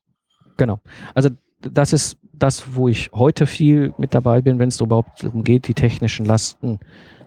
Genau. 0.58 0.80
Also 1.14 1.30
das 1.62 1.94
ist 1.94 2.18
das, 2.34 2.76
wo 2.76 2.88
ich 2.88 3.10
heute 3.14 3.48
viel 3.48 3.94
mit 3.98 4.14
dabei 4.14 4.42
bin, 4.42 4.60
wenn 4.60 4.70
es 4.70 4.80
überhaupt 4.80 5.24
darum 5.24 5.44
geht, 5.44 5.68
die 5.68 5.74
technischen 5.74 6.26
Lasten 6.26 6.80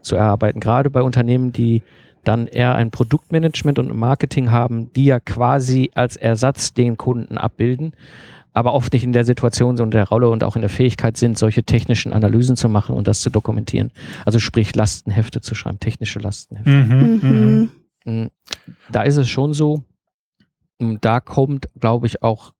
zu 0.02 0.16
erarbeiten. 0.16 0.60
Gerade 0.60 0.90
bei 0.90 1.02
Unternehmen, 1.02 1.52
die 1.52 1.82
dann 2.24 2.46
eher 2.46 2.74
ein 2.74 2.90
Produktmanagement 2.90 3.78
und 3.78 3.96
Marketing 3.96 4.50
haben, 4.50 4.92
die 4.92 5.06
ja 5.06 5.20
quasi 5.20 5.90
als 5.94 6.16
Ersatz 6.16 6.74
den 6.74 6.96
Kunden 6.96 7.38
abbilden 7.38 7.92
aber 8.52 8.74
oft 8.74 8.92
nicht 8.92 9.04
in 9.04 9.12
der 9.12 9.24
Situation 9.24 9.80
und 9.80 9.92
der 9.92 10.08
Rolle 10.08 10.28
und 10.28 10.44
auch 10.44 10.56
in 10.56 10.62
der 10.62 10.70
Fähigkeit 10.70 11.16
sind, 11.16 11.38
solche 11.38 11.62
technischen 11.62 12.12
Analysen 12.12 12.56
zu 12.56 12.68
machen 12.68 12.96
und 12.96 13.06
das 13.06 13.20
zu 13.20 13.30
dokumentieren. 13.30 13.90
Also 14.24 14.38
sprich 14.38 14.74
Lastenhefte 14.74 15.40
zu 15.40 15.54
schreiben, 15.54 15.80
technische 15.80 16.18
Lastenhefte. 16.18 16.70
Mhm, 16.70 17.20
mhm. 17.22 17.70
mhm. 18.04 18.30
Da 18.90 19.02
ist 19.02 19.16
es 19.16 19.28
schon 19.28 19.54
so, 19.54 19.84
da 20.78 21.20
kommt, 21.20 21.68
glaube 21.78 22.06
ich, 22.06 22.22
auch 22.22 22.52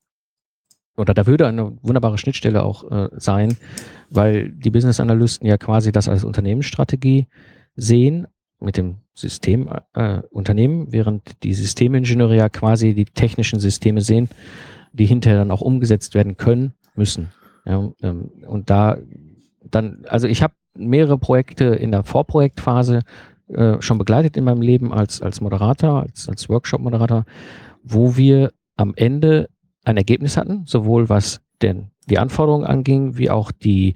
oder 0.97 1.15
da 1.15 1.27
würde 1.27 1.47
eine 1.47 1.73
wunderbare 1.83 2.19
Schnittstelle 2.19 2.63
auch 2.63 2.91
äh, 2.91 3.09
sein, 3.17 3.57
weil 4.11 4.51
die 4.51 4.71
Business 4.71 5.01
Analysten 5.01 5.47
ja 5.47 5.57
quasi 5.57 5.93
das 5.93 6.09
als 6.09 6.25
Unternehmensstrategie 6.25 7.27
sehen 7.75 8.27
mit 8.61 8.77
dem 8.77 8.97
Systemunternehmen, 9.15 10.89
äh, 10.89 10.93
während 10.93 11.43
die 11.43 11.55
Systemingenieure 11.55 12.37
ja 12.37 12.49
quasi 12.51 12.95
die 12.95 13.07
technischen 13.07 13.61
Systeme 13.61 14.03
sehen, 14.03 14.29
die 14.93 15.07
hinterher 15.07 15.39
dann 15.39 15.51
auch 15.51 15.61
umgesetzt 15.61 16.15
werden 16.15 16.37
können 16.37 16.75
müssen. 16.95 17.29
Ja, 17.65 17.91
ähm, 18.03 18.31
und 18.47 18.71
da 18.71 18.97
dann, 19.71 20.05
also 20.09 20.27
ich 20.27 20.43
habe 20.43 20.55
mehrere 20.75 21.19
Projekte 21.19 21.65
in 21.67 21.91
der 21.91 22.05
Vorprojektphase 22.05 23.01
äh, 23.49 23.81
schon 23.81 23.99
begleitet 23.99 24.37
in 24.37 24.45
meinem 24.45 24.63
Leben 24.63 24.93
als, 24.93 25.21
als 25.21 25.41
Moderator, 25.41 26.03
als, 26.03 26.29
als 26.29 26.49
Workshop-Moderator, 26.49 27.25
wo 27.83 28.17
wir 28.17 28.53
am 28.77 28.95
Ende 28.97 29.49
ein 29.85 29.97
Ergebnis 29.97 30.37
hatten, 30.37 30.65
sowohl 30.67 31.09
was 31.09 31.41
denn 31.63 31.91
die 32.09 32.19
Anforderungen 32.19 32.65
anging, 32.65 33.19
wie 33.19 33.31
auch 33.31 33.53
die, 33.53 33.95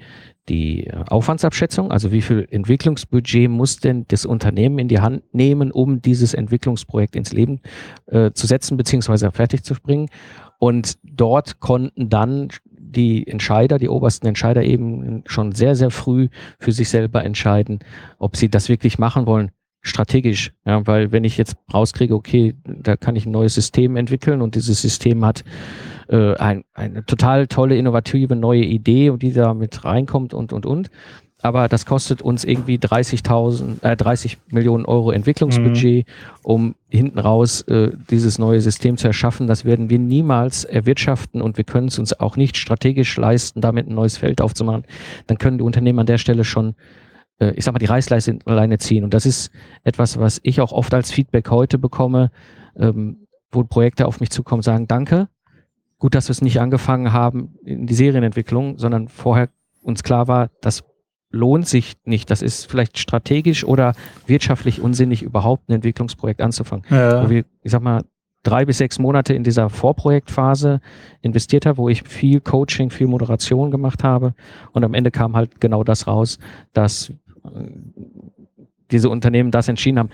die 0.48 0.90
Aufwandsabschätzung, 1.08 1.90
also 1.90 2.12
wie 2.12 2.20
viel 2.20 2.46
Entwicklungsbudget 2.50 3.48
muss 3.48 3.78
denn 3.78 4.04
das 4.08 4.26
Unternehmen 4.26 4.78
in 4.78 4.88
die 4.88 5.00
Hand 5.00 5.22
nehmen, 5.32 5.72
um 5.72 6.02
dieses 6.02 6.34
Entwicklungsprojekt 6.34 7.16
ins 7.16 7.32
Leben 7.32 7.60
äh, 8.06 8.32
zu 8.32 8.46
setzen 8.46 8.76
bzw. 8.76 9.30
fertig 9.30 9.64
zu 9.64 9.74
bringen. 9.74 10.08
Und 10.58 10.98
dort 11.02 11.60
konnten 11.60 12.08
dann 12.08 12.48
die 12.94 13.26
Entscheider, 13.26 13.78
die 13.78 13.88
obersten 13.88 14.26
Entscheider 14.26 14.62
eben 14.62 15.22
schon 15.26 15.52
sehr, 15.52 15.74
sehr 15.74 15.90
früh 15.90 16.28
für 16.58 16.72
sich 16.72 16.88
selber 16.88 17.24
entscheiden, 17.24 17.80
ob 18.18 18.36
sie 18.36 18.48
das 18.48 18.68
wirklich 18.68 18.98
machen 18.98 19.26
wollen, 19.26 19.50
strategisch. 19.82 20.52
Ja, 20.64 20.86
weil 20.86 21.12
wenn 21.12 21.24
ich 21.24 21.36
jetzt 21.36 21.56
rauskriege, 21.72 22.14
okay, 22.14 22.54
da 22.64 22.96
kann 22.96 23.16
ich 23.16 23.26
ein 23.26 23.32
neues 23.32 23.54
System 23.54 23.96
entwickeln 23.96 24.42
und 24.42 24.54
dieses 24.54 24.80
System 24.80 25.24
hat 25.24 25.44
äh, 26.08 26.34
ein, 26.36 26.64
eine 26.74 27.04
total 27.04 27.46
tolle, 27.46 27.76
innovative 27.76 28.36
neue 28.36 28.64
Idee 28.64 29.10
und 29.10 29.22
die 29.22 29.32
da 29.32 29.54
mit 29.54 29.84
reinkommt 29.84 30.34
und, 30.34 30.52
und, 30.52 30.66
und. 30.66 30.90
Aber 31.44 31.68
das 31.68 31.84
kostet 31.84 32.22
uns 32.22 32.42
irgendwie 32.42 32.78
30.000, 32.78 33.82
äh, 33.82 33.96
30 33.98 34.38
Millionen 34.48 34.86
Euro 34.86 35.10
Entwicklungsbudget, 35.10 36.06
mhm. 36.06 36.12
um 36.42 36.74
hinten 36.88 37.18
raus 37.18 37.60
äh, 37.68 37.90
dieses 38.08 38.38
neue 38.38 38.62
System 38.62 38.96
zu 38.96 39.08
erschaffen. 39.08 39.46
Das 39.46 39.66
werden 39.66 39.90
wir 39.90 39.98
niemals 39.98 40.64
erwirtschaften 40.64 41.42
und 41.42 41.58
wir 41.58 41.64
können 41.64 41.88
es 41.88 41.98
uns 41.98 42.18
auch 42.18 42.38
nicht 42.38 42.56
strategisch 42.56 43.14
leisten, 43.18 43.60
damit 43.60 43.86
ein 43.86 43.94
neues 43.94 44.16
Feld 44.16 44.40
aufzumachen. 44.40 44.84
Dann 45.26 45.36
können 45.36 45.58
die 45.58 45.64
Unternehmen 45.64 45.98
an 45.98 46.06
der 46.06 46.16
Stelle 46.16 46.44
schon 46.44 46.76
äh, 47.40 47.50
ich 47.56 47.64
sag 47.64 47.74
mal, 47.74 47.78
die 47.78 47.84
Reißleiste 47.84 48.38
alleine 48.46 48.78
ziehen. 48.78 49.04
Und 49.04 49.12
das 49.12 49.26
ist 49.26 49.50
etwas, 49.82 50.18
was 50.18 50.40
ich 50.44 50.62
auch 50.62 50.72
oft 50.72 50.94
als 50.94 51.12
Feedback 51.12 51.50
heute 51.50 51.76
bekomme, 51.76 52.30
ähm, 52.74 53.26
wo 53.52 53.64
Projekte 53.64 54.06
auf 54.06 54.18
mich 54.18 54.30
zukommen, 54.30 54.62
sagen, 54.62 54.88
danke, 54.88 55.28
gut, 55.98 56.14
dass 56.14 56.28
wir 56.28 56.32
es 56.32 56.40
nicht 56.40 56.58
angefangen 56.58 57.12
haben 57.12 57.56
in 57.66 57.86
die 57.86 57.94
Serienentwicklung, 57.94 58.78
sondern 58.78 59.08
vorher 59.08 59.50
uns 59.82 60.02
klar 60.02 60.26
war, 60.26 60.48
das 60.62 60.84
lohnt 61.34 61.68
sich 61.68 61.94
nicht. 62.04 62.30
Das 62.30 62.40
ist 62.40 62.70
vielleicht 62.70 62.98
strategisch 62.98 63.64
oder 63.64 63.94
wirtschaftlich 64.26 64.80
unsinnig, 64.80 65.22
überhaupt 65.22 65.68
ein 65.68 65.74
Entwicklungsprojekt 65.74 66.40
anzufangen. 66.40 66.84
Ja. 66.90 67.24
Wo 67.24 67.30
wir, 67.30 67.44
ich 67.62 67.70
sag 67.70 67.82
mal, 67.82 68.02
drei 68.42 68.64
bis 68.64 68.78
sechs 68.78 68.98
Monate 68.98 69.34
in 69.34 69.42
dieser 69.42 69.68
Vorprojektphase 69.68 70.80
investiert 71.22 71.66
habe, 71.66 71.78
wo 71.78 71.88
ich 71.88 72.02
viel 72.02 72.40
Coaching, 72.40 72.90
viel 72.90 73.06
Moderation 73.06 73.70
gemacht 73.70 74.04
habe. 74.04 74.34
Und 74.72 74.84
am 74.84 74.94
Ende 74.94 75.10
kam 75.10 75.34
halt 75.34 75.60
genau 75.60 75.82
das 75.82 76.06
raus, 76.06 76.38
dass 76.72 77.10
äh, 77.10 77.14
diese 78.90 79.08
Unternehmen 79.08 79.50
das 79.50 79.68
entschieden 79.68 79.98
haben. 79.98 80.10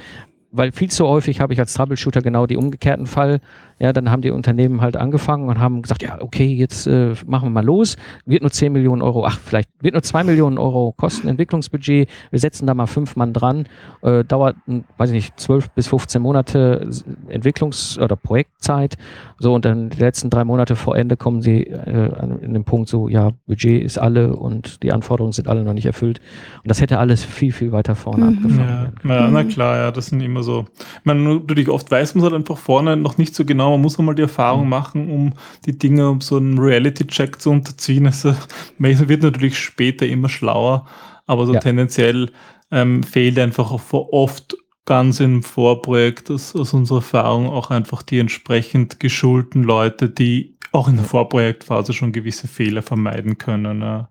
Weil 0.53 0.73
viel 0.73 0.91
zu 0.91 1.07
häufig 1.07 1.41
habe 1.41 1.53
ich 1.53 1.61
als 1.61 1.75
Troubleshooter 1.75 2.23
genau 2.23 2.47
die 2.47 2.57
umgekehrten 2.57 3.07
Fall 3.07 3.41
ja, 3.81 3.93
dann 3.93 4.11
haben 4.11 4.23
die 4.23 4.31
Unternehmen 4.31 4.81
halt 4.81 4.97
angefangen 4.97 5.49
und 5.49 5.59
haben 5.59 5.83
gesagt, 5.83 6.03
ja, 6.03 6.21
okay, 6.21 6.47
jetzt 6.47 6.87
äh, 6.87 7.15
machen 7.27 7.47
wir 7.47 7.51
mal 7.51 7.65
los. 7.65 7.97
Wird 8.27 8.43
nur 8.43 8.51
10 8.51 8.73
Millionen 8.73 9.03
Euro, 9.03 9.25
ach, 9.25 9.39
vielleicht 9.45 9.71
wird 9.81 9.95
nur 9.95 10.03
2 10.03 10.25
Millionen 10.25 10.59
Euro 10.59 10.93
kosten 10.97 11.29
Entwicklungsbudget. 11.29 12.09
Wir 12.31 12.39
setzen 12.39 12.67
da 12.67 12.75
mal 12.75 12.87
fünf 12.87 13.17
Mann 13.17 13.33
dran. 13.33 13.67
Äh, 14.03 14.25
dauert, 14.25 14.57
weiß 14.99 15.11
ich 15.11 15.15
nicht, 15.15 15.41
12 15.41 15.71
bis 15.71 15.89
15 15.89 16.21
Monate 16.21 16.89
Entwicklungs- 17.29 17.99
oder 17.99 18.17
Projektzeit. 18.17 18.97
So, 19.39 19.55
und 19.55 19.65
dann 19.65 19.89
die 19.89 19.99
letzten 19.99 20.29
drei 20.29 20.45
Monate 20.45 20.77
vor 20.77 20.97
Ende 20.97 21.17
kommen 21.17 21.41
sie 21.41 21.63
äh, 21.63 22.11
in 22.43 22.53
den 22.53 22.65
Punkt 22.65 22.89
so, 22.89 23.09
ja, 23.09 23.31
Budget 23.47 23.83
ist 23.83 23.99
alle 23.99 24.37
und 24.37 24.83
die 24.83 24.93
Anforderungen 24.93 25.33
sind 25.33 25.49
alle 25.49 25.65
noch 25.65 25.73
nicht 25.73 25.87
erfüllt. 25.87 26.21
Und 26.63 26.71
das 26.71 26.81
hätte 26.81 26.99
alles 26.99 27.25
viel, 27.25 27.53
viel 27.53 27.73
weiter 27.73 27.95
vorne 27.95 28.27
mhm. 28.27 28.37
abgefangen 28.37 28.93
ja. 29.05 29.15
Ja, 29.15 29.29
na 29.29 29.45
klar, 29.45 29.77
ja, 29.77 29.91
das 29.91 30.07
sind 30.07 30.21
immer 30.21 30.43
so. 30.43 30.67
Ich 30.79 31.05
meine, 31.05 31.21
natürlich 31.21 31.69
oft 31.69 31.91
weiß 31.91 32.15
man 32.15 32.25
halt 32.25 32.35
einfach 32.35 32.59
vorne 32.59 32.97
noch 32.97 33.19
nicht 33.19 33.35
so 33.35 33.45
genau, 33.45 33.70
man 33.71 33.81
muss 33.81 33.99
einmal 33.99 34.15
die 34.15 34.23
Erfahrung 34.23 34.65
mhm. 34.65 34.69
machen, 34.69 35.11
um 35.11 35.33
die 35.67 35.79
Dinge, 35.79 36.09
um 36.09 36.21
so 36.21 36.37
einen 36.37 36.59
Reality-Check 36.59 37.41
zu 37.41 37.51
unterziehen. 37.51 38.07
Also 38.07 38.35
man 38.79 39.09
wird 39.09 39.23
natürlich 39.23 39.59
später 39.59 40.07
immer 40.07 40.29
schlauer, 40.29 40.87
aber 41.27 41.47
so 41.47 41.55
ja. 41.55 41.61
tendenziell 41.61 42.31
ähm, 42.71 43.03
fehlt 43.03 43.39
einfach 43.39 43.71
oft 43.91 44.57
ganz 44.87 45.21
im 45.21 45.43
Vorprojekt 45.43 46.31
aus, 46.31 46.55
aus 46.57 46.73
unserer 46.73 46.99
Erfahrung 46.99 47.49
auch 47.49 47.71
einfach 47.71 48.03
die 48.03 48.19
entsprechend 48.19 48.99
geschulten 48.99 49.63
Leute, 49.63 50.09
die 50.09 50.57
auch 50.73 50.89
in 50.89 50.97
der 50.97 51.05
Vorprojektphase 51.05 51.93
schon 51.93 52.13
gewisse 52.13 52.49
Fehler 52.49 52.83
vermeiden 52.83 53.39
können. 53.39 53.83
Ja. 53.83 54.09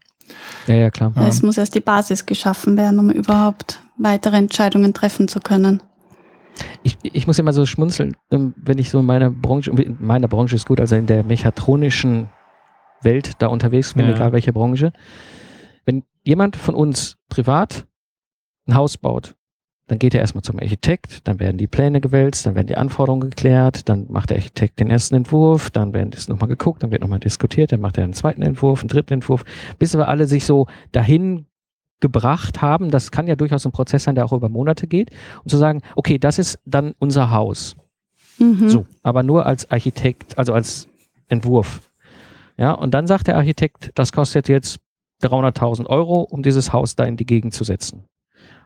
Ja, 0.68 0.76
ja, 0.76 0.92
klar. 0.92 1.12
Es 1.28 1.42
muss 1.42 1.58
erst 1.58 1.74
die 1.74 1.80
Basis 1.80 2.26
geschaffen 2.26 2.78
werden, 2.78 3.00
um 3.00 3.10
überhaupt 3.10 3.82
weitere 3.98 4.38
Entscheidungen 4.38 4.94
treffen 4.94 5.28
zu 5.28 5.40
können 5.40 5.82
ich, 6.84 6.98
ich 7.02 7.28
muss 7.28 7.40
immer 7.40 7.54
so 7.54 7.66
schmunzeln, 7.66 8.16
ähm, 8.32 8.54
wenn 8.58 8.78
ich 8.78 8.90
so 8.90 9.00
in 9.00 9.06
meiner 9.06 9.30
Branche, 9.30 9.72
in 9.72 9.98
meiner 10.00 10.28
Branche 10.28 10.56
ist 10.56 10.68
gut, 10.68 10.80
also 10.80 10.96
in 10.96 11.06
der 11.06 11.24
mechatronischen 11.24 12.30
Welt 13.02 13.34
da 13.40 13.48
unterwegs 13.48 13.94
bin, 13.94 14.06
ja. 14.06 14.16
egal 14.16 14.32
welche 14.32 14.54
Branche. 14.54 14.92
Wenn 15.86 16.04
jemand 16.24 16.56
von 16.56 16.76
uns 16.76 17.18
privat 17.30 17.86
ein 18.68 18.76
Haus 18.76 18.98
baut, 18.98 19.36
dann 19.88 19.98
geht 19.98 20.14
er 20.14 20.22
erstmal 20.22 20.44
zum 20.44 20.60
Architekt, 20.60 21.28
dann 21.28 21.40
werden 21.40 21.58
die 21.58 21.66
Pläne 21.66 22.00
gewälzt, 22.00 22.46
dann 22.46 22.54
werden 22.54 22.68
die 22.68 22.78
Anforderungen 22.78 23.32
geklärt, 23.32 23.90
dann 23.90 24.06
macht 24.10 24.30
der 24.30 24.38
Architekt 24.38 24.80
den 24.80 24.92
ersten 24.92 25.16
Entwurf, 25.16 25.72
dann 25.72 25.94
werden 25.94 26.12
das 26.12 26.28
nochmal 26.28 26.48
geguckt, 26.48 26.84
dann 26.84 26.92
wird 26.92 27.02
nochmal 27.02 27.20
diskutiert, 27.20 27.72
dann 27.72 27.82
macht 27.82 27.98
er 27.98 28.04
einen 28.04 28.14
zweiten 28.14 28.44
Entwurf, 28.44 28.82
einen 28.82 28.90
dritten 28.90 29.14
Entwurf, 29.14 29.44
bis 29.80 29.98
wir 29.98 30.08
alle 30.08 30.28
sich 30.28 30.46
so 30.46 30.68
dahin 30.92 31.48
gebracht 32.00 32.62
haben, 32.62 32.92
das 32.92 33.12
kann 33.12 33.28
ja 33.28 33.36
durchaus 33.36 33.66
ein 33.66 33.72
Prozess 33.72 34.04
sein, 34.04 34.16
der 34.16 34.26
auch 34.26 34.34
über 34.34 34.50
Monate 34.50 34.88
geht, 34.88 35.12
und 35.44 35.50
zu 35.50 35.58
sagen, 35.58 35.82
okay, 35.96 36.18
das 36.18 36.40
ist 36.40 36.60
dann 36.66 36.94
unser 37.00 37.32
Haus. 37.32 37.76
Mhm. 38.38 38.70
So, 38.70 38.86
aber 39.04 39.24
nur 39.24 39.46
als 39.46 39.70
Architekt, 39.70 40.38
also 40.38 40.54
als 40.54 40.88
Entwurf. 41.28 41.82
Ja, 42.58 42.72
und 42.74 42.94
dann 42.94 43.08
sagt 43.08 43.28
der 43.28 43.38
Architekt, 43.38 43.92
das 43.96 44.12
kostet 44.12 44.50
jetzt 44.50 44.80
300.000 45.24 45.88
Euro, 45.88 46.22
um 46.22 46.44
dieses 46.44 46.72
Haus 46.74 46.96
da 46.96 47.04
in 47.04 47.18
die 47.18 47.26
Gegend 47.26 47.54
zu 47.54 47.64
setzen. 47.64 48.06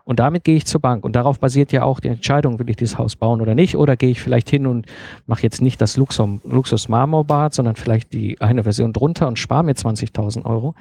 Und 0.06 0.20
damit 0.20 0.44
gehe 0.44 0.58
ich 0.58 0.66
zur 0.66 0.82
Bank. 0.82 1.06
Und 1.06 1.16
darauf 1.16 1.40
basiert 1.40 1.72
ja 1.72 1.84
auch 1.84 2.02
die 2.02 2.10
Entscheidung, 2.10 2.60
will 2.60 2.70
ich 2.70 2.76
dieses 2.76 2.98
Haus 2.98 3.16
bauen 3.16 3.40
oder 3.40 3.56
nicht. 3.56 3.78
Oder 3.78 3.96
gehe 3.96 4.10
ich 4.12 4.22
vielleicht 4.22 4.50
hin 4.50 4.68
und 4.68 4.86
mache 5.28 5.44
jetzt 5.44 5.62
nicht 5.62 5.80
das 5.80 5.96
Luxus-Marmorbad, 5.96 7.54
sondern 7.54 7.76
vielleicht 7.76 8.12
die 8.12 8.42
eine 8.42 8.64
Version 8.64 8.92
drunter 8.92 9.28
und 9.30 9.40
spare 9.40 9.64
mir 9.64 9.74
20.000 9.74 10.44
Euro. 10.44 10.76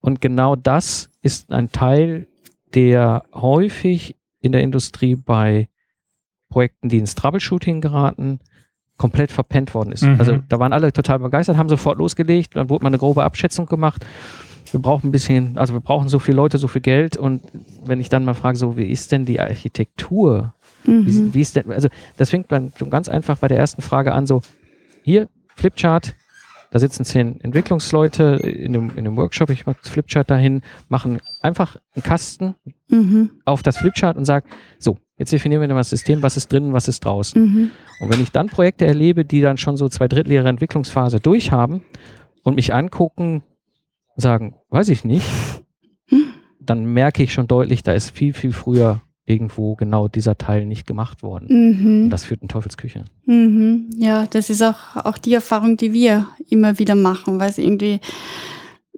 Und 0.00 0.20
genau 0.20 0.56
das 0.56 1.10
ist 1.22 1.50
ein 1.52 1.70
Teil, 1.70 2.28
der 2.74 3.24
häufig 3.34 4.16
in 4.40 4.52
der 4.52 4.62
Industrie 4.62 5.16
bei 5.16 5.68
Projekten, 6.48 6.88
die 6.88 6.98
ins 6.98 7.14
Troubleshooting 7.14 7.80
geraten, 7.80 8.40
komplett 8.96 9.30
verpennt 9.30 9.74
worden 9.74 9.92
ist. 9.92 10.02
Mhm. 10.02 10.16
Also 10.18 10.38
da 10.48 10.58
waren 10.58 10.72
alle 10.72 10.92
total 10.92 11.20
begeistert, 11.20 11.56
haben 11.56 11.68
sofort 11.68 11.98
losgelegt, 11.98 12.56
dann 12.56 12.68
wurde 12.68 12.84
mal 12.84 12.88
eine 12.88 12.98
grobe 12.98 13.22
Abschätzung 13.24 13.66
gemacht. 13.66 14.04
Wir 14.70 14.80
brauchen 14.80 15.08
ein 15.08 15.12
bisschen, 15.12 15.56
also 15.56 15.72
wir 15.72 15.80
brauchen 15.80 16.08
so 16.08 16.18
viele 16.18 16.36
Leute, 16.36 16.58
so 16.58 16.68
viel 16.68 16.82
Geld 16.82 17.16
und 17.16 17.42
wenn 17.84 18.00
ich 18.00 18.08
dann 18.08 18.24
mal 18.24 18.34
frage, 18.34 18.58
so 18.58 18.76
wie 18.76 18.86
ist 18.90 19.12
denn 19.12 19.24
die 19.24 19.40
Architektur? 19.40 20.52
Mhm. 20.84 21.06
Wie, 21.06 21.34
wie, 21.34 21.40
ist 21.40 21.56
denn, 21.56 21.70
also 21.70 21.88
das 22.16 22.30
fängt 22.30 22.52
dann 22.52 22.72
ganz 22.90 23.08
einfach 23.08 23.38
bei 23.38 23.48
der 23.48 23.58
ersten 23.58 23.82
Frage 23.82 24.12
an, 24.12 24.26
so 24.26 24.42
hier, 25.02 25.28
Flipchart, 25.56 26.14
da 26.70 26.78
sitzen 26.78 27.04
zehn 27.04 27.40
Entwicklungsleute 27.40 28.36
in 28.42 28.72
dem, 28.72 28.96
in 28.96 29.04
dem 29.04 29.16
Workshop, 29.16 29.50
ich 29.50 29.66
mache 29.66 29.78
das 29.82 29.90
Flipchart 29.90 30.30
dahin, 30.30 30.62
machen 30.88 31.20
einfach 31.40 31.76
einen 31.94 32.02
Kasten 32.02 32.54
mhm. 32.88 33.30
auf 33.44 33.62
das 33.62 33.78
Flipchart 33.78 34.16
und 34.16 34.24
sagen, 34.24 34.48
so, 34.78 34.98
jetzt 35.16 35.32
definieren 35.32 35.62
wir 35.62 35.68
das 35.68 35.90
System, 35.90 36.22
was 36.22 36.36
ist 36.36 36.52
drin, 36.52 36.72
was 36.72 36.88
ist 36.88 37.04
draußen. 37.04 37.40
Mhm. 37.40 37.70
Und 38.00 38.12
wenn 38.12 38.20
ich 38.20 38.32
dann 38.32 38.48
Projekte 38.48 38.86
erlebe, 38.86 39.24
die 39.24 39.40
dann 39.40 39.56
schon 39.56 39.76
so 39.76 39.88
zwei 39.88 40.08
Drittel 40.08 40.32
ihrer 40.32 40.48
Entwicklungsphase 40.48 41.20
durchhaben 41.20 41.82
und 42.42 42.54
mich 42.54 42.74
angucken, 42.74 43.42
sagen, 44.16 44.56
weiß 44.68 44.88
ich 44.90 45.04
nicht, 45.04 45.26
hm. 46.08 46.34
dann 46.60 46.84
merke 46.84 47.22
ich 47.22 47.32
schon 47.32 47.46
deutlich, 47.46 47.82
da 47.82 47.92
ist 47.92 48.10
viel, 48.10 48.34
viel 48.34 48.52
früher 48.52 49.00
irgendwo 49.28 49.74
genau 49.74 50.08
dieser 50.08 50.38
Teil 50.38 50.64
nicht 50.64 50.86
gemacht 50.86 51.22
worden. 51.22 51.46
Mhm. 51.48 52.04
Und 52.04 52.10
das 52.10 52.24
führt 52.24 52.42
in 52.42 52.48
Teufelsküche. 52.48 53.04
Mhm. 53.26 53.90
Ja, 53.96 54.26
das 54.26 54.50
ist 54.50 54.62
auch, 54.62 54.96
auch 54.96 55.18
die 55.18 55.34
Erfahrung, 55.34 55.76
die 55.76 55.92
wir 55.92 56.28
immer 56.48 56.78
wieder 56.78 56.94
machen, 56.94 57.38
weil 57.38 57.50
es 57.50 57.58
irgendwie 57.58 58.00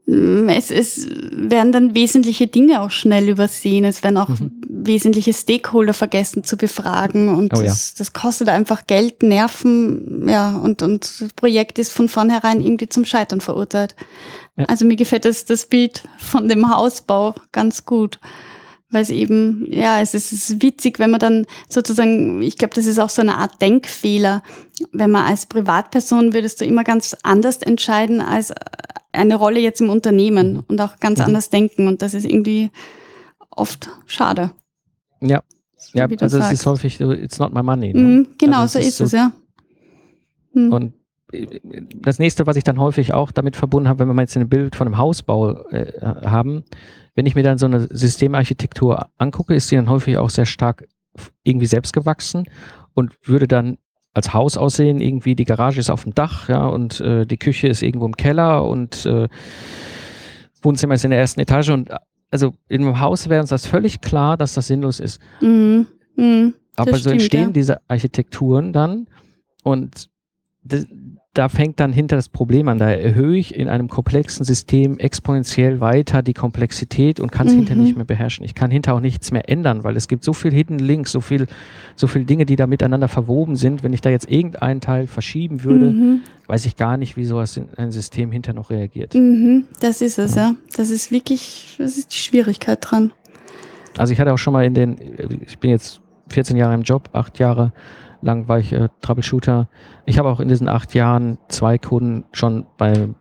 mm, 0.06 0.48
es, 0.48 0.70
es 0.70 1.08
werden 1.32 1.72
dann 1.72 1.94
wesentliche 1.94 2.46
Dinge 2.46 2.80
auch 2.80 2.90
schnell 2.90 3.28
übersehen. 3.28 3.84
Es 3.84 4.04
werden 4.04 4.18
auch 4.18 4.28
mhm. 4.28 4.52
wesentliche 4.68 5.32
Stakeholder 5.32 5.94
vergessen 5.94 6.44
zu 6.44 6.56
befragen 6.56 7.28
und 7.28 7.52
Oh 7.56 7.60
ja. 7.60 7.66
das, 7.66 7.94
das 7.94 8.12
kostet 8.12 8.48
einfach 8.48 8.86
Geld, 8.86 9.22
Nerven, 9.24 10.28
ja, 10.28 10.56
und, 10.56 10.82
und 10.82 11.20
das 11.20 11.32
Projekt 11.34 11.78
ist 11.80 11.92
von 11.92 12.08
vornherein 12.08 12.60
irgendwie 12.60 12.88
zum 12.88 13.04
Scheitern 13.04 13.40
verurteilt. 13.40 13.96
Ja. 14.56 14.66
Also 14.66 14.84
mir 14.84 14.96
gefällt 14.96 15.24
das, 15.24 15.44
das 15.44 15.66
Bild 15.66 16.04
von 16.18 16.48
dem 16.48 16.72
Hausbau 16.72 17.34
ganz 17.50 17.84
gut. 17.84 18.20
Weil 18.92 19.02
es 19.02 19.10
eben, 19.10 19.66
ja, 19.70 20.00
es 20.00 20.14
ist, 20.14 20.32
es 20.32 20.50
ist 20.50 20.62
witzig, 20.62 20.98
wenn 20.98 21.10
man 21.12 21.20
dann 21.20 21.46
sozusagen, 21.68 22.42
ich 22.42 22.58
glaube, 22.58 22.74
das 22.74 22.86
ist 22.86 22.98
auch 22.98 23.10
so 23.10 23.22
eine 23.22 23.36
Art 23.36 23.62
Denkfehler. 23.62 24.42
Wenn 24.92 25.12
man 25.12 25.26
als 25.26 25.46
Privatperson 25.46 26.32
würdest 26.34 26.60
du 26.60 26.64
immer 26.64 26.82
ganz 26.82 27.16
anders 27.22 27.58
entscheiden 27.58 28.20
als 28.20 28.52
eine 29.12 29.36
Rolle 29.36 29.60
jetzt 29.60 29.80
im 29.80 29.90
Unternehmen 29.90 30.54
Mhm. 30.54 30.64
und 30.68 30.80
auch 30.80 30.98
ganz 30.98 31.20
Mhm. 31.20 31.26
anders 31.26 31.50
denken. 31.50 31.86
Und 31.86 32.02
das 32.02 32.14
ist 32.14 32.24
irgendwie 32.24 32.70
oft 33.50 33.90
schade. 34.06 34.50
Ja, 35.20 35.42
ja 35.92 36.10
wie 36.10 36.16
du 36.16 36.22
also 36.22 36.38
es 36.38 36.50
ist 36.52 36.66
häufig 36.66 36.96
so, 36.98 37.12
it's 37.12 37.38
not 37.38 37.52
my 37.54 37.62
money. 37.62 37.92
Ne? 37.92 38.00
Mhm, 38.00 38.26
genau, 38.38 38.60
Also 38.62 38.78
so 38.78 38.78
ist 38.80 38.88
ist 38.88 39.00
es, 39.00 39.12
ja. 39.12 39.32
Mhm. 40.52 40.72
Und 40.72 40.92
äh, 41.32 41.60
das 41.94 42.18
nächste, 42.18 42.46
was 42.46 42.56
ich 42.56 42.64
dann 42.64 42.80
häufig 42.80 43.12
auch 43.12 43.30
damit 43.30 43.54
verbunden 43.56 43.88
habe, 43.88 44.00
wenn 44.08 44.14
wir 44.14 44.22
jetzt 44.22 44.36
ein 44.36 44.48
Bild 44.48 44.74
von 44.74 44.88
einem 44.88 44.98
Hausbau 44.98 45.60
äh, 45.68 45.92
haben, 46.02 46.64
wenn 47.20 47.26
ich 47.26 47.34
mir 47.34 47.42
dann 47.42 47.58
so 47.58 47.66
eine 47.66 47.86
Systemarchitektur 47.90 49.10
angucke, 49.18 49.54
ist 49.54 49.70
die 49.70 49.76
dann 49.76 49.90
häufig 49.90 50.16
auch 50.16 50.30
sehr 50.30 50.46
stark 50.46 50.88
irgendwie 51.42 51.66
selbst 51.66 51.92
gewachsen 51.92 52.46
und 52.94 53.12
würde 53.24 53.46
dann 53.46 53.76
als 54.14 54.32
Haus 54.32 54.56
aussehen, 54.56 55.02
irgendwie 55.02 55.34
die 55.34 55.44
Garage 55.44 55.80
ist 55.80 55.90
auf 55.90 56.04
dem 56.04 56.14
Dach, 56.14 56.48
ja, 56.48 56.66
und 56.66 56.98
äh, 57.02 57.26
die 57.26 57.36
Küche 57.36 57.68
ist 57.68 57.82
irgendwo 57.82 58.06
im 58.06 58.16
Keller 58.16 58.64
und 58.64 59.04
äh, 59.04 59.28
Wohnzimmer 60.62 60.94
ist 60.94 61.04
in 61.04 61.10
der 61.10 61.20
ersten 61.20 61.40
Etage 61.40 61.68
und 61.68 61.90
also 62.30 62.54
in 62.68 62.80
einem 62.80 63.00
Haus 63.00 63.28
wäre 63.28 63.42
uns 63.42 63.50
das 63.50 63.66
völlig 63.66 64.00
klar, 64.00 64.38
dass 64.38 64.54
das 64.54 64.68
sinnlos 64.68 64.98
ist. 64.98 65.20
Mhm. 65.42 65.88
Mhm. 66.16 66.54
Aber 66.76 66.92
so 66.92 67.00
stimmt, 67.00 67.12
entstehen 67.16 67.48
ja. 67.48 67.50
diese 67.50 67.80
Architekturen 67.86 68.72
dann 68.72 69.08
und 69.62 70.08
da 71.32 71.48
fängt 71.48 71.78
dann 71.78 71.92
hinter 71.92 72.16
das 72.16 72.28
Problem 72.28 72.66
an. 72.68 72.78
Da 72.78 72.90
erhöhe 72.90 73.36
ich 73.38 73.54
in 73.54 73.68
einem 73.68 73.86
komplexen 73.88 74.44
System 74.44 74.98
exponentiell 74.98 75.78
weiter 75.80 76.22
die 76.22 76.34
Komplexität 76.34 77.20
und 77.20 77.30
kann 77.30 77.46
es 77.46 77.52
Mhm. 77.52 77.58
hinter 77.58 77.74
nicht 77.76 77.94
mehr 77.96 78.04
beherrschen. 78.04 78.44
Ich 78.44 78.56
kann 78.56 78.72
hinter 78.72 78.94
auch 78.94 79.00
nichts 79.00 79.30
mehr 79.30 79.48
ändern, 79.48 79.84
weil 79.84 79.96
es 79.96 80.08
gibt 80.08 80.24
so 80.24 80.32
viel 80.32 80.52
Hidden 80.52 80.80
Links, 80.80 81.12
so 81.12 81.20
viel, 81.20 81.46
so 81.94 82.08
viel 82.08 82.24
Dinge, 82.24 82.46
die 82.46 82.56
da 82.56 82.66
miteinander 82.66 83.06
verwoben 83.06 83.54
sind. 83.54 83.84
Wenn 83.84 83.92
ich 83.92 84.00
da 84.00 84.10
jetzt 84.10 84.28
irgendeinen 84.28 84.80
Teil 84.80 85.06
verschieben 85.06 85.62
würde, 85.62 85.90
Mhm. 85.92 86.20
weiß 86.48 86.66
ich 86.66 86.74
gar 86.76 86.96
nicht, 86.96 87.16
wie 87.16 87.24
sowas 87.24 87.56
in 87.56 87.68
ein 87.76 87.92
System 87.92 88.32
hinter 88.32 88.52
noch 88.52 88.70
reagiert. 88.70 89.14
Mhm. 89.14 89.66
Das 89.80 90.00
ist 90.02 90.18
es, 90.18 90.34
ja. 90.34 90.56
Das 90.76 90.90
ist 90.90 91.12
wirklich, 91.12 91.76
das 91.78 91.96
ist 91.96 92.12
die 92.12 92.18
Schwierigkeit 92.18 92.78
dran. 92.80 93.12
Also 93.98 94.12
ich 94.12 94.18
hatte 94.20 94.32
auch 94.32 94.38
schon 94.38 94.52
mal 94.52 94.64
in 94.64 94.74
den, 94.74 94.96
ich 95.46 95.60
bin 95.60 95.70
jetzt 95.70 96.00
14 96.28 96.56
Jahre 96.56 96.74
im 96.74 96.82
Job, 96.82 97.08
acht 97.12 97.38
Jahre 97.38 97.72
lang 98.22 98.48
war 98.48 98.58
ich 98.58 98.72
äh, 98.72 98.88
Troubleshooter. 99.00 99.68
Ich 100.10 100.18
habe 100.18 100.28
auch 100.28 100.40
in 100.40 100.48
diesen 100.48 100.68
acht 100.68 100.92
Jahren 100.92 101.38
zwei 101.48 101.78
Kunden 101.78 102.24
schon 102.32 102.66
beim 102.76 103.14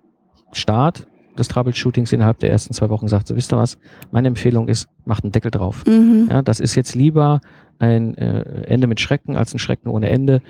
Start 0.53 1.05
des 1.37 1.47
Troubleshootings 1.47 2.11
innerhalb 2.11 2.39
der 2.39 2.49
ersten 2.49 2.73
zwei 2.73 2.89
Wochen 2.89 3.05
gesagt, 3.05 3.27
so 3.27 3.35
wisst 3.35 3.53
ihr 3.53 3.57
was, 3.57 3.77
meine 4.09 4.27
Empfehlung 4.27 4.67
ist, 4.67 4.87
macht 5.05 5.23
einen 5.23 5.31
Deckel 5.31 5.51
drauf. 5.51 5.85
Mhm. 5.85 6.29
Ja, 6.31 6.41
das 6.41 6.59
ist 6.59 6.73
jetzt 6.73 6.95
lieber 6.95 7.41
ein 7.77 8.17
äh, 8.17 8.63
Ende 8.63 8.87
mit 8.87 8.99
Schrecken 8.99 9.35
als 9.37 9.53
ein 9.53 9.59
Schrecken 9.59 9.89
ohne 9.89 10.09
Ende. 10.09 10.41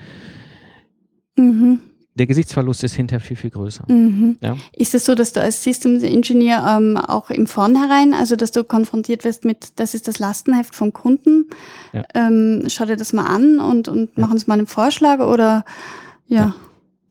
Mhm. 1.35 1.81
Der 2.15 2.25
Gesichtsverlust 2.25 2.85
ist 2.85 2.93
hinterher 2.95 3.19
viel, 3.19 3.35
viel 3.35 3.49
größer. 3.49 3.83
Mhm. 3.91 4.37
Ja. 4.41 4.55
Ist 4.73 4.95
es 4.95 5.05
so, 5.05 5.15
dass 5.15 5.33
du 5.33 5.41
als 5.41 5.61
Systems 5.61 6.03
Engineer 6.03 6.65
ähm, 6.77 6.95
auch 6.95 7.31
im 7.31 7.47
Vornherein, 7.47 8.13
also 8.13 8.37
dass 8.37 8.51
du 8.51 8.63
konfrontiert 8.63 9.25
wirst 9.25 9.43
mit, 9.43 9.77
das 9.77 9.93
ist 9.93 10.07
das 10.07 10.19
Lastenheft 10.19 10.73
vom 10.73 10.93
Kunden, 10.93 11.47
Ja. 11.91 12.03
ähm, 12.13 12.63
schau 12.67 12.85
dir 12.85 12.95
das 12.95 13.11
mal 13.11 13.25
an 13.25 13.59
und, 13.59 13.89
und 13.89 14.11
Ja. 14.15 14.23
mach 14.25 14.31
uns 14.31 14.47
mal 14.47 14.53
einen 14.57 14.67
Vorschlag 14.67 15.19
oder 15.19 15.65
ja, 16.29 16.55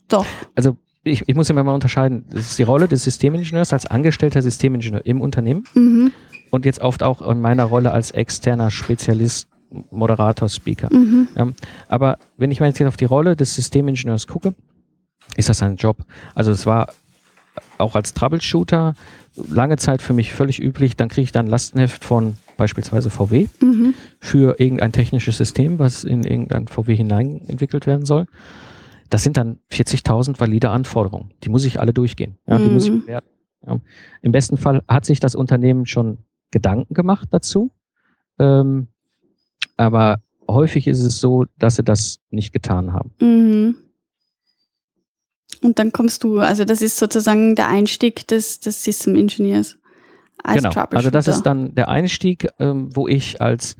doch. 0.08 0.26
Also 0.54 0.76
ich, 1.04 1.22
ich 1.26 1.34
muss 1.34 1.48
immer 1.50 1.62
mal 1.64 1.74
unterscheiden, 1.74 2.24
das 2.30 2.50
ist 2.50 2.58
die 2.58 2.62
Rolle 2.64 2.88
des 2.88 3.04
Systemingenieurs 3.04 3.72
als 3.72 3.86
angestellter 3.86 4.40
Systemingenieur 4.42 5.04
im 5.06 5.20
Unternehmen 5.20 5.64
Mhm. 5.74 6.12
und 6.50 6.64
jetzt 6.64 6.80
oft 6.80 7.02
auch 7.02 7.20
in 7.22 7.40
meiner 7.40 7.64
Rolle 7.64 7.92
als 7.92 8.10
externer 8.10 8.70
Spezialist, 8.70 9.48
Moderator, 9.90 10.48
Speaker. 10.48 10.88
Mhm. 10.94 11.28
Aber 11.88 12.18
wenn 12.38 12.50
ich 12.50 12.60
mal 12.60 12.66
jetzt 12.66 12.82
auf 12.82 12.96
die 12.96 13.04
Rolle 13.04 13.36
des 13.36 13.54
Systemingenieurs 13.54 14.26
gucke, 14.26 14.54
ist 15.36 15.48
das 15.50 15.62
ein 15.62 15.76
Job. 15.76 15.98
Also 16.34 16.50
es 16.52 16.64
war 16.64 16.88
auch 17.76 17.94
als 17.94 18.14
Troubleshooter 18.14 18.94
lange 19.50 19.76
Zeit 19.76 20.00
für 20.02 20.14
mich 20.14 20.32
völlig 20.32 20.60
üblich, 20.60 20.96
dann 20.96 21.08
kriege 21.08 21.24
ich 21.24 21.32
dann 21.32 21.46
Lastenheft 21.46 22.02
von 22.04 22.36
beispielsweise 22.56 23.08
VW 23.10 23.46
Mhm. 23.60 23.94
für 24.20 24.58
irgendein 24.58 24.90
technisches 24.92 25.36
System, 25.36 25.78
was 25.78 26.02
in 26.02 26.24
irgendein 26.24 26.66
VW 26.66 26.96
hinein 26.96 27.42
entwickelt 27.46 27.86
werden 27.86 28.04
soll. 28.06 28.26
Das 29.10 29.22
sind 29.22 29.36
dann 29.36 29.58
40.000 29.72 30.38
valide 30.38 30.70
Anforderungen. 30.70 31.32
Die 31.42 31.48
muss 31.48 31.64
ich 31.64 31.80
alle 31.80 31.92
durchgehen. 31.92 32.38
Ja, 32.46 32.58
Die 32.58 32.68
muss 32.68 32.84
ich 32.84 32.92
Mhm. 32.92 33.00
bewerten. 33.02 33.28
Ja. 33.66 33.80
Im 34.22 34.32
besten 34.32 34.56
Fall 34.56 34.82
hat 34.86 35.04
sich 35.04 35.20
das 35.20 35.34
Unternehmen 35.34 35.86
schon 35.86 36.18
Gedanken 36.50 36.94
gemacht 36.94 37.28
dazu. 37.30 37.70
Ähm, 38.38 38.88
aber 39.76 40.20
häufig 40.48 40.86
ist 40.86 41.02
es 41.02 41.20
so, 41.20 41.46
dass 41.58 41.76
sie 41.76 41.82
das 41.84 42.20
nicht 42.30 42.52
getan 42.52 42.92
haben. 42.92 43.12
Mhm. 43.20 43.76
Und 45.62 45.78
dann 45.78 45.92
kommst 45.92 46.22
du, 46.24 46.38
also 46.38 46.64
das 46.64 46.80
ist 46.82 46.98
sozusagen 46.98 47.54
der 47.56 47.68
Einstieg 47.68 48.26
des, 48.28 48.60
des 48.60 48.82
System 48.84 49.16
Engineers. 49.16 49.76
Als 50.44 50.62
genau. 50.62 50.70
Also 50.90 51.10
das 51.10 51.26
ist 51.26 51.42
dann 51.42 51.74
der 51.74 51.88
Einstieg, 51.88 52.48
ähm, 52.60 52.94
wo 52.94 53.08
ich 53.08 53.40
als 53.42 53.76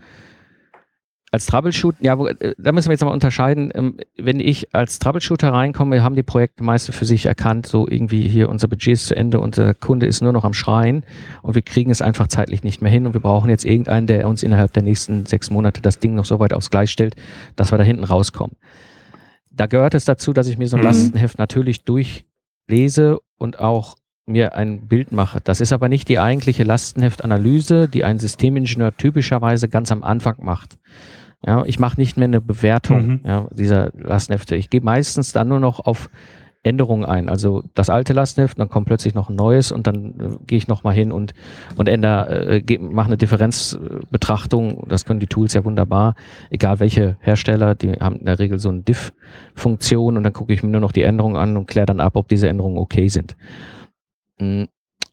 als 1.31 1.47
Troubleshooter, 1.47 1.99
ja, 2.01 2.14
äh, 2.26 2.55
da 2.59 2.72
müssen 2.72 2.89
wir 2.89 2.93
jetzt 2.95 3.05
mal 3.05 3.11
unterscheiden. 3.11 3.70
Ähm, 3.74 3.99
wenn 4.16 4.41
ich 4.41 4.74
als 4.74 4.99
Troubleshooter 4.99 5.53
reinkomme, 5.53 6.03
haben 6.03 6.14
die 6.14 6.22
Projekte 6.22 6.64
meist 6.64 6.93
für 6.93 7.05
sich 7.05 7.26
erkannt, 7.26 7.66
so 7.66 7.87
irgendwie 7.89 8.29
hier 8.29 8.49
unser 8.49 8.68
Budget 8.68 8.95
ist 8.95 9.07
zu 9.07 9.16
Ende 9.16 9.41
und 9.41 9.57
der 9.57 9.74
Kunde 9.74 10.07
ist 10.07 10.22
nur 10.22 10.33
noch 10.33 10.45
am 10.45 10.55
Schreien 10.55 11.05
und 11.43 11.55
wir 11.55 11.62
kriegen 11.62 11.91
es 11.91 12.01
einfach 12.01 12.29
zeitlich 12.29 12.62
nicht 12.62 12.81
mehr 12.81 12.91
hin 12.91 13.07
und 13.07 13.12
wir 13.12 13.20
brauchen 13.20 13.51
jetzt 13.51 13.64
irgendeinen, 13.64 14.07
der 14.07 14.26
uns 14.26 14.43
innerhalb 14.43 14.72
der 14.72 14.83
nächsten 14.83 15.26
sechs 15.26 15.51
Monate 15.51 15.83
das 15.83 15.99
Ding 15.99 16.14
noch 16.14 16.24
so 16.24 16.41
weit 16.41 16.55
aufs 16.55 16.70
Gleis 16.70 16.91
stellt, 16.91 17.14
dass 17.57 17.72
wir 17.72 17.79
da 17.79 17.85
hinten 17.85 18.05
rauskommen. 18.05 18.57
Da 19.51 19.66
gehört 19.66 19.95
es 19.95 20.05
dazu, 20.05 20.33
dass 20.33 20.49
ich 20.49 20.57
mir 20.57 20.68
so 20.68 20.76
ein 20.76 20.81
Mhm. 20.81 20.87
Lastenheft 20.87 21.39
natürlich 21.39 21.85
durchlese 21.85 23.18
und 23.37 23.59
auch 23.59 23.97
mir 24.24 24.55
ein 24.55 24.87
Bild 24.87 25.11
mache. 25.11 25.41
Das 25.43 25.61
ist 25.61 25.72
aber 25.72 25.89
nicht 25.89 26.09
die 26.09 26.18
eigentliche 26.18 26.62
Lastenheftanalyse, 26.62 27.89
die 27.89 28.05
ein 28.05 28.18
Systemingenieur 28.18 28.97
typischerweise 28.97 29.68
ganz 29.68 29.91
am 29.91 30.05
Anfang 30.05 30.37
macht. 30.45 30.79
Ja, 31.47 31.64
ich 31.64 31.78
mache 31.78 32.01
nicht 32.01 32.16
mehr 32.16 32.26
eine 32.26 32.41
Bewertung 32.41 33.07
Mhm. 33.07 33.20
ja, 33.24 33.49
dieser 33.53 33.91
Lastenhefte. 33.95 34.57
Ich 34.57 34.70
gehe 34.70 34.80
meistens 34.80 35.32
dann 35.32 35.49
nur 35.49 35.61
noch 35.61 35.80
auf 35.80 36.11
Änderungen 36.64 37.05
ein. 37.05 37.28
Also 37.28 37.62
das 37.74 37.89
alte 37.89 38.12
Lastenheft, 38.12 38.59
dann 38.59 38.68
kommt 38.68 38.86
plötzlich 38.89 39.14
noch 39.14 39.30
ein 39.30 39.36
neues 39.36 39.70
und 39.70 39.86
dann 39.86 40.18
äh, 40.18 40.45
gehe 40.47 40.59
ich 40.59 40.66
nochmal 40.66 40.93
hin 40.95 41.12
und, 41.12 41.32
und 41.76 41.89
ändere, 41.89 42.61
äh, 42.66 42.78
mache 42.78 43.07
eine 43.07 43.16
Differenzbetrachtung. 43.16 44.84
Das 44.89 45.05
können 45.05 45.20
die 45.20 45.28
Tools 45.28 45.55
ja 45.55 45.64
wunderbar. 45.64 46.14
Egal 46.51 46.80
welche 46.80 47.16
Hersteller, 47.20 47.74
die 47.76 47.93
haben 47.93 48.16
in 48.16 48.26
der 48.26 48.39
Regel 48.41 48.59
so 48.59 48.68
eine 48.70 48.80
Diff-Funktion 48.82 50.16
und 50.16 50.24
dann 50.24 50.32
gucke 50.32 50.53
ich 50.53 50.62
mir 50.64 50.70
nur 50.70 50.80
noch 50.80 50.93
die 50.93 51.03
Änderungen 51.03 51.36
an 51.36 51.57
und 51.57 51.66
kläre 51.66 51.86
dann 51.86 52.01
ab, 52.01 52.16
ob 52.16 52.28
diese 52.28 52.49
Änderungen 52.49 52.78
okay 52.78 53.09
sind. 53.09 53.36
Mm, 54.41 54.64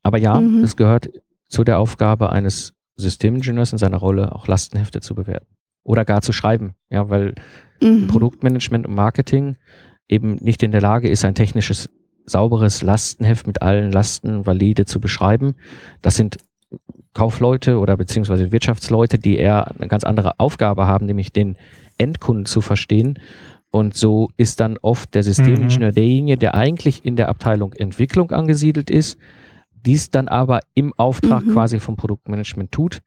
Aber 0.03 0.17
ja, 0.17 0.39
Mhm. 0.39 0.63
es 0.63 0.75
gehört 0.75 1.09
zu 1.47 1.63
der 1.63 1.79
Aufgabe 1.79 2.31
eines 2.31 2.73
Systemingenieurs 2.97 3.71
in 3.71 3.77
seiner 3.77 3.97
Rolle, 3.97 4.33
auch 4.33 4.47
Lastenhefte 4.47 5.01
zu 5.01 5.15
bewerten. 5.15 5.47
Oder 5.85 6.03
gar 6.03 6.21
zu 6.21 6.33
schreiben. 6.33 6.73
Ja, 6.89 7.09
weil 7.09 7.35
Mhm. 7.81 8.07
Produktmanagement 8.07 8.87
und 8.87 8.95
Marketing 8.95 9.55
eben 10.07 10.35
nicht 10.35 10.63
in 10.63 10.71
der 10.71 10.81
Lage 10.81 11.09
ist, 11.09 11.25
ein 11.25 11.35
technisches, 11.35 11.89
sauberes 12.25 12.81
Lastenheft 12.81 13.47
mit 13.47 13.61
allen 13.61 13.91
Lasten 13.91 14.45
valide 14.45 14.85
zu 14.85 14.99
beschreiben. 14.99 15.55
Das 16.01 16.15
sind 16.15 16.37
Kaufleute 17.13 17.79
oder 17.79 17.97
beziehungsweise 17.97 18.51
Wirtschaftsleute, 18.51 19.19
die 19.19 19.37
eher 19.37 19.71
eine 19.77 19.87
ganz 19.87 20.03
andere 20.03 20.39
Aufgabe 20.39 20.87
haben, 20.87 21.05
nämlich 21.05 21.31
den 21.31 21.55
Endkunden 21.97 22.45
zu 22.45 22.61
verstehen. 22.61 23.19
Und 23.71 23.95
so 23.95 24.29
ist 24.37 24.59
dann 24.59 24.77
oft 24.81 25.13
der 25.13 25.23
Systemingenieur 25.23 25.91
derjenige, 25.91 26.37
der 26.37 26.55
eigentlich 26.55 27.03
in 27.05 27.15
der 27.15 27.29
Abteilung 27.29 27.73
Entwicklung 27.73 28.31
angesiedelt 28.31 28.89
ist, 28.89 29.17
dies 29.73 30.09
dann 30.09 30.27
aber 30.29 30.61
im 30.73 30.93
Auftrag 30.97 31.45
Mhm. 31.45 31.53
quasi 31.53 31.79
vom 31.79 31.95
Produktmanagement 31.95 32.71
tut, 32.71 33.01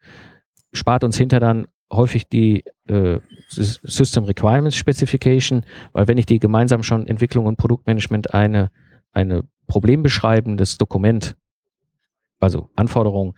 spart 0.73 1.05
uns 1.05 1.17
hinter 1.17 1.41
dann 1.41 1.67
häufig 1.93 2.29
die 2.29 2.65
äh, 2.87 3.19
Sys- 3.51 3.81
System 3.83 4.25
Requirements 4.25 4.77
Specification, 4.77 5.65
weil 5.93 6.07
wenn 6.09 6.19
ich 6.19 6.27
die 6.27 6.39
gemeinsam 6.39 6.83
schon 6.83 7.07
Entwicklung 7.07 7.47
und 7.47 7.57
Produktmanagement 7.57 8.35
eine, 8.35 8.71
eine 9.13 9.45
problembeschreibendes 9.69 10.79
Dokument, 10.79 11.37
also 12.41 12.69
Anforderung, 12.77 13.35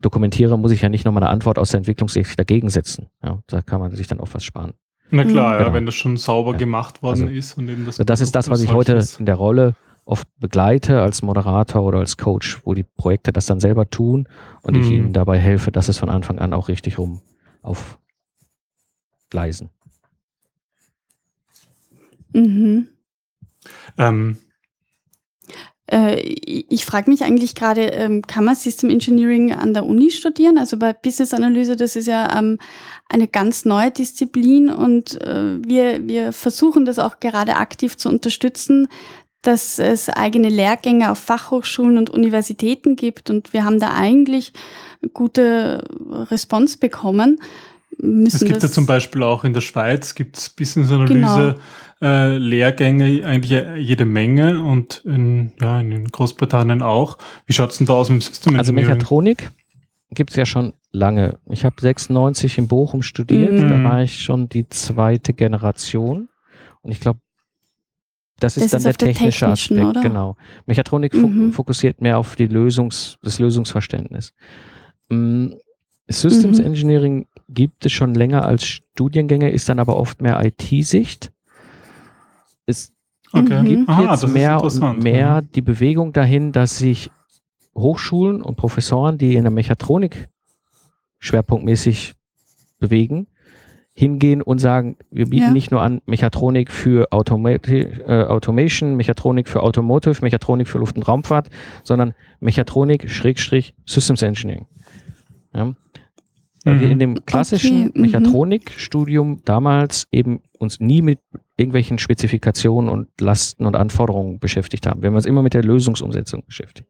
dokumentiere, 0.00 0.58
muss 0.58 0.72
ich 0.72 0.82
ja 0.82 0.88
nicht 0.88 1.04
nochmal 1.04 1.22
eine 1.22 1.30
Antwort 1.32 1.58
aus 1.58 1.70
der 1.70 1.78
Entwicklungssicht 1.78 2.38
dagegen 2.38 2.68
setzen. 2.68 3.08
Ja, 3.22 3.38
da 3.46 3.62
kann 3.62 3.80
man 3.80 3.94
sich 3.94 4.06
dann 4.06 4.20
auch 4.20 4.28
was 4.32 4.44
sparen. 4.44 4.74
Na 5.10 5.24
klar, 5.24 5.32
Mhm. 5.48 5.52
ja, 5.52 5.58
Genau. 5.64 5.72
wenn 5.74 5.86
das 5.86 5.94
schon 5.94 6.16
sauber 6.16 6.52
Ja. 6.52 6.58
gemacht 6.58 7.02
worden 7.02 7.22
Also, 7.22 7.34
ist 7.34 7.56
und 7.56 7.68
eben 7.68 7.86
das. 7.86 7.96
Das 7.96 8.20
ist 8.20 8.34
das, 8.34 8.50
was 8.50 8.60
ich 8.62 8.72
heute 8.72 8.92
solches- 8.92 9.18
in 9.20 9.26
der 9.26 9.36
Rolle 9.36 9.74
oft 10.04 10.26
begleite 10.38 11.00
als 11.00 11.22
Moderator 11.22 11.82
oder 11.82 11.98
als 11.98 12.16
Coach, 12.16 12.60
wo 12.64 12.74
die 12.74 12.84
Projekte 12.84 13.32
das 13.32 13.46
dann 13.46 13.58
selber 13.60 13.88
tun 13.88 14.28
und 14.62 14.76
ich 14.76 14.86
Mhm. 14.86 14.92
ihnen 14.92 15.12
dabei 15.12 15.38
helfe, 15.38 15.72
dass 15.72 15.88
es 15.88 15.98
von 15.98 16.08
Anfang 16.10 16.38
an 16.38 16.52
auch 16.52 16.68
richtig 16.68 16.98
rum 16.98 17.20
aufgleisen. 17.66 19.70
Mhm. 22.32 22.88
Ähm, 23.98 24.38
äh, 25.90 26.20
ich 26.20 26.84
frage 26.84 27.10
mich 27.10 27.22
eigentlich 27.22 27.54
gerade, 27.54 27.82
ähm, 27.82 28.22
kann 28.22 28.44
man 28.44 28.56
System 28.56 28.90
Engineering 28.90 29.52
an 29.52 29.72
der 29.72 29.86
Uni 29.86 30.10
studieren? 30.10 30.58
Also 30.58 30.76
bei 30.76 30.92
Business 30.92 31.32
Analyse, 31.32 31.76
das 31.76 31.96
ist 31.96 32.06
ja 32.06 32.36
ähm, 32.36 32.58
eine 33.08 33.28
ganz 33.28 33.64
neue 33.64 33.90
Disziplin 33.90 34.68
und 34.68 35.20
äh, 35.22 35.64
wir, 35.64 36.06
wir 36.06 36.32
versuchen 36.32 36.84
das 36.84 36.98
auch 36.98 37.20
gerade 37.20 37.56
aktiv 37.56 37.96
zu 37.96 38.08
unterstützen, 38.08 38.88
dass 39.46 39.78
es 39.78 40.08
eigene 40.08 40.48
Lehrgänge 40.48 41.10
auf 41.10 41.18
Fachhochschulen 41.18 41.98
und 41.98 42.10
Universitäten 42.10 42.96
gibt 42.96 43.30
und 43.30 43.52
wir 43.52 43.64
haben 43.64 43.80
da 43.80 43.94
eigentlich 43.94 44.52
gute 45.12 45.84
Response 46.30 46.78
bekommen. 46.78 47.40
Müssen 47.98 48.36
es 48.36 48.44
gibt 48.44 48.62
ja 48.62 48.68
zum 48.68 48.86
Beispiel 48.86 49.22
auch 49.22 49.44
in 49.44 49.54
der 49.54 49.62
Schweiz, 49.62 50.14
gibt 50.14 50.36
es 50.36 50.50
Business 50.50 50.90
Analyse. 50.90 51.14
Genau 51.14 51.54
äh, 52.02 52.36
Lehrgänge 52.36 53.24
eigentlich 53.26 53.64
jede 53.78 54.04
Menge 54.04 54.62
und 54.62 55.02
in, 55.04 55.52
ja, 55.60 55.80
in 55.80 56.06
Großbritannien 56.06 56.82
auch. 56.82 57.18
Wie 57.46 57.52
schaut 57.52 57.70
es 57.70 57.78
denn 57.78 57.86
da 57.86 57.94
aus 57.94 58.08
mit 58.10 58.22
dem 58.22 58.26
System 58.26 58.58
Also 58.58 58.72
Mechatronik 58.72 59.50
gibt 60.10 60.30
es 60.30 60.36
ja 60.36 60.46
schon 60.46 60.74
lange. 60.92 61.38
Ich 61.50 61.64
habe 61.64 61.76
96 61.80 62.58
in 62.58 62.68
Bochum 62.68 63.02
studiert, 63.02 63.52
mhm. 63.52 63.68
da 63.68 63.84
war 63.84 64.02
ich 64.02 64.22
schon 64.22 64.48
die 64.48 64.68
zweite 64.68 65.32
Generation 65.32 66.28
und 66.82 66.92
ich 66.92 67.00
glaube, 67.00 67.20
das 68.38 68.56
ist 68.56 68.72
das 68.72 68.82
dann 68.82 68.90
ist 68.90 69.00
der 69.00 69.12
technische 69.12 69.48
Aspekt, 69.48 69.80
oder? 69.80 70.00
genau. 70.02 70.36
Mechatronik 70.66 71.14
mhm. 71.14 71.52
fokussiert 71.52 72.00
mehr 72.00 72.18
auf 72.18 72.36
die 72.36 72.46
Lösungs, 72.46 73.16
das 73.22 73.38
Lösungsverständnis. 73.38 74.34
Mm, 75.08 75.52
Systems 76.08 76.58
mhm. 76.58 76.66
Engineering 76.66 77.26
gibt 77.48 77.86
es 77.86 77.92
schon 77.92 78.14
länger 78.14 78.44
als 78.44 78.64
Studiengänge, 78.64 79.50
ist 79.50 79.68
dann 79.68 79.78
aber 79.78 79.96
oft 79.96 80.20
mehr 80.20 80.44
IT-Sicht 80.44 81.32
es 82.66 82.92
okay. 83.32 83.64
gibt 83.64 83.88
Aha, 83.88 84.12
jetzt 84.12 84.28
mehr 84.28 84.62
und 84.62 85.02
mehr 85.02 85.42
die 85.42 85.62
Bewegung 85.62 86.12
dahin, 86.12 86.52
dass 86.52 86.78
sich 86.78 87.10
Hochschulen 87.74 88.42
und 88.42 88.56
Professoren, 88.56 89.18
die 89.18 89.36
in 89.36 89.44
der 89.44 89.50
Mechatronik 89.50 90.28
schwerpunktmäßig 91.18 92.14
bewegen, 92.78 93.28
hingehen 93.98 94.42
und 94.42 94.58
sagen, 94.58 94.96
wir 95.10 95.24
bieten 95.24 95.46
ja. 95.46 95.50
nicht 95.50 95.70
nur 95.70 95.80
an 95.80 96.02
Mechatronik 96.04 96.70
für 96.70 97.10
Automati 97.12 97.78
äh, 97.80 98.24
Automation, 98.24 98.94
Mechatronik 98.94 99.48
für 99.48 99.62
Automotive, 99.62 100.22
Mechatronik 100.22 100.68
für 100.68 100.78
Luft- 100.78 100.96
und 100.96 101.08
Raumfahrt, 101.08 101.48
sondern 101.82 102.12
Mechatronik 102.38 103.10
Schrägstrich 103.10 103.74
Systems 103.86 104.20
Engineering. 104.20 104.66
Ja. 105.54 105.72
Weil 106.64 106.80
wir 106.80 106.90
in 106.90 106.98
dem 106.98 107.24
klassischen 107.24 107.88
okay. 107.88 107.92
Mhm. 107.94 108.02
Mechatronikstudium 108.02 109.42
damals 109.44 110.08
eben 110.10 110.40
uns 110.58 110.80
nie 110.80 111.00
mit 111.00 111.20
irgendwelchen 111.56 111.98
Spezifikationen 111.98 112.90
und 112.90 113.08
Lasten 113.20 113.64
und 113.64 113.76
Anforderungen 113.76 114.40
beschäftigt 114.40 114.86
haben. 114.86 115.00
Wir 115.00 115.08
haben 115.08 115.14
uns 115.14 115.26
immer 115.26 115.42
mit 115.42 115.54
der 115.54 115.62
Lösungsumsetzung 115.62 116.42
beschäftigt. 116.44 116.88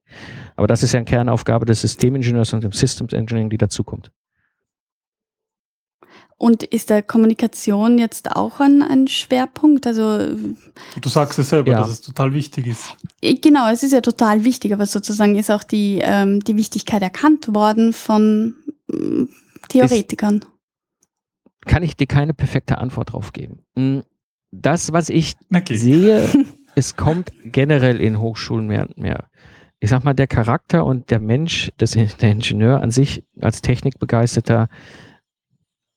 Aber 0.56 0.66
das 0.66 0.82
ist 0.82 0.92
ja 0.92 0.98
eine 0.98 1.04
Kernaufgabe 1.04 1.66
des 1.66 1.82
Systemingenieurs 1.82 2.52
und 2.54 2.64
des 2.64 2.78
Systems 2.78 3.12
Engineering, 3.12 3.50
die 3.50 3.58
dazukommt. 3.58 4.10
Und 6.38 6.62
ist 6.62 6.90
der 6.90 7.02
Kommunikation 7.02 7.98
jetzt 7.98 8.30
auch 8.32 8.60
ein, 8.60 8.82
ein 8.82 9.08
Schwerpunkt? 9.08 9.86
Also 9.86 10.18
du 11.00 11.08
sagst 11.08 11.38
es 11.38 11.48
selber, 11.48 11.72
ja. 11.72 11.80
dass 11.80 11.88
es 11.88 12.00
total 12.02 12.34
wichtig 12.34 12.66
ist. 12.66 12.94
Äh, 13.22 13.36
genau, 13.36 13.70
es 13.70 13.82
ist 13.82 13.92
ja 13.92 14.02
total 14.02 14.44
wichtig, 14.44 14.74
aber 14.74 14.84
sozusagen 14.84 15.36
ist 15.36 15.50
auch 15.50 15.64
die, 15.64 16.00
ähm, 16.02 16.40
die 16.40 16.56
Wichtigkeit 16.56 17.00
erkannt 17.00 17.54
worden 17.54 17.94
von 17.94 18.54
ähm, 18.92 19.30
Theoretikern. 19.70 20.36
Ist, 20.36 20.46
kann 21.64 21.82
ich 21.82 21.96
dir 21.96 22.06
keine 22.06 22.34
perfekte 22.34 22.78
Antwort 22.78 23.12
drauf 23.12 23.32
geben. 23.32 23.60
Hm, 23.74 24.02
das, 24.50 24.92
was 24.92 25.08
ich 25.08 25.36
okay. 25.54 25.76
sehe, 25.76 26.28
es 26.74 26.96
kommt 26.96 27.32
generell 27.44 27.98
in 27.98 28.20
Hochschulen 28.20 28.66
mehr 28.66 28.82
und 28.82 28.98
mehr. 28.98 29.28
Ich 29.80 29.88
sag 29.88 30.04
mal, 30.04 30.14
der 30.14 30.26
Charakter 30.26 30.84
und 30.84 31.10
der 31.10 31.20
Mensch, 31.20 31.70
das, 31.78 31.92
der 31.92 32.30
Ingenieur 32.30 32.82
an 32.82 32.90
sich 32.90 33.24
als 33.40 33.62
Technikbegeisterter 33.62 34.68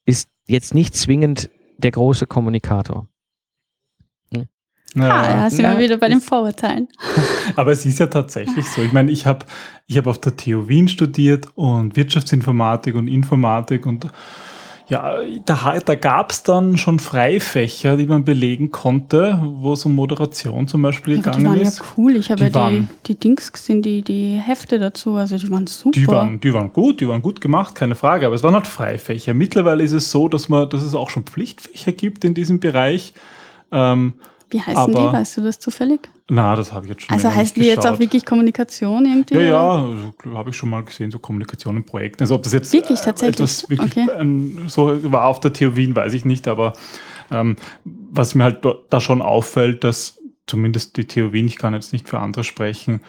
ist 0.10 0.30
jetzt 0.48 0.74
nicht 0.74 0.96
zwingend 0.96 1.50
der 1.78 1.92
große 1.92 2.28
Kommunikator. 2.28 3.08
Hm? 4.34 4.48
Ja, 4.96 5.10
ah, 5.10 5.34
da 5.34 5.50
sind 5.50 5.64
wir 5.64 5.80
wieder 5.80 5.98
bei 5.98 6.10
den 6.10 6.20
Vorurteilen. 6.20 6.88
Aber 7.56 7.72
es 7.72 7.86
ist 7.86 8.00
ja 8.00 8.08
tatsächlich 8.08 8.66
so. 8.66 8.82
Ich 8.82 8.92
meine, 8.92 9.12
ich 9.12 9.26
habe 9.26 9.46
ich 9.88 9.98
hab 9.98 10.08
auf 10.08 10.20
der 10.20 10.36
TU 10.36 10.68
Wien 10.68 10.88
studiert 10.88 11.48
und 11.56 11.96
Wirtschaftsinformatik 11.96 12.96
und 12.96 13.08
Informatik 13.08 13.86
und 13.86 14.08
ja, 14.90 15.18
da, 15.46 15.80
da 15.86 15.96
gab 15.96 16.32
es 16.32 16.42
dann 16.42 16.78
schon 16.78 16.98
Freifächer, 16.98 17.96
die 17.96 18.08
man 18.08 18.26
belegen 18.26 18.72
konnte, 18.72 19.40
wo 19.42 19.74
es 19.74 19.86
um 19.86 19.94
Moderation 19.94 20.68
zum 20.68 20.82
Beispiel 20.82 21.18
ja, 21.18 21.22
gegangen 21.22 21.38
ist. 21.38 21.44
Die 21.44 21.46
waren 21.46 21.62
ist. 21.62 21.80
ja 21.80 21.86
cool. 21.98 22.16
Ich 22.16 22.32
habe 22.32 22.48
ja 22.48 22.70
die, 22.70 22.88
die 23.06 23.16
Dings 23.16 23.54
gesehen, 23.54 23.84
die, 23.84 24.02
die 24.02 24.38
Hefte 24.38 24.80
dazu. 24.80 25.16
Also 25.16 25.38
die 25.38 25.50
waren 25.52 25.68
super. 25.68 26.00
Die 26.00 26.08
waren, 26.08 26.40
die 26.40 26.54
waren 26.54 26.74
gut, 26.74 27.02
die 27.02 27.08
waren 27.08 27.22
gut 27.22 27.40
gemacht, 27.40 27.76
keine 27.76 27.94
Frage. 27.94 28.26
Aber 28.26 28.34
es 28.34 28.42
waren 28.42 28.56
halt 28.56 28.66
Freifächer. 28.66 29.36
Mittlerweile 29.36 29.84
ist 29.84 29.92
es 29.92 30.10
so, 30.10 30.28
dass, 30.28 30.50
man, 30.50 30.68
dass 30.70 30.82
es 30.82 30.96
auch 30.96 31.12
schon 31.12 31.24
Pflichtfächer 31.24 31.92
gibt 31.92 32.26
in 32.26 32.34
diesem 32.34 32.60
Bereich. 32.60 33.14
Ähm, 33.72 34.14
Wie 34.50 34.60
heißen 34.60 34.76
aber, 34.76 34.92
die? 34.92 35.14
Weißt 35.14 35.38
du 35.38 35.42
das 35.42 35.60
zufällig? 35.60 36.10
Na, 36.30 36.56
das 36.56 36.72
habe 36.72 36.86
ich 36.86 36.92
jetzt 36.92 37.04
schon 37.04 37.16
Also 37.16 37.34
heißt 37.34 37.56
die 37.56 37.62
jetzt 37.62 37.88
auch 37.88 37.98
wirklich 37.98 38.26
Kommunikation 38.26 39.06
irgendwie? 39.06 39.36
Ja, 39.36 39.42
ja, 39.42 39.72
also, 39.72 40.38
habe 40.38 40.52
ich 40.52 40.56
schon 40.56 40.70
mal 40.70 40.84
gesehen, 40.84 41.10
so 41.10 41.18
Kommunikation 41.18 41.78
in 41.78 41.84
Projekten. 41.84 42.24
Also 42.24 42.36
ob 42.36 42.44
das 42.44 42.54
jetzt 42.54 42.72
wirklich 42.72 43.00
tatsächlich 43.02 43.36
etwas 43.36 43.70
wirklich 43.70 43.98
okay. 43.98 44.08
ähm, 44.18 44.64
so 44.68 45.12
war 45.12 45.26
auf 45.26 45.40
der 45.40 45.54
TU 45.54 45.76
Wien, 45.76 45.96
weiß 45.96 46.14
ich 46.14 46.26
nicht, 46.26 46.48
aber 46.48 46.74
ähm, 47.32 47.56
was 47.84 48.36
mir 48.36 48.44
halt 48.44 48.60
da 48.90 49.02
schon 49.02 49.22
auffällt, 49.22 49.84
dass 49.84 50.20
zumindest 50.46 50.98
die 50.98 51.06
TU 51.06 51.32
Wien, 51.34 51.48
ich 51.48 51.58
kann 51.58 51.74
jetzt 51.74 51.94
nicht 51.94 52.08
für 52.08 52.20
andere 52.20 52.44
sprechen, 52.44 53.02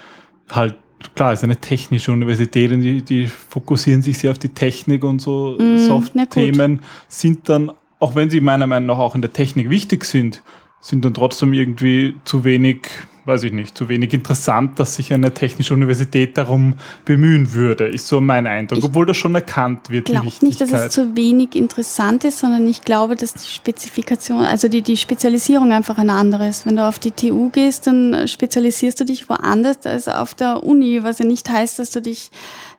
halt 0.50 0.76
klar, 1.14 1.32
ist 1.32 1.44
eine 1.44 1.56
technische 1.56 2.12
Universität 2.12 2.72
und 2.72 2.82
die, 2.82 3.02
die 3.02 3.26
fokussieren 3.26 4.02
sich 4.02 4.18
sehr 4.18 4.30
auf 4.30 4.38
die 4.38 4.50
Technik 4.50 5.04
und 5.04 5.20
so 5.20 5.56
mm, 5.58 5.78
Soft-Themen, 5.78 6.80
sind 7.08 7.48
dann, 7.48 7.72
auch 7.98 8.14
wenn 8.14 8.30
sie 8.30 8.40
meiner 8.40 8.66
Meinung 8.66 8.88
nach 8.88 8.98
auch 8.98 9.14
in 9.14 9.22
der 9.22 9.32
Technik 9.32 9.70
wichtig 9.70 10.04
sind, 10.04 10.42
sind 10.80 11.04
dann 11.04 11.14
trotzdem 11.14 11.52
irgendwie 11.52 12.16
zu 12.24 12.44
wenig 12.44 12.88
weiß 13.24 13.44
ich 13.44 13.52
nicht, 13.52 13.76
zu 13.76 13.88
wenig 13.88 14.12
interessant, 14.12 14.78
dass 14.78 14.96
sich 14.96 15.12
eine 15.12 15.32
technische 15.32 15.74
Universität 15.74 16.36
darum 16.36 16.74
bemühen 17.04 17.52
würde, 17.52 17.86
ist 17.86 18.06
so 18.08 18.20
mein 18.20 18.46
Eindruck, 18.46 18.78
ich 18.78 18.84
obwohl 18.84 19.06
das 19.06 19.16
schon 19.16 19.34
erkannt 19.34 19.90
wird. 19.90 20.08
Ich 20.08 20.14
glaube 20.14 20.32
nicht, 20.40 20.60
dass 20.60 20.72
es 20.72 20.92
zu 20.92 21.16
wenig 21.16 21.54
interessant 21.54 22.24
ist, 22.24 22.38
sondern 22.38 22.66
ich 22.66 22.82
glaube, 22.82 23.16
dass 23.16 23.34
die 23.34 23.48
Spezifikation, 23.48 24.44
also 24.44 24.68
die, 24.68 24.82
die 24.82 24.96
Spezialisierung 24.96 25.72
einfach 25.72 25.98
eine 25.98 26.14
andere 26.14 26.48
ist. 26.48 26.66
Wenn 26.66 26.76
du 26.76 26.86
auf 26.86 26.98
die 26.98 27.12
TU 27.12 27.50
gehst, 27.50 27.86
dann 27.86 28.26
spezialisierst 28.26 29.00
du 29.00 29.04
dich 29.04 29.28
woanders 29.28 29.84
als 29.84 30.08
auf 30.08 30.34
der 30.34 30.62
Uni, 30.64 31.02
was 31.02 31.18
ja 31.18 31.24
nicht 31.24 31.48
heißt, 31.48 31.78
dass 31.78 31.90
du 31.90 32.00
dich 32.00 32.30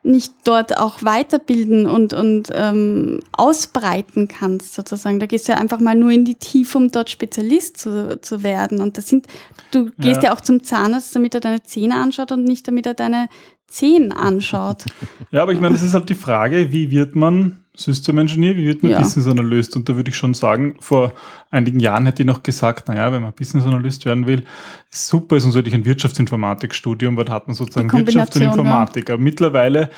nicht 0.03 0.33
dort 0.45 0.77
auch 0.77 1.03
weiterbilden 1.03 1.85
und, 1.85 2.13
und 2.13 2.49
ähm, 2.53 3.19
ausbreiten 3.33 4.27
kannst, 4.27 4.73
sozusagen. 4.73 5.19
Da 5.19 5.27
gehst 5.27 5.47
du 5.47 5.51
ja 5.51 5.59
einfach 5.59 5.79
mal 5.79 5.95
nur 5.95 6.11
in 6.11 6.25
die 6.25 6.35
Tiefe, 6.35 6.77
um 6.77 6.91
dort 6.91 7.09
Spezialist 7.09 7.77
zu, 7.77 8.19
zu 8.19 8.41
werden. 8.41 8.81
Und 8.81 8.97
das 8.97 9.07
sind, 9.07 9.27
du 9.71 9.91
gehst 9.99 10.23
ja. 10.23 10.29
ja 10.29 10.35
auch 10.35 10.41
zum 10.41 10.63
Zahnarzt, 10.63 11.15
damit 11.15 11.35
er 11.35 11.41
deine 11.41 11.61
Zähne 11.63 11.95
anschaut 11.95 12.31
und 12.31 12.43
nicht 12.43 12.67
damit 12.67 12.87
er 12.87 12.95
deine 12.95 13.29
Zehen 13.67 14.11
anschaut. 14.11 14.85
Ja, 15.33 15.43
aber 15.43 15.53
ich 15.53 15.61
meine, 15.61 15.75
das 15.75 15.83
ist 15.83 15.93
halt 15.93 16.09
die 16.09 16.15
Frage, 16.15 16.73
wie 16.73 16.91
wird 16.91 17.15
man 17.15 17.60
System 17.75 18.17
Engineer, 18.17 18.57
wie 18.57 18.65
wird 18.65 18.83
man 18.83 18.91
ja. 18.91 18.99
Business 18.99 19.27
Analyst? 19.27 19.75
Und 19.75 19.87
da 19.87 19.95
würde 19.95 20.09
ich 20.09 20.17
schon 20.17 20.33
sagen, 20.33 20.75
vor 20.79 21.13
einigen 21.49 21.79
Jahren 21.79 22.05
hätte 22.05 22.23
ich 22.23 22.27
noch 22.27 22.43
gesagt, 22.43 22.87
naja, 22.89 23.11
wenn 23.11 23.21
man 23.21 23.33
Business 23.33 23.65
Analyst 23.65 24.05
werden 24.05 24.27
will, 24.27 24.43
ist 24.91 25.07
super, 25.07 25.37
ist 25.37 25.45
natürlich 25.45 25.73
ein 25.73 25.85
Wirtschaftsinformatikstudium, 25.85 27.15
weil 27.15 27.25
da 27.25 27.33
hat 27.33 27.47
man 27.47 27.55
sozusagen 27.55 27.91
Wirtschaft 27.91 28.35
und 28.35 28.41
Informatik. 28.41 29.09
Ja. 29.09 29.15
Aber 29.15 29.23
mittlerweile 29.23 29.89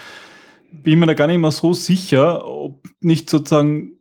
bin 0.72 0.94
ich 0.94 1.00
mir 1.00 1.08
da 1.08 1.14
gar 1.14 1.28
nicht 1.28 1.40
mehr 1.40 1.52
so 1.52 1.74
sicher, 1.74 2.46
ob 2.48 2.84
nicht 3.02 3.30
sozusagen 3.30 3.94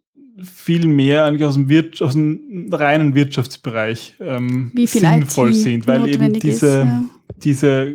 viel 0.43 0.87
mehr 0.87 1.25
eigentlich 1.25 1.45
aus 1.45 1.55
dem, 1.55 1.69
Wir 1.69 1.91
aus 2.01 2.13
dem 2.13 2.69
reinen 2.73 3.15
Wirtschaftsbereich 3.15 4.17
ähm, 4.21 4.73
sinnvoll 4.87 5.53
sind, 5.53 5.87
weil 5.87 6.09
eben 6.09 6.33
diese, 6.35 6.67
ist, 6.67 6.85
ja. 6.85 7.05
diese 7.37 7.95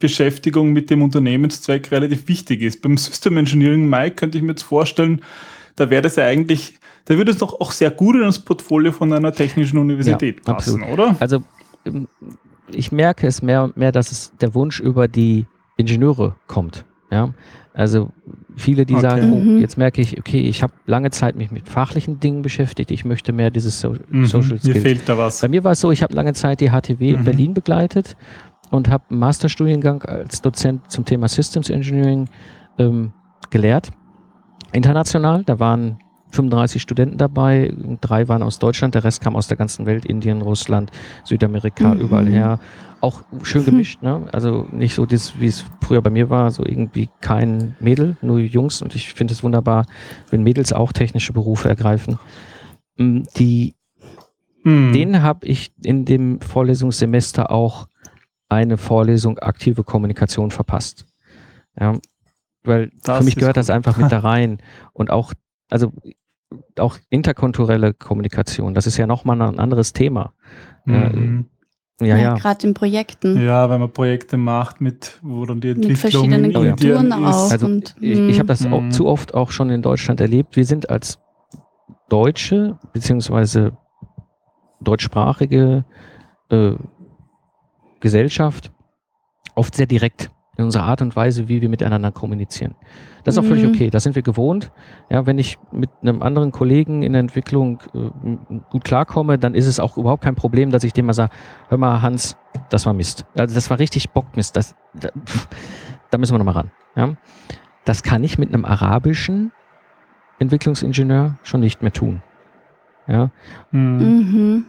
Beschäftigung 0.00 0.72
mit 0.72 0.90
dem 0.90 1.02
Unternehmenszweck 1.02 1.92
relativ 1.92 2.26
wichtig 2.26 2.62
ist. 2.62 2.82
Beim 2.82 2.96
System 2.96 3.36
Engineering 3.36 3.88
Mike 3.88 4.16
könnte 4.16 4.38
ich 4.38 4.42
mir 4.42 4.50
jetzt 4.50 4.62
vorstellen, 4.62 5.20
da 5.76 5.90
wäre 5.90 6.02
das 6.02 6.16
ja 6.16 6.24
eigentlich, 6.24 6.74
da 7.04 7.16
würde 7.16 7.30
es 7.30 7.38
doch 7.38 7.60
auch 7.60 7.70
sehr 7.70 7.90
gut 7.90 8.16
in 8.16 8.22
das 8.22 8.38
Portfolio 8.38 8.92
von 8.92 9.12
einer 9.12 9.32
technischen 9.32 9.78
Universität 9.78 10.38
ja, 10.38 10.54
passen, 10.54 10.82
absolut. 10.82 10.98
oder? 10.98 11.16
Also 11.20 11.42
ähm, 11.84 12.08
ich 12.72 12.90
merke 12.90 13.26
es 13.26 13.42
mehr 13.42 13.62
und 13.64 13.76
mehr, 13.76 13.92
dass 13.92 14.10
es 14.10 14.32
der 14.40 14.54
Wunsch 14.54 14.80
über 14.80 15.06
die 15.06 15.46
Ingenieure 15.76 16.34
kommt. 16.46 16.84
Ja, 17.10 17.34
also 17.74 18.10
viele, 18.56 18.86
die 18.86 18.94
okay. 18.94 19.02
sagen, 19.02 19.32
oh, 19.32 19.36
mhm. 19.36 19.58
jetzt 19.58 19.76
merke 19.76 20.00
ich, 20.00 20.18
okay, 20.18 20.40
ich 20.40 20.62
habe 20.62 20.72
lange 20.86 21.10
Zeit 21.10 21.36
mich 21.36 21.50
mit 21.50 21.68
fachlichen 21.68 22.20
Dingen 22.20 22.42
beschäftigt, 22.42 22.90
ich 22.90 23.04
möchte 23.04 23.32
mehr 23.32 23.50
dieses 23.50 23.80
so 23.80 23.96
mhm. 24.08 24.26
Social 24.26 24.58
Skills. 24.58 24.74
Mir 24.74 24.80
fehlt 24.80 25.08
da 25.08 25.18
was. 25.18 25.40
Bei 25.40 25.48
mir 25.48 25.62
war 25.62 25.72
es 25.72 25.80
so, 25.80 25.90
ich 25.90 26.02
habe 26.02 26.14
lange 26.14 26.32
Zeit 26.32 26.60
die 26.60 26.70
HTW 26.70 27.12
mhm. 27.12 27.18
in 27.18 27.24
Berlin 27.24 27.54
begleitet 27.54 28.16
und 28.70 28.88
habe 28.88 29.04
einen 29.10 29.18
Masterstudiengang 29.18 30.02
als 30.02 30.42
Dozent 30.42 30.90
zum 30.90 31.04
Thema 31.04 31.28
Systems 31.28 31.70
Engineering 31.70 32.28
ähm, 32.78 33.12
gelehrt. 33.50 33.90
International, 34.72 35.42
da 35.44 35.58
waren 35.58 35.98
35 36.30 36.80
Studenten 36.80 37.18
dabei, 37.18 37.74
drei 38.00 38.28
waren 38.28 38.42
aus 38.42 38.58
Deutschland, 38.58 38.94
der 38.94 39.04
Rest 39.04 39.20
kam 39.20 39.36
aus 39.36 39.48
der 39.48 39.56
ganzen 39.56 39.86
Welt, 39.86 40.04
Indien, 40.04 40.42
Russland, 40.42 40.90
Südamerika, 41.24 41.94
mhm. 41.94 42.00
überall 42.00 42.28
her. 42.28 42.60
Auch 43.00 43.22
schön 43.42 43.64
gemischt, 43.64 44.02
ne? 44.02 44.26
Also 44.30 44.66
nicht 44.72 44.94
so 44.94 45.10
wie 45.10 45.46
es 45.46 45.64
früher 45.82 46.02
bei 46.02 46.10
mir 46.10 46.28
war, 46.28 46.50
so 46.50 46.64
irgendwie 46.64 47.08
kein 47.22 47.74
Mädel, 47.80 48.16
nur 48.20 48.38
Jungs. 48.38 48.82
Und 48.82 48.94
ich 48.94 49.14
finde 49.14 49.32
es 49.32 49.42
wunderbar, 49.42 49.86
wenn 50.30 50.42
Mädels 50.42 50.74
auch 50.74 50.92
technische 50.92 51.32
Berufe 51.32 51.68
ergreifen. 51.68 52.18
Mm, 52.98 53.22
die, 53.38 53.74
mhm. 54.64 54.92
den 54.92 55.22
habe 55.22 55.46
ich 55.46 55.72
in 55.82 56.04
dem 56.04 56.42
Vorlesungssemester 56.42 57.50
auch 57.50 57.88
eine 58.50 58.76
Vorlesung 58.76 59.38
aktive 59.38 59.84
Kommunikation 59.84 60.50
verpasst. 60.50 61.06
Ja, 61.78 61.98
weil 62.64 62.90
das 63.02 63.18
für 63.18 63.24
mich 63.24 63.36
gehört 63.36 63.54
gut. 63.54 63.58
das 63.58 63.70
einfach 63.70 63.96
mit 63.96 64.12
da 64.12 64.18
rein. 64.18 64.58
Und 64.92 65.10
auch, 65.10 65.32
also 65.70 65.92
auch 66.78 66.98
interkulturelle 67.08 67.94
Kommunikation, 67.94 68.74
das 68.74 68.86
ist 68.86 68.96
ja 68.96 69.06
nochmal 69.06 69.40
ein 69.40 69.58
anderes 69.58 69.92
Thema. 69.92 70.34
Mhm. 70.84 71.46
Ja, 72.00 72.06
ja. 72.06 72.16
ja. 72.16 72.34
Gerade 72.34 72.66
in 72.66 72.74
Projekten. 72.74 73.40
Ja, 73.40 73.68
wenn 73.70 73.80
man 73.80 73.92
Projekte 73.92 74.36
macht, 74.36 74.80
mit 74.80 75.18
wo 75.22 75.44
dann 75.46 75.60
die 75.60 75.70
Entwicklung 75.70 75.90
mit 75.90 75.98
verschiedenen 75.98 76.52
Kulturen 76.52 77.12
auch. 77.12 77.50
Also 77.50 77.66
und, 77.66 77.94
ich, 78.00 78.18
ich 78.18 78.38
habe 78.38 78.48
das 78.48 78.66
auch, 78.66 78.80
mhm. 78.80 78.90
zu 78.90 79.06
oft 79.06 79.34
auch 79.34 79.50
schon 79.50 79.70
in 79.70 79.82
Deutschland 79.82 80.20
erlebt. 80.20 80.56
Wir 80.56 80.64
sind 80.64 80.90
als 80.90 81.18
Deutsche 82.08 82.78
beziehungsweise 82.92 83.76
deutschsprachige 84.80 85.84
äh, 86.48 86.72
Gesellschaft 88.00 88.72
oft 89.54 89.74
sehr 89.74 89.86
direkt 89.86 90.30
in 90.56 90.64
unserer 90.64 90.84
Art 90.84 91.00
und 91.02 91.16
Weise, 91.16 91.48
wie 91.48 91.62
wir 91.62 91.68
miteinander 91.68 92.12
kommunizieren. 92.12 92.74
Das 93.24 93.34
ist 93.34 93.38
auch 93.38 93.44
völlig 93.44 93.64
mhm. 93.64 93.70
okay. 93.70 93.90
Das 93.90 94.02
sind 94.02 94.14
wir 94.14 94.22
gewohnt. 94.22 94.70
Ja, 95.10 95.26
wenn 95.26 95.38
ich 95.38 95.58
mit 95.72 95.90
einem 96.02 96.22
anderen 96.22 96.52
Kollegen 96.52 97.02
in 97.02 97.12
der 97.12 97.20
Entwicklung 97.20 97.80
äh, 97.94 98.58
gut 98.70 98.84
klarkomme, 98.84 99.38
dann 99.38 99.54
ist 99.54 99.66
es 99.66 99.80
auch 99.80 99.96
überhaupt 99.96 100.22
kein 100.22 100.34
Problem, 100.34 100.70
dass 100.70 100.84
ich 100.84 100.92
dem 100.92 101.06
mal 101.06 101.12
sage, 101.12 101.32
hör 101.68 101.78
mal, 101.78 102.02
Hans, 102.02 102.36
das 102.70 102.86
war 102.86 102.92
Mist. 102.92 103.26
Also 103.36 103.54
das 103.54 103.70
war 103.70 103.78
richtig 103.78 104.10
Bockmist. 104.10 104.56
Das, 104.56 104.74
da, 104.94 105.10
da 106.10 106.18
müssen 106.18 106.34
wir 106.34 106.38
nochmal 106.38 106.54
ran. 106.54 106.70
Ja? 106.96 107.14
Das 107.84 108.02
kann 108.02 108.24
ich 108.24 108.38
mit 108.38 108.52
einem 108.52 108.64
arabischen 108.64 109.52
Entwicklungsingenieur 110.38 111.38
schon 111.42 111.60
nicht 111.60 111.82
mehr 111.82 111.92
tun. 111.92 112.22
Ja. 113.06 113.30
Mhm. 113.70 113.98
mhm. 113.98 114.66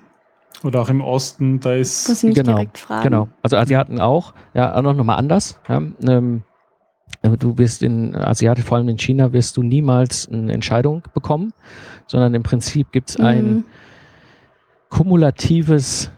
Oder 0.64 0.82
auch 0.82 0.90
im 0.90 1.02
Osten, 1.02 1.60
da 1.60 1.74
ist. 1.74 2.08
Das 2.08 2.24
nicht 2.24 2.36
genau, 2.36 2.54
direkt 2.54 2.78
fragen. 2.78 3.04
Genau. 3.04 3.30
Also 3.42 3.58
Asiaten 3.58 4.00
auch, 4.00 4.34
ja, 4.54 4.76
auch 4.76 4.82
noch 4.82 5.04
mal 5.04 5.16
anders. 5.16 5.60
Ja, 5.68 5.82
ähm, 6.08 6.44
du 7.22 7.58
wirst 7.58 7.84
in 7.84 8.16
Asiaten, 8.16 8.64
vor 8.64 8.78
allem 8.78 8.90
in 8.90 8.98
China, 8.98 9.34
wirst 9.34 9.58
du 9.58 9.64
niemals 9.64 10.30
eine 10.30 10.54
Entscheidung 10.54 11.04
bekommen, 11.14 11.54
sondern 12.08 12.34
im 12.34 12.44
Prinzip 12.44 12.92
gibt 12.92 13.10
es 13.10 13.18
mhm. 13.18 13.26
ein 13.26 13.66
kumulatives 14.90 16.12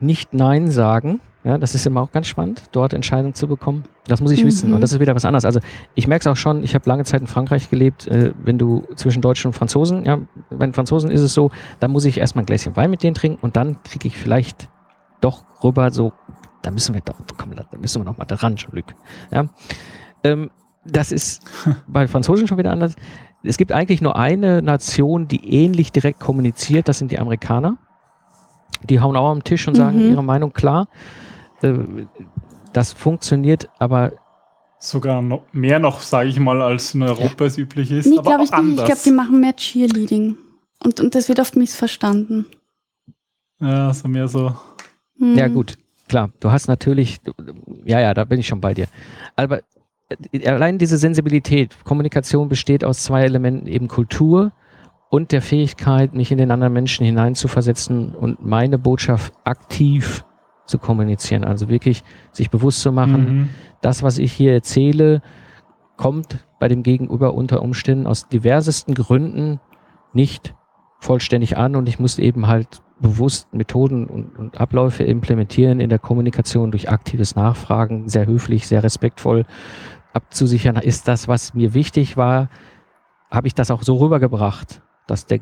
Nicht-Nein 0.00 0.70
sagen 0.70 1.20
ja, 1.44 1.56
das 1.56 1.74
ist 1.74 1.86
immer 1.86 2.02
auch 2.02 2.12
ganz 2.12 2.26
spannend, 2.26 2.62
dort 2.72 2.92
Entscheidungen 2.92 3.34
zu 3.34 3.48
bekommen. 3.48 3.84
Das 4.10 4.20
muss 4.20 4.32
ich 4.32 4.42
mhm. 4.42 4.48
wissen. 4.48 4.74
Und 4.74 4.80
das 4.80 4.92
ist 4.92 5.00
wieder 5.00 5.14
was 5.14 5.24
anderes. 5.24 5.44
Also 5.44 5.60
ich 5.94 6.06
merke 6.06 6.22
es 6.22 6.26
auch 6.26 6.36
schon, 6.36 6.62
ich 6.62 6.74
habe 6.74 6.88
lange 6.88 7.04
Zeit 7.04 7.20
in 7.20 7.26
Frankreich 7.26 7.70
gelebt, 7.70 8.06
äh, 8.08 8.32
wenn 8.42 8.58
du 8.58 8.86
zwischen 8.96 9.22
Deutschen 9.22 9.48
und 9.48 9.52
Franzosen, 9.54 10.04
ja, 10.04 10.18
bei 10.50 10.66
den 10.66 10.74
Franzosen 10.74 11.10
ist 11.10 11.20
es 11.20 11.32
so, 11.32 11.50
da 11.78 11.88
muss 11.88 12.04
ich 12.04 12.18
erstmal 12.18 12.42
ein 12.42 12.46
Gläschen 12.46 12.76
Wein 12.76 12.90
mit 12.90 13.02
denen 13.02 13.14
trinken 13.14 13.38
und 13.40 13.56
dann 13.56 13.82
kriege 13.82 14.08
ich 14.08 14.16
vielleicht 14.16 14.68
doch 15.20 15.44
rüber 15.62 15.90
so, 15.90 16.12
da 16.62 16.70
müssen 16.70 16.94
wir 16.94 17.00
doch, 17.02 17.14
komm, 17.36 17.54
da 17.54 17.64
müssen 17.78 18.00
wir 18.00 18.04
noch 18.04 18.18
mal 18.18 18.24
dran, 18.24 18.56
Jean-Luc. 18.56 18.86
Ja. 19.30 19.46
Ähm, 20.24 20.50
das 20.84 21.12
ist 21.12 21.42
bei 21.86 22.08
Franzosen 22.08 22.48
schon 22.48 22.58
wieder 22.58 22.72
anders. 22.72 22.94
Es 23.42 23.56
gibt 23.56 23.72
eigentlich 23.72 24.02
nur 24.02 24.16
eine 24.16 24.60
Nation, 24.60 25.28
die 25.28 25.54
ähnlich 25.54 25.92
direkt 25.92 26.20
kommuniziert, 26.20 26.88
das 26.88 26.98
sind 26.98 27.10
die 27.10 27.18
Amerikaner. 27.18 27.78
Die 28.88 29.00
hauen 29.00 29.16
auch 29.16 29.30
am 29.30 29.44
Tisch 29.44 29.66
und 29.68 29.74
sagen 29.74 29.98
mhm. 29.98 30.12
ihre 30.12 30.24
Meinung 30.24 30.52
klar. 30.52 30.88
Das 32.72 32.92
funktioniert 32.92 33.68
aber 33.78 34.12
sogar 34.78 35.20
noch 35.22 35.42
mehr 35.52 35.78
noch, 35.78 36.00
sage 36.00 36.30
ich 36.30 36.38
mal, 36.40 36.62
als 36.62 36.94
in 36.94 37.02
Europa 37.02 37.44
es 37.44 37.58
üblich 37.58 37.90
ist. 37.90 38.06
Nee, 38.06 38.16
glaube 38.16 38.44
ich 38.44 38.50
nicht. 38.50 38.78
Ich 38.78 38.84
glaube, 38.84 39.00
die 39.04 39.10
machen 39.10 39.40
mehr 39.40 39.54
Cheerleading. 39.54 40.36
Und, 40.82 41.00
und 41.00 41.14
das 41.14 41.28
wird 41.28 41.38
oft 41.38 41.56
missverstanden. 41.56 42.46
Ja, 43.60 43.92
so 43.92 44.08
mehr 44.08 44.26
so. 44.26 44.54
Hm. 45.18 45.36
Ja, 45.36 45.48
gut, 45.48 45.76
klar. 46.08 46.30
Du 46.40 46.50
hast 46.50 46.66
natürlich, 46.68 47.20
ja, 47.84 48.00
ja, 48.00 48.14
da 48.14 48.24
bin 48.24 48.40
ich 48.40 48.46
schon 48.46 48.62
bei 48.62 48.72
dir. 48.72 48.86
Aber 49.36 49.60
äh, 50.32 50.48
allein 50.48 50.78
diese 50.78 50.96
Sensibilität, 50.96 51.76
Kommunikation 51.84 52.48
besteht 52.48 52.82
aus 52.82 53.02
zwei 53.02 53.24
Elementen, 53.24 53.66
eben 53.66 53.88
Kultur 53.88 54.52
und 55.10 55.32
der 55.32 55.42
Fähigkeit, 55.42 56.14
mich 56.14 56.32
in 56.32 56.38
den 56.38 56.50
anderen 56.50 56.72
Menschen 56.72 57.04
hineinzuversetzen 57.04 58.14
und 58.14 58.44
meine 58.44 58.78
Botschaft 58.78 59.34
aktiv 59.44 60.24
zu 60.70 60.78
kommunizieren. 60.78 61.44
Also 61.44 61.68
wirklich 61.68 62.02
sich 62.32 62.50
bewusst 62.50 62.80
zu 62.80 62.92
machen, 62.92 63.24
mhm. 63.24 63.48
das, 63.82 64.02
was 64.02 64.18
ich 64.18 64.32
hier 64.32 64.52
erzähle, 64.52 65.22
kommt 65.96 66.38
bei 66.58 66.68
dem 66.68 66.82
Gegenüber 66.82 67.34
unter 67.34 67.62
Umständen 67.62 68.06
aus 68.06 68.28
diversesten 68.28 68.94
Gründen 68.94 69.60
nicht 70.12 70.54
vollständig 70.98 71.56
an 71.56 71.76
und 71.76 71.88
ich 71.88 71.98
muss 71.98 72.18
eben 72.18 72.46
halt 72.46 72.82
bewusst 73.00 73.52
Methoden 73.54 74.06
und, 74.06 74.38
und, 74.38 74.60
Abläufe 74.60 75.04
implementieren 75.04 75.80
in 75.80 75.88
der 75.88 75.98
Kommunikation 75.98 76.70
durch 76.70 76.90
aktives 76.90 77.34
Nachfragen, 77.34 78.08
sehr 78.08 78.26
höflich, 78.26 78.66
sehr 78.66 78.82
respektvoll 78.82 79.46
abzusichern, 80.12 80.76
ist 80.76 81.08
das, 81.08 81.28
was 81.28 81.54
mir 81.54 81.72
wichtig 81.72 82.16
war, 82.16 82.50
habe 83.30 83.46
ich 83.46 83.54
das 83.54 83.70
auch 83.70 83.82
so 83.82 83.96
rübergebracht, 83.96 84.82
dass 85.06 85.26
der, 85.26 85.40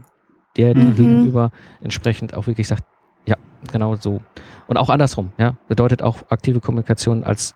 der 0.56 0.76
mhm. 0.76 0.94
gegenüber 0.94 1.50
entsprechend 1.80 2.34
auch 2.34 2.46
wirklich 2.46 2.68
sagt, 2.68 2.84
ja, 3.26 3.36
genau 3.72 3.96
so. 3.96 4.20
Und 4.68 4.76
auch 4.76 4.90
andersrum, 4.90 5.32
ja, 5.38 5.56
bedeutet 5.66 6.02
auch 6.02 6.30
aktive 6.30 6.60
Kommunikation 6.60 7.24
als 7.24 7.54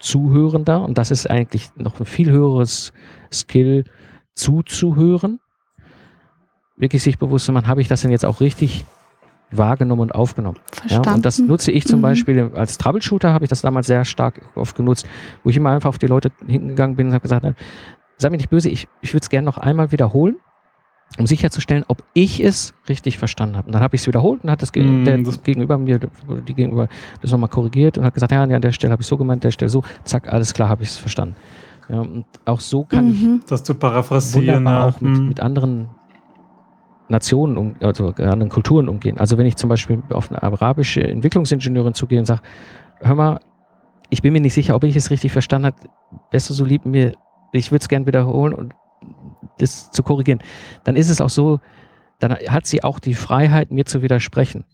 Zuhörender. 0.00 0.82
Und 0.82 0.98
das 0.98 1.10
ist 1.10 1.30
eigentlich 1.30 1.70
noch 1.76 2.00
ein 2.00 2.06
viel 2.06 2.30
höheres 2.30 2.92
Skill, 3.32 3.84
zuzuhören. 4.34 5.38
Wirklich 6.76 7.02
sich 7.02 7.18
bewusst 7.18 7.46
zu 7.46 7.52
machen, 7.52 7.68
habe 7.68 7.80
ich 7.80 7.88
das 7.88 8.02
denn 8.02 8.10
jetzt 8.10 8.26
auch 8.26 8.40
richtig 8.40 8.84
wahrgenommen 9.50 10.02
und 10.02 10.14
aufgenommen. 10.14 10.58
Ja, 10.88 11.00
und 11.12 11.24
das 11.24 11.38
nutze 11.38 11.70
ich 11.72 11.86
zum 11.86 12.00
mhm. 12.00 12.02
Beispiel 12.02 12.50
als 12.54 12.78
Troubleshooter, 12.78 13.32
habe 13.32 13.44
ich 13.44 13.48
das 13.48 13.62
damals 13.62 13.86
sehr 13.86 14.04
stark 14.04 14.40
oft 14.54 14.76
genutzt, 14.76 15.06
wo 15.44 15.50
ich 15.50 15.56
immer 15.56 15.70
einfach 15.70 15.90
auf 15.90 15.98
die 15.98 16.06
Leute 16.06 16.32
hingegangen 16.46 16.96
bin 16.96 17.08
und 17.08 17.12
habe 17.14 17.22
gesagt, 17.22 17.46
sei 18.18 18.30
mir 18.30 18.36
nicht 18.36 18.50
böse, 18.50 18.68
ich, 18.68 18.88
ich 19.00 19.14
würde 19.14 19.22
es 19.22 19.30
gerne 19.30 19.46
noch 19.46 19.58
einmal 19.58 19.92
wiederholen 19.92 20.36
um 21.18 21.26
sicherzustellen, 21.26 21.84
ob 21.88 22.02
ich 22.14 22.40
es 22.42 22.74
richtig 22.88 23.18
verstanden 23.18 23.56
habe. 23.56 23.66
Und 23.66 23.72
dann 23.72 23.82
habe 23.82 23.96
ich 23.96 24.02
es 24.02 24.06
wiederholt 24.06 24.44
und 24.44 24.50
hat 24.50 24.60
das, 24.60 24.70
mm, 24.74 25.04
der, 25.04 25.18
das 25.18 25.42
Gegenüber 25.42 25.78
mir, 25.78 25.98
die 25.98 26.54
Gegenüber 26.54 26.88
das 27.22 27.30
nochmal 27.30 27.48
korrigiert 27.48 27.96
und 27.96 28.04
hat 28.04 28.14
gesagt, 28.14 28.32
ja, 28.32 28.42
an 28.42 28.60
der 28.60 28.72
Stelle 28.72 28.92
habe 28.92 29.02
ich 29.02 29.06
so 29.08 29.16
gemeint, 29.16 29.44
der 29.44 29.50
Stelle 29.50 29.68
so, 29.68 29.82
zack, 30.04 30.32
alles 30.32 30.52
klar, 30.52 30.68
habe 30.68 30.82
ich 30.82 30.90
es 30.90 30.96
verstanden. 30.96 31.36
Ja, 31.88 32.00
und 32.00 32.26
auch 32.44 32.60
so 32.60 32.84
kann 32.84 33.06
mhm. 33.06 33.40
ich 33.40 33.48
das 33.48 33.62
zu 33.62 33.74
paraphrasieren 33.74 34.66
auch 34.66 35.00
mit, 35.00 35.18
mhm. 35.18 35.28
mit, 35.28 35.40
anderen 35.40 35.88
Nationen, 37.08 37.56
um, 37.56 37.76
also 37.80 38.08
anderen 38.08 38.48
Kulturen 38.48 38.88
umgehen. 38.88 39.18
Also 39.18 39.38
wenn 39.38 39.46
ich 39.46 39.56
zum 39.56 39.70
Beispiel 39.70 40.02
auf 40.10 40.30
eine 40.30 40.42
arabische 40.42 41.06
Entwicklungsingenieurin 41.06 41.94
zugehe 41.94 42.18
und 42.18 42.26
sage, 42.26 42.42
hör 43.00 43.14
mal, 43.14 43.40
ich 44.10 44.22
bin 44.22 44.32
mir 44.32 44.40
nicht 44.40 44.54
sicher, 44.54 44.74
ob 44.74 44.84
ich 44.84 44.96
es 44.96 45.10
richtig 45.10 45.32
verstanden 45.32 45.66
habe, 45.66 45.76
wärst 46.30 46.50
du 46.50 46.54
so 46.54 46.64
lieb 46.64 46.84
mir, 46.84 47.12
ich 47.52 47.70
würde 47.70 47.82
es 47.82 47.88
gern 47.88 48.06
wiederholen 48.06 48.52
und 48.52 48.74
das 49.58 49.90
zu 49.90 50.02
korrigieren, 50.02 50.40
dann 50.84 50.96
ist 50.96 51.10
es 51.10 51.20
auch 51.20 51.30
so, 51.30 51.60
dann 52.18 52.32
hat 52.32 52.66
sie 52.66 52.82
auch 52.84 52.98
die 52.98 53.14
Freiheit, 53.14 53.70
mir 53.70 53.84
zu 53.84 54.02
widersprechen. 54.02 54.64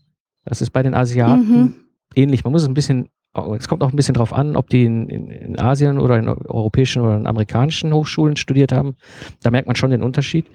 Das 0.45 0.61
ist 0.61 0.71
bei 0.71 0.83
den 0.83 0.93
Asiaten 0.93 1.61
mhm. 1.61 1.75
ähnlich. 2.15 2.43
Man 2.43 2.51
muss 2.51 2.63
es 2.63 2.67
ein 2.67 2.73
bisschen, 2.73 3.09
es 3.57 3.67
kommt 3.67 3.83
auch 3.83 3.89
ein 3.89 3.95
bisschen 3.95 4.15
drauf 4.15 4.33
an, 4.33 4.55
ob 4.55 4.69
die 4.69 4.85
in, 4.85 5.09
in, 5.09 5.29
in, 5.29 5.59
Asien 5.59 5.99
oder 5.99 6.17
in 6.17 6.27
europäischen 6.27 7.01
oder 7.01 7.17
in 7.17 7.27
amerikanischen 7.27 7.93
Hochschulen 7.93 8.35
studiert 8.35 8.71
haben. 8.71 8.95
Da 9.41 9.51
merkt 9.51 9.67
man 9.67 9.75
schon 9.75 9.91
den 9.91 10.03
Unterschied. 10.03 10.47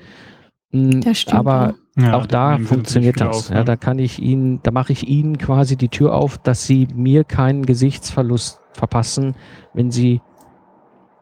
Das 0.71 1.21
stimmt, 1.21 1.39
Aber 1.39 1.75
ja. 1.97 2.15
auch 2.15 2.27
da 2.27 2.59
funktioniert 2.59 3.21
das. 3.21 3.37
Auf, 3.37 3.51
ja, 3.51 3.57
ne? 3.57 3.65
da 3.65 3.77
kann 3.77 3.99
ich 3.99 4.19
ihnen, 4.19 4.61
da 4.63 4.71
mache 4.71 4.93
ich 4.93 5.09
ihnen 5.09 5.39
quasi 5.39 5.77
die 5.77 5.89
Tür 5.89 6.15
auf, 6.15 6.37
dass 6.37 6.67
sie 6.67 6.87
mir 6.95 7.25
keinen 7.25 7.65
Gesichtsverlust 7.65 8.61
verpassen, 8.73 9.35
wenn 9.73 9.91
sie 9.91 10.21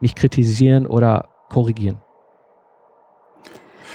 mich 0.01 0.15
kritisieren 0.15 0.85
oder 0.85 1.29
korrigieren. 1.49 2.01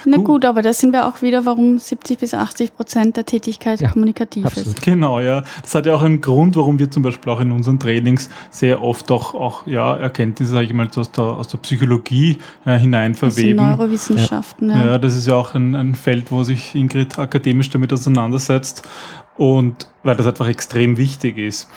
Na 0.05 0.16
gut, 0.18 0.44
aber 0.44 0.62
da 0.62 0.72
sind 0.72 0.92
wir 0.92 1.07
auch 1.07 1.22
wieder, 1.22 1.44
warum 1.44 1.78
70 1.78 2.18
bis 2.18 2.34
80 2.34 2.74
Prozent 2.74 3.16
der 3.16 3.24
Tätigkeit 3.24 3.80
ja, 3.80 3.90
kommunikativ 3.90 4.46
absolut. 4.46 4.78
ist. 4.78 4.82
Genau, 4.82 5.20
ja. 5.20 5.42
Das 5.62 5.74
hat 5.74 5.86
ja 5.86 5.94
auch 5.94 6.03
einen 6.03 6.20
Grund, 6.20 6.57
warum 6.57 6.78
wir 6.78 6.90
zum 6.90 7.03
Beispiel 7.03 7.32
auch 7.32 7.40
in 7.40 7.53
unseren 7.53 7.78
Trainings 7.78 8.28
sehr 8.50 8.82
oft 8.82 9.11
auch, 9.11 9.34
auch 9.34 9.66
ja, 9.66 9.96
Erkenntnisse, 9.96 10.53
sage 10.53 10.66
ich 10.66 10.72
mal, 10.72 10.88
aus 10.94 11.11
der, 11.11 11.24
aus 11.24 11.48
der 11.48 11.59
Psychologie 11.59 12.38
äh, 12.64 12.78
hinein 12.78 13.14
verweben. 13.14 13.61
Aus 13.61 13.78
Neurowissenschaften, 13.78 14.70
ja. 14.70 14.76
ja. 14.76 14.86
ja. 14.86 14.98
das 14.98 15.16
ist 15.16 15.26
ja 15.26 15.34
auch 15.34 15.55
ein, 15.55 15.74
ein 15.74 15.94
Feld, 15.94 16.30
wo 16.30 16.44
sich 16.44 16.74
Ingrid 16.74 17.18
akademisch 17.18 17.70
damit 17.70 17.92
auseinandersetzt 17.92 18.88
und 19.36 19.88
weil 20.03 20.16
das 20.16 20.26
einfach 20.26 20.48
extrem 20.48 20.96
wichtig 20.96 21.38
ist. 21.38 21.68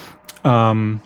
Ähm, 0.44 1.02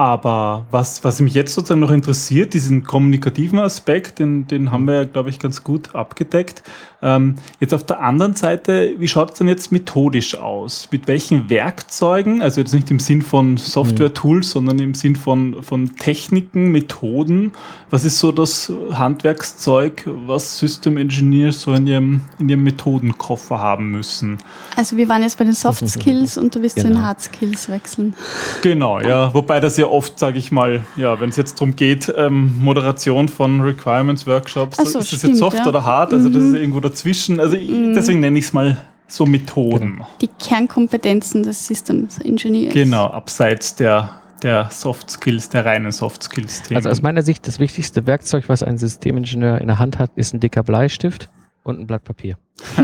Aber 0.00 0.64
was, 0.70 1.04
was 1.04 1.20
mich 1.20 1.34
jetzt 1.34 1.52
sozusagen 1.52 1.80
noch 1.80 1.90
interessiert, 1.90 2.54
diesen 2.54 2.84
kommunikativen 2.84 3.58
Aspekt, 3.58 4.18
den, 4.18 4.46
den 4.46 4.72
haben 4.72 4.86
wir 4.86 4.94
ja, 4.94 5.04
glaube 5.04 5.28
ich, 5.28 5.38
ganz 5.38 5.62
gut 5.62 5.94
abgedeckt. 5.94 6.62
Ähm, 7.02 7.36
jetzt 7.60 7.72
auf 7.72 7.84
der 7.84 8.00
anderen 8.00 8.34
Seite, 8.34 8.94
wie 8.98 9.08
schaut 9.08 9.32
es 9.32 9.38
denn 9.38 9.48
jetzt 9.48 9.72
methodisch 9.72 10.36
aus? 10.36 10.88
Mit 10.90 11.08
welchen 11.08 11.48
Werkzeugen, 11.48 12.42
also 12.42 12.60
jetzt 12.60 12.74
nicht 12.74 12.90
im 12.90 12.98
Sinn 12.98 13.22
von 13.22 13.56
Software-Tools, 13.56 14.48
mhm. 14.48 14.50
sondern 14.50 14.78
im 14.80 14.94
Sinn 14.94 15.16
von, 15.16 15.62
von 15.62 15.96
Techniken, 15.96 16.70
Methoden, 16.72 17.52
was 17.90 18.04
ist 18.04 18.18
so 18.18 18.32
das 18.32 18.72
Handwerkszeug, 18.92 20.04
was 20.26 20.58
System 20.58 20.96
Engineers 20.96 21.62
so 21.62 21.72
in 21.72 21.86
ihrem, 21.86 22.20
in 22.38 22.48
ihrem 22.48 22.62
Methodenkoffer 22.62 23.58
haben 23.58 23.90
müssen? 23.90 24.38
Also 24.76 24.96
wir 24.96 25.08
waren 25.08 25.22
jetzt 25.22 25.38
bei 25.38 25.44
den 25.44 25.54
Soft 25.54 25.88
Skills 25.88 26.36
und 26.36 26.54
du 26.54 26.62
wirst 26.62 26.76
genau. 26.76 26.82
zu 26.82 26.88
den 26.88 26.96
genau. 26.96 27.08
Hard 27.08 27.20
Skills 27.22 27.68
wechseln. 27.68 28.14
Genau, 28.62 29.00
ja. 29.00 29.32
Wobei 29.34 29.58
das 29.60 29.76
ja 29.76 29.86
oft, 29.86 30.18
sage 30.18 30.38
ich 30.38 30.52
mal, 30.52 30.84
ja, 30.96 31.18
wenn 31.20 31.30
es 31.30 31.36
jetzt 31.36 31.54
darum 31.54 31.74
geht, 31.74 32.12
ähm, 32.16 32.54
Moderation 32.60 33.28
von 33.28 33.60
Requirements 33.60 34.26
Workshops, 34.26 34.76
so, 34.76 34.98
ist 34.98 35.12
das 35.12 35.22
jetzt 35.22 35.38
soft 35.38 35.58
ja. 35.58 35.66
oder 35.66 35.84
hard? 35.84 36.12
Also 36.12 36.28
mhm. 36.28 36.32
das 36.34 36.42
ist 36.44 36.54
irgendwo 36.54 36.80
dazwischen. 36.90 37.40
Also 37.40 37.56
mhm. 37.56 37.94
deswegen 37.94 38.20
nenne 38.20 38.38
ich 38.38 38.46
es 38.46 38.52
mal 38.52 38.78
so 39.08 39.26
Methoden. 39.26 39.94
Genau. 39.94 40.08
Die 40.20 40.28
Kernkompetenzen 40.28 41.42
des 41.42 41.66
Systems 41.66 42.18
Engineers. 42.18 42.74
Genau, 42.74 43.06
abseits 43.06 43.74
der 43.74 44.20
der 44.42 44.70
Soft 44.70 45.10
Skills, 45.10 45.50
der 45.50 45.66
reinen 45.66 45.92
Soft 45.92 46.22
Skills. 46.22 46.62
-Themen. 46.62 46.76
Also 46.76 46.88
aus 46.88 47.02
meiner 47.02 47.20
Sicht 47.22 47.46
das 47.46 47.58
wichtigste 47.58 48.06
Werkzeug, 48.06 48.48
was 48.48 48.62
ein 48.62 48.78
Systemingenieur 48.78 49.60
in 49.60 49.66
der 49.66 49.78
Hand 49.78 49.98
hat, 49.98 50.10
ist 50.16 50.32
ein 50.32 50.40
dicker 50.40 50.62
Bleistift 50.62 51.28
und 51.62 51.78
ein 51.78 51.86
Blatt 51.86 52.04
Papier. 52.04 52.38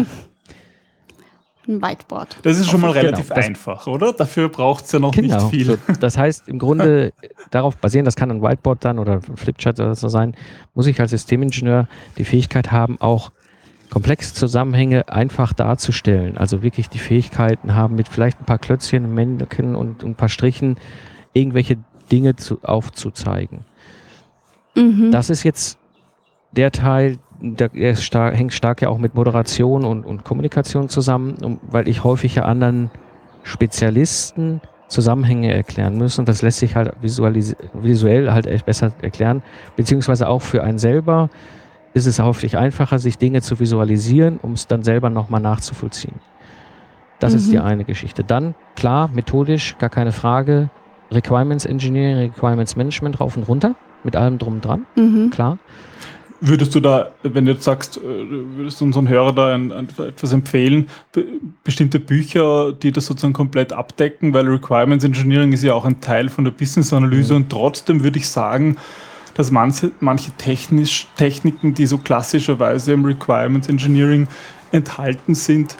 ein 1.69 1.83
Whiteboard. 1.83 2.39
Das 2.43 2.59
ist 2.59 2.71
schon 2.71 2.81
mal 2.81 2.93
relativ 2.93 3.29
genau, 3.29 3.41
einfach, 3.41 3.87
oder? 3.87 4.13
Dafür 4.13 4.49
braucht 4.49 4.85
es 4.85 4.93
ja 4.93 4.99
noch 4.99 5.13
genau, 5.13 5.37
nicht 5.37 5.51
viel. 5.51 5.67
So, 5.67 5.79
das 6.01 6.17
heißt, 6.17 6.49
im 6.49 6.59
Grunde 6.59 7.13
darauf 7.51 7.77
basieren, 7.77 8.05
das 8.05 8.17
kann 8.17 8.31
ein 8.31 8.43
Whiteboard 8.43 8.85
dann 8.85 8.99
oder 8.99 9.15
ein 9.15 9.37
Flipchart 9.37 9.81
oder 9.81 9.95
so 9.95 10.09
sein, 10.09 10.37
muss 10.75 10.87
ich 10.87 11.01
als 11.01 11.11
Systemingenieur 11.11 11.89
die 12.19 12.25
Fähigkeit 12.25 12.71
haben, 12.71 13.01
auch 13.01 13.33
komplexe 13.91 14.34
Zusammenhänge 14.34 15.09
einfach 15.09 15.53
darzustellen. 15.53 16.37
Also 16.39 16.62
wirklich 16.62 16.89
die 16.89 16.99
Fähigkeiten 16.99 17.74
haben, 17.74 17.95
mit 17.95 18.09
vielleicht 18.09 18.41
ein 18.41 18.45
paar 18.45 18.59
Klötzchen, 18.59 19.14
Männchen 19.14 19.76
und 19.76 20.03
ein 20.03 20.14
paar 20.14 20.28
Strichen 20.28 20.76
irgendwelche 21.32 21.78
Dinge 22.11 22.37
zu, 22.37 22.59
aufzuzeigen. 22.62 23.64
Mhm. 24.74 25.11
Das 25.11 25.30
ist 25.30 25.43
jetzt 25.43 25.78
der 26.53 26.72
Teil, 26.72 27.18
der 27.41 27.97
star 27.97 28.32
hängt 28.32 28.53
stark 28.53 28.82
ja 28.82 28.89
auch 28.89 28.99
mit 28.99 29.14
Moderation 29.14 29.84
und, 29.84 30.05
und 30.05 30.24
Kommunikation 30.24 30.89
zusammen, 30.89 31.37
um, 31.43 31.61
weil 31.62 31.89
ich 31.89 32.05
häufig 32.05 32.37
ja 32.37 32.45
anderen 32.45 32.91
Spezialisten 33.43 34.61
Zusammenhänge 34.89 35.53
erklären 35.53 35.99
muss 35.99 36.18
und 36.18 36.28
das 36.28 36.43
lässt 36.43 36.61
sich 36.61 36.76
halt 36.76 36.93
visuell 37.03 38.30
halt 38.30 38.66
besser 38.66 38.93
erklären, 39.03 39.43
beziehungsweise 39.74 40.28
auch 40.28 40.43
für 40.43 40.62
einen 40.62 40.78
selber 40.78 41.28
ist 41.97 42.05
es 42.05 42.19
häufig 42.19 42.59
einfacher, 42.59 42.99
sich 42.99 43.17
Dinge 43.17 43.41
zu 43.41 43.59
visualisieren, 43.59 44.39
um 44.43 44.53
es 44.53 44.67
dann 44.67 44.83
selber 44.83 45.09
nochmal 45.09 45.41
nachzuvollziehen. 45.41 46.17
Das 47.21 47.33
mhm. 47.33 47.39
ist 47.39 47.51
die 47.51 47.57
mhm. 47.57 47.65
eine 47.65 47.85
Geschichte. 47.85 48.23
Dann, 48.23 48.55
klar, 48.75 49.09
methodisch, 49.09 49.79
gar 49.79 49.89
keine 49.89 50.13
Frage, 50.13 50.69
Requirements 51.11 51.65
Engineering, 51.65 52.31
Requirements 52.33 52.77
Management 52.77 53.19
rauf 53.19 53.39
und 53.39 53.49
runter, 53.49 53.77
mit 54.05 54.15
allem 54.15 54.37
drum 54.37 54.55
und 54.57 54.65
dran, 54.65 54.85
mhm. 54.95 55.31
klar. 55.31 55.59
Würdest 56.43 56.75
du 56.75 56.81
da, 56.81 57.13
wenn 57.23 57.47
du 57.47 57.53
jetzt 57.53 57.65
sagst, 57.65 57.97
äh, 57.97 58.03
würdest 58.03 58.79
du 58.83 58.85
unseren 58.85 59.09
Hörer 59.09 59.33
da 59.33 59.55
ein, 59.55 59.73
ein, 59.73 59.89
etwas 60.07 60.35
empfehlen, 60.35 60.89
bestimmte 61.65 61.99
Bücher, 61.99 62.75
die 62.75 62.93
das 62.93 63.07
sozusagen 63.07 63.33
komplett 63.33 63.73
abdecken, 63.73 64.35
weil 64.35 64.47
Requirements 64.47 65.03
Engineering 65.03 65.55
ist 65.55 65.65
ja 65.65 65.73
auch 65.73 65.87
ein 65.87 66.03
Teil 66.03 66.29
von 66.29 66.45
der 66.45 66.51
Business-Analyse 66.51 67.33
mhm. 67.33 67.41
und 67.41 67.49
trotzdem 67.49 68.05
würde 68.05 68.19
ich 68.19 68.29
sagen, 68.29 68.77
dass 69.37 69.51
manche, 69.51 69.93
manche 70.01 70.30
technisch, 70.32 71.07
Techniken, 71.16 71.74
die 71.74 71.87
so 71.87 71.99
klassischerweise 71.99 72.95
im 72.95 73.05
Requirements 73.05 73.68
Engineering 73.68 74.26
enthalten 74.72 75.34
sind, 75.34 75.76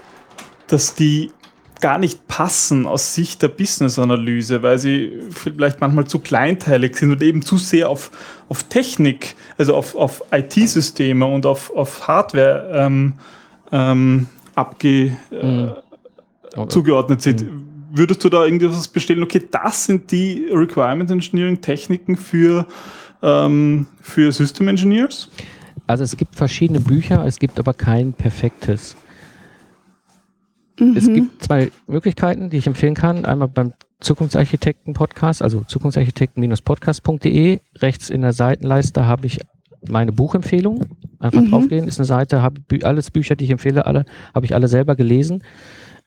dass 0.67 0.95
die 0.95 1.33
gar 1.81 1.99
nicht 1.99 2.27
passen 2.29 2.87
aus 2.87 3.15
Sicht 3.15 3.41
der 3.43 3.49
Business-Analyse, 3.49 4.63
weil 4.63 4.79
sie 4.79 5.21
vielleicht 5.31 5.81
manchmal 5.81 6.07
zu 6.07 6.19
kleinteilig 6.19 6.97
sind 6.97 7.13
und 7.13 7.23
eben 7.23 7.43
zu 7.43 7.57
sehr 7.57 7.89
auf, 7.89 8.11
auf 8.49 8.65
Technik, 8.65 9.37
also 9.57 9.75
auf, 9.75 9.95
auf 9.95 10.23
IT-Systeme 10.33 11.25
und 11.25 11.47
auf, 11.47 11.75
auf 11.75 12.07
Hardware 12.07 12.71
ähm, 12.75 13.15
ähm, 13.73 14.27
abge, 14.55 15.17
äh, 15.31 15.67
mhm. 16.57 16.69
zugeordnet 16.69 17.23
sind. 17.23 17.43
Mhm. 17.43 17.67
Würdest 17.93 18.23
du 18.23 18.29
da 18.29 18.45
irgendwas 18.45 18.89
bestellen? 18.89 19.23
Okay, 19.23 19.43
das 19.51 19.87
sind 19.87 20.11
die 20.11 20.49
Requirement 20.51 21.11
Engineering 21.11 21.61
Techniken 21.61 22.17
für, 22.17 22.67
ähm, 23.23 23.87
für 24.01 24.33
System 24.33 24.69
Engineers? 24.69 25.29
Also 25.87 26.05
es 26.05 26.17
gibt 26.17 26.35
verschiedene 26.35 26.81
Bücher, 26.81 27.25
es 27.25 27.39
gibt 27.39 27.59
aber 27.59 27.75
kein 27.75 28.13
perfektes. 28.13 28.97
Mhm. 30.79 30.97
Es 30.97 31.07
gibt 31.07 31.45
zwei 31.45 31.71
Möglichkeiten, 31.87 32.51
die 32.51 32.59
ich 32.59 32.67
empfehlen 32.67 32.95
kann. 32.95 33.25
Einmal 33.25 33.49
beim 33.49 33.73
Zukunftsarchitekten-Podcast, 34.01 35.43
also 35.43 35.63
zukunftsarchitekten-podcast.de. 35.63 37.61
Rechts 37.77 38.11
in 38.11 38.23
der 38.23 38.33
Seitenleiste 38.33 39.07
habe 39.07 39.27
ich 39.27 39.41
meine 39.89 40.13
Buchempfehlung. 40.13 40.85
Einfach 41.19 41.41
mhm. 41.41 41.51
draufgehen, 41.51 41.89
ist 41.89 41.99
eine 41.99 42.07
Seite, 42.07 42.43
habe 42.43 42.61
alles 42.83 43.11
Bücher, 43.11 43.37
die 43.37 43.45
ich 43.45 43.51
empfehle, 43.51 43.87
alle 43.87 44.05
habe 44.35 44.45
ich 44.45 44.55
alle 44.55 44.69
selber 44.69 44.97
gelesen. 44.97 45.43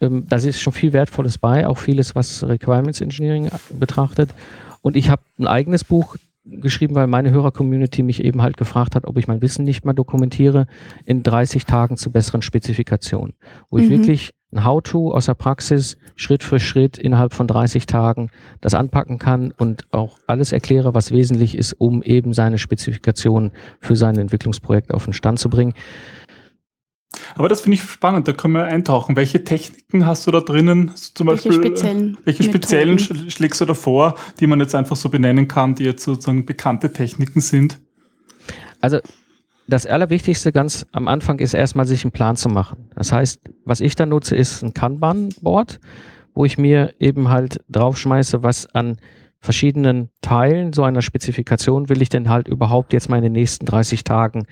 Ähm, 0.01 0.26
da 0.30 0.38
ist 0.38 0.62
schon 0.62 0.74
viel 0.74 0.93
Wertvolles 0.93 1.38
bei, 1.38 1.68
auch 1.68 1.78
vieles, 1.78 2.16
was 2.16 2.43
Requirements 2.47 3.01
Engineering 3.01 3.49
betrachtet. 3.78 4.30
Und 4.82 4.95
ich 4.95 5.10
habe 5.10 5.24
ein 5.39 5.47
eigenes 5.47 5.84
Buch 5.84 6.16
geschrieben, 6.49 6.95
weil 6.95 7.07
meine 7.07 7.31
Hörer-Community 7.31 8.03
mich 8.03 8.23
eben 8.23 8.41
halt 8.41 8.57
gefragt 8.57 8.95
hat, 8.95 9.05
ob 9.05 9.17
ich 9.17 9.27
mein 9.27 9.41
Wissen 9.41 9.65
nicht 9.65 9.85
mal 9.85 9.93
dokumentiere 9.93 10.67
in 11.05 11.23
30 11.23 11.65
Tagen 11.65 11.97
zu 11.97 12.11
besseren 12.11 12.41
Spezifikationen, 12.41 13.33
wo 13.69 13.77
mhm. 13.77 13.83
ich 13.83 13.89
wirklich 13.89 14.31
ein 14.51 14.65
How-to 14.65 15.13
aus 15.13 15.27
der 15.27 15.35
Praxis 15.35 15.97
Schritt 16.15 16.43
für 16.43 16.59
Schritt 16.59 16.97
innerhalb 16.97 17.33
von 17.33 17.47
30 17.47 17.85
Tagen 17.85 18.31
das 18.61 18.73
anpacken 18.73 19.19
kann 19.19 19.51
und 19.51 19.85
auch 19.91 20.17
alles 20.25 20.51
erkläre, 20.51 20.93
was 20.93 21.11
wesentlich 21.11 21.55
ist, 21.55 21.73
um 21.73 22.01
eben 22.01 22.33
seine 22.33 22.57
Spezifikationen 22.57 23.51
für 23.79 23.95
sein 23.95 24.17
Entwicklungsprojekt 24.17 24.93
auf 24.93 25.05
den 25.05 25.13
Stand 25.13 25.39
zu 25.39 25.49
bringen. 25.49 25.73
Aber 27.36 27.49
das 27.49 27.62
finde 27.62 27.76
ich 27.76 27.84
spannend, 27.84 28.28
da 28.28 28.34
können 28.34 28.53
wir 28.53 28.66
eintauchen. 28.66 29.16
Welche 29.16 29.43
Techniken 29.43 30.05
hast 30.05 30.28
du 30.28 30.32
da 30.32 30.41
drinnen? 30.41 30.91
Zum 30.95 31.28
welche 31.28 31.49
Beispiel, 31.49 31.68
speziellen, 31.68 32.18
welche 32.24 32.43
speziellen 32.43 32.99
schlägst 32.99 33.60
du 33.62 33.66
da 33.66 33.74
vor, 33.74 34.16
die 34.39 34.47
man 34.47 34.60
jetzt 34.60 34.76
einfach 34.76 34.95
so 34.95 35.10
benennen 35.10 35.47
kann, 35.47 35.76
die 35.76 35.86
jetzt 35.86 36.03
sozusagen 36.03 36.45
bekannte 36.45 36.93
Techniken 36.93 37.41
sind? 37.41 37.80
Also 38.82 38.99
das 39.68 39.86
Allerwichtigste 39.86 40.51
ganz 40.51 40.86
am 40.91 41.07
Anfang 41.07 41.39
ist 41.39 41.53
erstmal 41.53 41.86
sich 41.86 42.03
einen 42.03 42.12
Plan 42.12 42.36
zu 42.36 42.49
machen. 42.49 42.89
Das 42.95 43.12
heißt, 43.12 43.39
was 43.66 43.82
ich 43.82 43.95
da 43.95 44.05
nutze, 44.05 44.36
ist 44.36 44.64
ein 44.64 44.74
Kanban-Board, 44.74 45.80
wo 46.34 46.45
ich 46.45 46.57
mir 46.57 46.93
eben 46.99 47.30
halt 47.30 47.60
draufschmeiße, 47.70 48.43
was 48.43 48.68
an 48.74 48.97
verschiedenen 49.41 50.10
Teilen 50.22 50.74
so 50.74 50.84
einer 50.84 51.01
Spezifikation 51.01 51.88
will 51.88 52.01
ich 52.01 52.10
denn 52.10 52.30
halt 52.30 52.47
überhaupt 52.47 52.93
jetzt 52.93 53.10
mal 53.10 53.18
in 53.18 53.24
den 53.24 53.34
nächsten 53.34 53.66
30 53.66 54.03
Tagen 54.03 54.47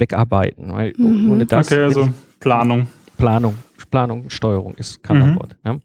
wegarbeiten. 0.00 0.72
Weil 0.72 0.92
mhm. 0.96 1.30
ohne 1.30 1.46
das 1.46 1.70
okay, 1.70 1.82
also 1.82 2.08
Planung. 2.40 2.88
Planung, 3.16 3.54
Planung, 3.90 4.30
Steuerung 4.30 4.74
ist 4.74 5.02
Kanban-Board. 5.02 5.56
Mhm. 5.64 5.70
Ja. 5.70 5.78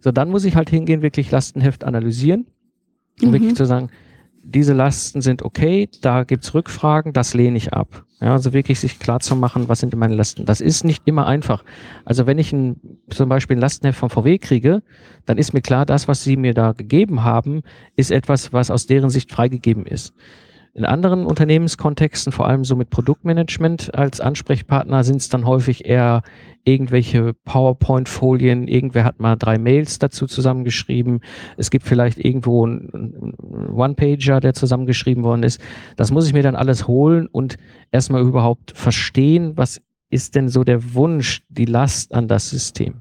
So, 0.00 0.12
dann 0.12 0.30
muss 0.30 0.44
ich 0.44 0.56
halt 0.56 0.70
hingehen, 0.70 1.02
wirklich 1.02 1.30
Lastenheft 1.30 1.84
analysieren, 1.84 2.46
um 3.22 3.28
mhm. 3.28 3.32
wirklich 3.32 3.54
zu 3.54 3.64
sagen, 3.64 3.90
diese 4.42 4.72
Lasten 4.72 5.20
sind 5.22 5.42
okay, 5.42 5.88
da 6.02 6.24
gibt's 6.24 6.54
Rückfragen, 6.54 7.12
das 7.12 7.34
lehne 7.34 7.56
ich 7.56 7.72
ab. 7.72 8.04
Ja, 8.20 8.32
also 8.32 8.52
wirklich 8.52 8.80
sich 8.80 8.98
klar 8.98 9.20
zu 9.20 9.36
machen, 9.36 9.68
was 9.68 9.80
sind 9.80 9.94
meine 9.94 10.14
Lasten. 10.14 10.46
Das 10.46 10.60
ist 10.60 10.84
nicht 10.84 11.02
immer 11.06 11.26
einfach. 11.26 11.64
Also 12.04 12.26
wenn 12.26 12.38
ich 12.38 12.52
ein, 12.52 12.80
zum 13.10 13.28
Beispiel 13.28 13.56
ein 13.56 13.60
Lastenheft 13.60 13.98
von 13.98 14.08
VW 14.08 14.38
kriege, 14.38 14.82
dann 15.26 15.36
ist 15.36 15.52
mir 15.52 15.60
klar, 15.60 15.84
das, 15.84 16.08
was 16.08 16.22
sie 16.22 16.36
mir 16.36 16.54
da 16.54 16.72
gegeben 16.72 17.24
haben, 17.24 17.62
ist 17.96 18.10
etwas, 18.10 18.52
was 18.52 18.70
aus 18.70 18.86
deren 18.86 19.10
Sicht 19.10 19.32
freigegeben 19.32 19.84
ist. 19.84 20.14
In 20.76 20.84
anderen 20.84 21.24
Unternehmenskontexten, 21.24 22.32
vor 22.32 22.46
allem 22.46 22.62
so 22.62 22.76
mit 22.76 22.90
Produktmanagement 22.90 23.94
als 23.94 24.20
Ansprechpartner, 24.20 25.04
sind 25.04 25.22
es 25.22 25.30
dann 25.30 25.46
häufig 25.46 25.86
eher 25.86 26.22
irgendwelche 26.64 27.32
PowerPoint-Folien, 27.32 28.68
irgendwer 28.68 29.04
hat 29.04 29.18
mal 29.18 29.36
drei 29.36 29.56
Mails 29.56 29.98
dazu 29.98 30.26
zusammengeschrieben, 30.26 31.20
es 31.56 31.70
gibt 31.70 31.86
vielleicht 31.86 32.22
irgendwo 32.22 32.66
einen 32.66 33.32
One-Pager, 33.74 34.40
der 34.40 34.52
zusammengeschrieben 34.52 35.24
worden 35.24 35.44
ist. 35.44 35.62
Das 35.96 36.10
muss 36.10 36.26
ich 36.26 36.34
mir 36.34 36.42
dann 36.42 36.56
alles 36.56 36.86
holen 36.86 37.26
und 37.26 37.56
erstmal 37.90 38.20
überhaupt 38.20 38.72
verstehen, 38.76 39.52
was 39.56 39.80
ist 40.10 40.34
denn 40.34 40.50
so 40.50 40.62
der 40.62 40.92
Wunsch, 40.92 41.40
die 41.48 41.64
Last 41.64 42.12
an 42.12 42.28
das 42.28 42.50
System. 42.50 43.00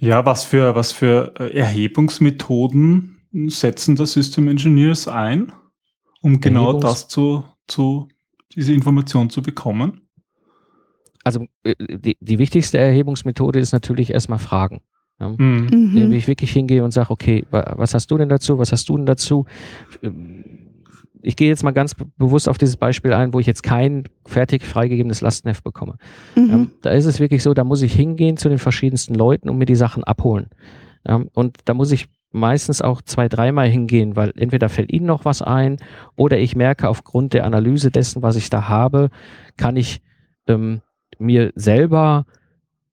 Ja, 0.00 0.26
was 0.26 0.44
für, 0.44 0.74
was 0.74 0.92
für 0.92 1.32
äh, 1.38 1.56
Erhebungsmethoden 1.56 3.16
setzen 3.46 3.96
da 3.96 4.04
System 4.04 4.48
Engineers 4.48 5.08
ein? 5.08 5.50
Um 6.22 6.40
genau 6.40 6.78
das 6.78 7.08
zu, 7.08 7.44
zu, 7.66 8.08
diese 8.54 8.72
Information 8.72 9.28
zu 9.28 9.42
bekommen? 9.42 10.00
Also 11.24 11.46
äh, 11.64 11.74
die, 11.78 12.16
die 12.20 12.38
wichtigste 12.38 12.78
Erhebungsmethode 12.78 13.58
ist 13.58 13.72
natürlich 13.72 14.10
erstmal 14.10 14.38
Fragen. 14.38 14.80
Ja. 15.20 15.28
Mhm. 15.28 15.68
mhm. 15.70 16.10
Wie 16.10 16.16
ich 16.16 16.28
wirklich 16.28 16.52
hingehe 16.52 16.82
und 16.82 16.92
sage, 16.92 17.10
okay, 17.10 17.44
was 17.50 17.94
hast 17.94 18.10
du 18.10 18.18
denn 18.18 18.28
dazu? 18.28 18.58
Was 18.58 18.72
hast 18.72 18.88
du 18.88 18.96
denn 18.96 19.06
dazu? 19.06 19.46
Ich 21.22 21.36
gehe 21.36 21.48
jetzt 21.48 21.62
mal 21.62 21.70
ganz 21.70 21.94
bewusst 22.16 22.48
auf 22.48 22.58
dieses 22.58 22.76
Beispiel 22.76 23.12
ein, 23.12 23.32
wo 23.32 23.38
ich 23.38 23.46
jetzt 23.46 23.62
kein 23.62 24.04
fertig 24.26 24.64
freigegebenes 24.64 25.20
Lastenheft 25.20 25.62
bekomme. 25.62 25.96
Mhm. 26.34 26.48
Ja, 26.48 26.66
da 26.82 26.90
ist 26.90 27.06
es 27.06 27.20
wirklich 27.20 27.42
so, 27.42 27.54
da 27.54 27.62
muss 27.62 27.82
ich 27.82 27.94
hingehen 27.94 28.36
zu 28.36 28.48
den 28.48 28.58
verschiedensten 28.58 29.14
Leuten 29.14 29.48
und 29.48 29.58
mir 29.58 29.66
die 29.66 29.76
Sachen 29.76 30.02
abholen. 30.02 30.46
Ja, 31.06 31.22
und 31.34 31.58
da 31.64 31.74
muss 31.74 31.92
ich 31.92 32.08
meistens 32.32 32.82
auch 32.82 33.02
zwei, 33.02 33.28
dreimal 33.28 33.68
hingehen, 33.68 34.16
weil 34.16 34.32
entweder 34.36 34.68
fällt 34.68 34.92
Ihnen 34.92 35.06
noch 35.06 35.24
was 35.24 35.42
ein 35.42 35.76
oder 36.16 36.38
ich 36.38 36.56
merke 36.56 36.88
aufgrund 36.88 37.32
der 37.34 37.44
Analyse 37.44 37.90
dessen, 37.90 38.22
was 38.22 38.36
ich 38.36 38.50
da 38.50 38.68
habe, 38.68 39.10
kann 39.56 39.76
ich 39.76 40.00
ähm, 40.46 40.80
mir 41.18 41.52
selber 41.54 42.26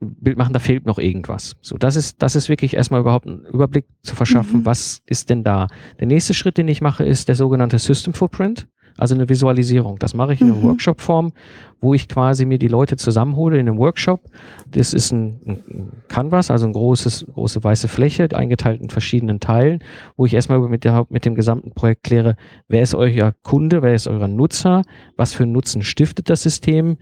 Bild 0.01 0.37
machen, 0.37 0.53
da 0.53 0.59
fehlt 0.59 0.85
noch 0.85 0.97
irgendwas. 0.97 1.57
So, 1.61 1.77
das 1.77 1.95
ist, 1.97 2.21
das 2.21 2.35
ist 2.35 2.47
wirklich 2.47 2.73
erstmal 2.73 3.01
überhaupt 3.01 3.27
einen 3.27 3.45
Überblick 3.45 3.85
zu 4.01 4.15
verschaffen, 4.15 4.61
mhm. 4.61 4.65
was 4.65 5.01
ist 5.05 5.29
denn 5.29 5.43
da. 5.43 5.67
Der 5.99 6.07
nächste 6.07 6.33
Schritt, 6.33 6.57
den 6.57 6.69
ich 6.69 6.81
mache, 6.81 7.03
ist 7.03 7.27
der 7.27 7.35
sogenannte 7.35 7.79
System 7.79 8.13
Footprint. 8.13 8.67
Also 8.99 9.15
eine 9.15 9.29
Visualisierung. 9.29 9.97
Das 9.97 10.13
mache 10.13 10.33
ich 10.33 10.41
in 10.41 10.47
einer 10.47 10.57
mhm. 10.57 10.63
Workshop-Form, 10.63 11.31
wo 11.79 11.93
ich 11.93 12.09
quasi 12.09 12.45
mir 12.45 12.59
die 12.59 12.67
Leute 12.67 12.97
zusammenhole 12.97 13.57
in 13.57 13.67
einem 13.67 13.77
Workshop. 13.77 14.21
Das 14.69 14.93
ist 14.93 15.13
ein, 15.13 15.39
ein 15.45 15.91
Canvas, 16.09 16.51
also 16.51 16.65
ein 16.65 16.73
großes, 16.73 17.27
große 17.33 17.63
weiße 17.63 17.87
Fläche, 17.87 18.27
eingeteilt 18.33 18.81
in 18.81 18.89
verschiedenen 18.89 19.39
Teilen, 19.39 19.81
wo 20.17 20.25
ich 20.25 20.33
erstmal 20.33 20.59
mit, 20.59 20.83
der, 20.83 21.07
mit 21.09 21.23
dem 21.23 21.35
gesamten 21.35 21.71
Projekt 21.71 22.03
kläre, 22.03 22.35
wer 22.67 22.81
ist 22.81 22.93
euer 22.93 23.33
Kunde, 23.41 23.81
wer 23.81 23.95
ist 23.95 24.07
euer 24.07 24.27
Nutzer, 24.27 24.81
was 25.15 25.33
für 25.33 25.43
einen 25.43 25.53
Nutzen 25.53 25.81
stiftet 25.81 26.29
das 26.29 26.43
System, 26.43 26.97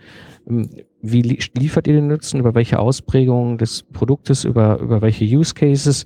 ähm, 0.48 0.70
wie 1.02 1.22
liefert 1.22 1.88
ihr 1.88 1.94
den 1.94 2.08
Nutzen, 2.08 2.40
über 2.40 2.54
welche 2.54 2.78
Ausprägungen 2.78 3.58
des 3.58 3.84
Produktes, 3.84 4.44
über, 4.44 4.80
über 4.80 5.02
welche 5.02 5.26
Use 5.26 5.56
Cases, 5.56 6.06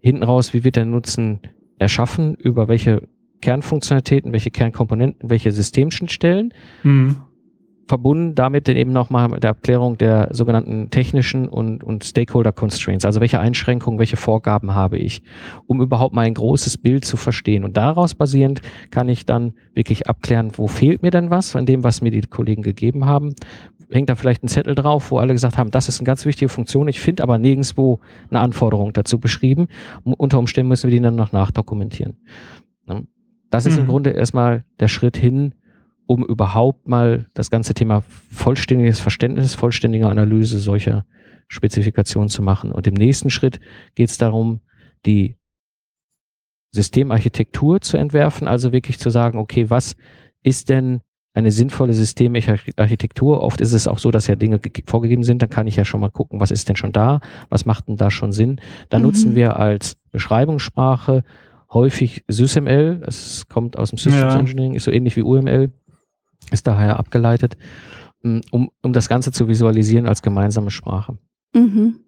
hinten 0.00 0.24
raus, 0.24 0.52
wie 0.52 0.64
wird 0.64 0.76
der 0.76 0.84
Nutzen 0.84 1.40
erschaffen, 1.78 2.34
über 2.34 2.66
welche 2.66 3.02
Kernfunktionalitäten, 3.40 4.32
welche 4.32 4.50
Kernkomponenten, 4.50 5.30
welche 5.30 5.52
Systemschnittstellen. 5.52 6.52
Mhm. 6.82 7.16
Verbunden 7.88 8.34
damit 8.34 8.68
dann 8.68 8.76
eben 8.76 8.92
nochmal 8.92 9.28
mit 9.28 9.42
der 9.42 9.50
Abklärung 9.50 9.96
der 9.96 10.28
sogenannten 10.30 10.90
technischen 10.90 11.48
und, 11.48 11.82
und 11.82 12.04
Stakeholder 12.04 12.52
Constraints. 12.52 13.04
Also 13.04 13.20
welche 13.20 13.40
Einschränkungen, 13.40 13.98
welche 13.98 14.16
Vorgaben 14.16 14.74
habe 14.74 14.98
ich, 14.98 15.22
um 15.66 15.80
überhaupt 15.80 16.14
mal 16.14 16.26
ein 16.26 16.34
großes 16.34 16.76
Bild 16.78 17.04
zu 17.04 17.16
verstehen. 17.16 17.64
Und 17.64 17.76
daraus 17.76 18.14
basierend 18.14 18.60
kann 18.90 19.08
ich 19.08 19.24
dann 19.24 19.54
wirklich 19.74 20.06
abklären, 20.06 20.52
wo 20.56 20.68
fehlt 20.68 21.02
mir 21.02 21.10
denn 21.10 21.30
was 21.30 21.50
von 21.50 21.66
dem, 21.66 21.82
was 21.82 22.02
mir 22.02 22.10
die 22.10 22.20
Kollegen 22.20 22.62
gegeben 22.62 23.06
haben. 23.06 23.34
Hängt 23.90 24.10
da 24.10 24.16
vielleicht 24.16 24.44
ein 24.44 24.48
Zettel 24.48 24.74
drauf, 24.74 25.10
wo 25.10 25.18
alle 25.18 25.32
gesagt 25.32 25.56
haben, 25.56 25.70
das 25.70 25.88
ist 25.88 25.98
eine 25.98 26.06
ganz 26.06 26.26
wichtige 26.26 26.50
Funktion. 26.50 26.88
Ich 26.88 27.00
finde 27.00 27.22
aber 27.22 27.38
nirgendwo 27.38 28.00
eine 28.28 28.40
Anforderung 28.40 28.92
dazu 28.92 29.18
beschrieben. 29.18 29.68
Unter 30.04 30.38
Umständen 30.38 30.68
müssen 30.68 30.90
wir 30.90 30.96
die 30.96 31.02
dann 31.02 31.16
noch 31.16 31.32
nachdokumentieren. 31.32 32.18
Das 33.50 33.66
ist 33.66 33.74
mhm. 33.74 33.80
im 33.80 33.86
Grunde 33.88 34.10
erstmal 34.10 34.64
der 34.80 34.88
Schritt 34.88 35.16
hin, 35.16 35.54
um 36.06 36.24
überhaupt 36.24 36.88
mal 36.88 37.26
das 37.34 37.50
ganze 37.50 37.74
Thema 37.74 38.02
vollständiges 38.30 39.00
Verständnis, 39.00 39.54
vollständige 39.54 40.08
Analyse 40.08 40.58
solcher 40.58 41.04
Spezifikationen 41.48 42.28
zu 42.28 42.42
machen. 42.42 42.72
Und 42.72 42.86
im 42.86 42.94
nächsten 42.94 43.30
Schritt 43.30 43.60
geht 43.94 44.10
es 44.10 44.18
darum, 44.18 44.60
die 45.06 45.36
Systemarchitektur 46.72 47.80
zu 47.80 47.96
entwerfen, 47.96 48.46
also 48.46 48.72
wirklich 48.72 48.98
zu 48.98 49.10
sagen, 49.10 49.38
okay, 49.38 49.70
was 49.70 49.96
ist 50.42 50.68
denn 50.68 51.00
eine 51.34 51.50
sinnvolle 51.50 51.94
Systemarchitektur? 51.94 53.42
Oft 53.42 53.60
ist 53.60 53.72
es 53.72 53.86
auch 53.86 53.98
so, 53.98 54.10
dass 54.10 54.26
ja 54.26 54.34
Dinge 54.34 54.60
vorgegeben 54.86 55.22
sind, 55.22 55.40
dann 55.40 55.50
kann 55.50 55.66
ich 55.66 55.76
ja 55.76 55.84
schon 55.84 56.00
mal 56.00 56.10
gucken, 56.10 56.40
was 56.40 56.50
ist 56.50 56.68
denn 56.68 56.76
schon 56.76 56.92
da, 56.92 57.20
was 57.48 57.64
macht 57.64 57.88
denn 57.88 57.96
da 57.96 58.10
schon 58.10 58.32
Sinn. 58.32 58.60
Da 58.90 58.98
mhm. 58.98 59.04
nutzen 59.04 59.34
wir 59.34 59.56
als 59.56 59.96
Beschreibungssprache 60.10 61.24
häufig 61.70 62.24
SysML, 62.28 63.02
es 63.06 63.46
kommt 63.48 63.76
aus 63.76 63.90
dem 63.90 63.98
Systems 63.98 64.34
ja. 64.34 64.38
Engineering, 64.38 64.74
ist 64.74 64.84
so 64.84 64.90
ähnlich 64.90 65.16
wie 65.16 65.22
UML, 65.22 65.70
ist 66.50 66.66
daher 66.66 66.98
abgeleitet, 66.98 67.56
mm, 68.22 68.40
um, 68.50 68.70
um 68.82 68.92
das 68.92 69.08
Ganze 69.08 69.32
zu 69.32 69.48
visualisieren 69.48 70.06
als 70.06 70.22
gemeinsame 70.22 70.70
Sprache. 70.70 71.18
Mhm. 71.54 72.00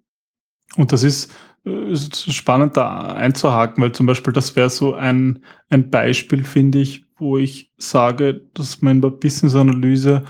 Und 0.77 0.91
das 0.91 1.03
ist, 1.03 1.31
äh, 1.65 1.91
ist 1.91 2.33
spannend 2.33 2.77
da 2.77 3.13
einzuhaken, 3.13 3.83
weil 3.83 3.91
zum 3.91 4.05
Beispiel 4.05 4.33
das 4.33 4.55
wäre 4.55 4.69
so 4.69 4.93
ein, 4.93 5.43
ein 5.69 5.89
Beispiel, 5.89 6.43
finde 6.43 6.79
ich, 6.79 7.05
wo 7.17 7.37
ich 7.37 7.71
sage, 7.77 8.41
dass 8.53 8.81
man 8.81 8.97
in 8.97 9.01
der 9.01 9.09
Business-Analyse 9.09 10.23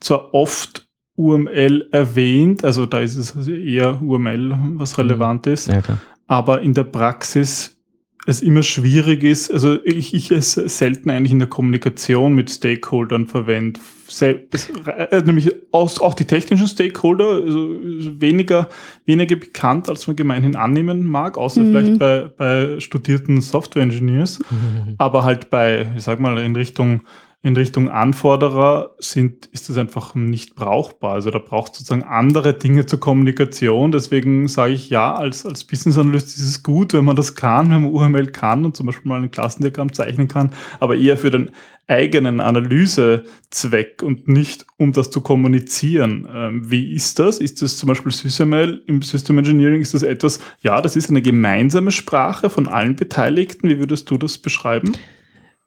zwar 0.00 0.32
oft 0.32 0.88
UML 1.16 1.88
erwähnt, 1.90 2.64
also 2.64 2.86
da 2.86 3.00
ist 3.00 3.16
es 3.16 3.36
also 3.36 3.50
eher 3.52 4.00
UML, 4.00 4.56
was 4.76 4.96
relevant 4.96 5.46
mhm. 5.46 5.52
ist, 5.52 5.66
ja, 5.66 5.82
aber 6.26 6.62
in 6.62 6.74
der 6.74 6.84
Praxis 6.84 7.77
es 8.26 8.42
immer 8.42 8.62
schwierig 8.62 9.22
ist, 9.22 9.50
also 9.50 9.82
ich, 9.84 10.12
ich 10.12 10.30
es 10.30 10.52
selten 10.52 11.10
eigentlich 11.10 11.32
in 11.32 11.38
der 11.38 11.48
Kommunikation 11.48 12.34
mit 12.34 12.50
Stakeholdern 12.50 13.26
verwende. 13.26 13.80
Äh, 14.20 15.22
nämlich 15.22 15.54
auch, 15.70 16.00
auch 16.00 16.14
die 16.14 16.24
technischen 16.24 16.66
Stakeholder, 16.66 17.42
also 17.42 17.76
weniger, 18.20 18.68
weniger 19.04 19.36
bekannt, 19.36 19.88
als 19.88 20.06
man 20.06 20.16
gemeinhin 20.16 20.56
annehmen 20.56 21.06
mag, 21.06 21.36
außer 21.36 21.60
mhm. 21.60 21.70
vielleicht 21.70 21.98
bei, 21.98 22.30
bei 22.36 22.80
studierten 22.80 23.40
Software 23.40 23.82
Engineers, 23.82 24.38
mhm. 24.38 24.94
aber 24.98 25.24
halt 25.24 25.50
bei, 25.50 25.90
ich 25.96 26.04
sag 26.04 26.20
mal, 26.20 26.38
in 26.38 26.56
Richtung 26.56 27.02
in 27.48 27.56
Richtung 27.56 27.90
Anforderer 27.90 28.94
sind, 28.98 29.46
ist 29.46 29.68
das 29.68 29.78
einfach 29.78 30.14
nicht 30.14 30.54
brauchbar. 30.54 31.14
Also 31.14 31.30
da 31.30 31.38
braucht 31.38 31.72
es 31.72 31.78
sozusagen 31.78 32.04
andere 32.04 32.52
Dinge 32.52 32.84
zur 32.84 33.00
Kommunikation. 33.00 33.90
Deswegen 33.90 34.46
sage 34.48 34.74
ich 34.74 34.90
ja, 34.90 35.14
als, 35.14 35.46
als 35.46 35.64
Business 35.64 35.98
Analyst 35.98 36.36
ist 36.36 36.44
es 36.44 36.62
gut, 36.62 36.92
wenn 36.92 37.06
man 37.06 37.16
das 37.16 37.34
kann, 37.34 37.70
wenn 37.70 37.82
man 37.82 37.92
UML 37.92 38.26
kann 38.28 38.66
und 38.66 38.76
zum 38.76 38.86
Beispiel 38.86 39.08
mal 39.08 39.22
ein 39.22 39.30
Klassendiagramm 39.30 39.92
zeichnen 39.92 40.28
kann, 40.28 40.50
aber 40.78 40.96
eher 40.96 41.16
für 41.16 41.30
den 41.30 41.50
eigenen 41.86 42.40
Analysezweck 42.40 44.02
und 44.02 44.28
nicht 44.28 44.66
um 44.76 44.92
das 44.92 45.10
zu 45.10 45.22
kommunizieren. 45.22 46.28
Ähm, 46.32 46.70
wie 46.70 46.92
ist 46.92 47.18
das? 47.18 47.38
Ist 47.38 47.62
das 47.62 47.78
zum 47.78 47.88
Beispiel 47.88 48.12
SysML 48.12 48.82
im 48.86 49.00
System 49.00 49.38
Engineering? 49.38 49.80
Ist 49.80 49.94
das 49.94 50.02
etwas, 50.02 50.38
ja, 50.60 50.82
das 50.82 50.96
ist 50.96 51.08
eine 51.08 51.22
gemeinsame 51.22 51.92
Sprache 51.92 52.50
von 52.50 52.68
allen 52.68 52.94
Beteiligten. 52.94 53.70
Wie 53.70 53.78
würdest 53.78 54.10
du 54.10 54.18
das 54.18 54.36
beschreiben? 54.36 54.92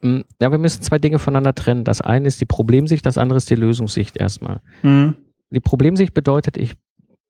Hm, 0.01 0.23
ja, 0.41 0.51
wir 0.51 0.57
müssen 0.57 0.81
zwei 0.81 0.99
Dinge 0.99 1.19
voneinander 1.19 1.53
trennen. 1.53 1.83
Das 1.83 2.01
eine 2.01 2.27
ist 2.27 2.41
die 2.41 2.45
Problemsicht, 2.45 3.05
das 3.05 3.17
andere 3.17 3.37
ist 3.37 3.49
die 3.49 3.55
Lösungssicht 3.55 4.17
erstmal. 4.17 4.61
Mhm. 4.81 5.15
Die 5.51 5.59
Problemsicht 5.59 6.13
bedeutet, 6.13 6.57
ich 6.57 6.75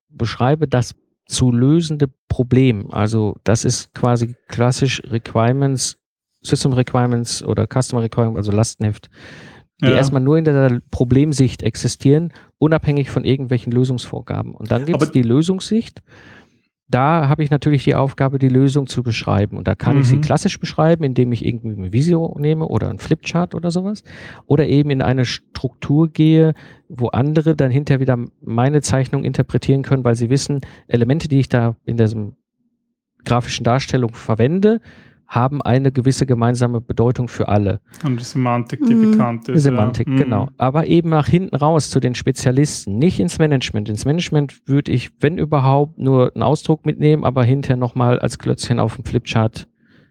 beschreibe 0.10 0.68
das 0.68 0.96
zu 1.28 1.52
lösende 1.52 2.10
Problem. 2.28 2.92
Also 2.92 3.38
das 3.44 3.66
ist 3.66 3.94
quasi 3.94 4.36
klassisch 4.48 5.02
Requirements, 5.06 5.98
System 6.42 6.74
Requirements 6.74 7.44
oder 7.44 7.68
Customer 7.68 8.04
Requirements, 8.04 8.38
also 8.38 8.52
Lastenheft, 8.52 9.10
die 9.82 9.88
ja. 9.88 9.94
erstmal 9.94 10.22
nur 10.22 10.38
in 10.38 10.44
der 10.44 10.82
Problemsicht 10.92 11.64
existieren, 11.64 12.34
unabhängig 12.58 13.10
von 13.10 13.24
irgendwelchen 13.24 13.72
Lösungsvorgaben. 13.72 14.54
Und 14.54 14.72
dann 14.72 14.86
gibt 14.86 15.02
es 15.02 15.12
die 15.12 15.24
Lösungssicht 15.24 16.02
da 16.92 17.30
habe 17.30 17.44
ich 17.44 17.50
natürlich 17.50 17.84
die 17.84 17.96
Aufgabe, 17.96 18.38
die 18.38 18.50
Lösung 18.50 18.88
zu 18.88 19.04
beschreiben. 19.04 19.58
Und 19.58 19.68
da 19.68 19.76
kann 19.76 19.96
mhm. 19.96 20.02
ich 20.02 20.08
sie 20.08 20.18
mhm. 20.18 20.22
klassisch 20.22 20.60
beschreiben, 20.60 21.04
indem 21.04 21.32
ich 21.32 21.46
irgendwie 21.46 21.82
ein 21.82 21.94
Visio 21.94 22.36
nehme 22.40 22.68
oder 22.68 22.90
ein 22.90 23.00
Flipchart 23.00 23.56
oder 23.56 23.72
sowas. 23.72 24.04
Oder 24.46 24.68
eben 24.68 24.90
in 24.90 25.02
eine 25.02 25.26
Struktur 25.26 26.10
gehe, 26.10 26.54
wo 26.90 27.08
andere 27.08 27.56
dann 27.56 27.72
hinterher 27.72 28.02
wieder 28.02 28.18
meine 28.42 28.82
Zeichnung 28.82 29.24
interpretieren 29.24 29.82
können, 29.82 30.04
weil 30.04 30.16
sie 30.16 30.30
wissen, 30.30 30.62
Elemente, 30.88 31.28
die 31.28 31.40
ich 31.40 31.50
da 31.50 31.76
in 31.86 31.98
diesem 31.98 32.36
grafischen 33.24 33.64
Darstellung 33.64 34.14
verwende, 34.14 34.82
haben 35.32 35.62
eine 35.62 35.94
gewisse 35.94 36.26
gemeinsame 36.26 36.82
Bedeutung 36.82 37.30
für 37.30 37.48
alle. 37.48 37.80
Und 38.04 38.20
die 38.20 38.24
Semantik, 38.24 38.86
die 38.86 38.94
mhm. 38.94 39.12
bekannt 39.12 39.48
ist. 39.48 39.56
Die 39.56 39.62
Semantik, 39.62 40.10
ja. 40.10 40.24
genau. 40.24 40.46
Mhm. 40.48 40.52
Aber 40.58 40.88
eben 40.88 41.10
nach 41.10 41.28
hinten 41.28 41.56
raus 41.56 41.90
zu 41.90 42.02
den 42.02 42.16
Spezialisten, 42.16 42.98
nicht 42.98 43.18
ins 43.18 43.40
Management. 43.40 43.88
Ins 43.88 44.04
Management 44.04 44.68
würde 44.68 44.92
ich, 44.92 45.12
wenn 45.22 45.38
überhaupt, 45.38 45.98
nur 45.98 46.36
einen 46.36 46.44
Ausdruck 46.44 46.86
mitnehmen, 46.86 47.24
aber 47.24 47.46
hinterher 47.46 47.78
nochmal 47.78 48.20
als 48.20 48.40
Klötzchen 48.40 48.78
auf 48.78 48.96
dem 48.96 49.06
Flipchart 49.06 49.70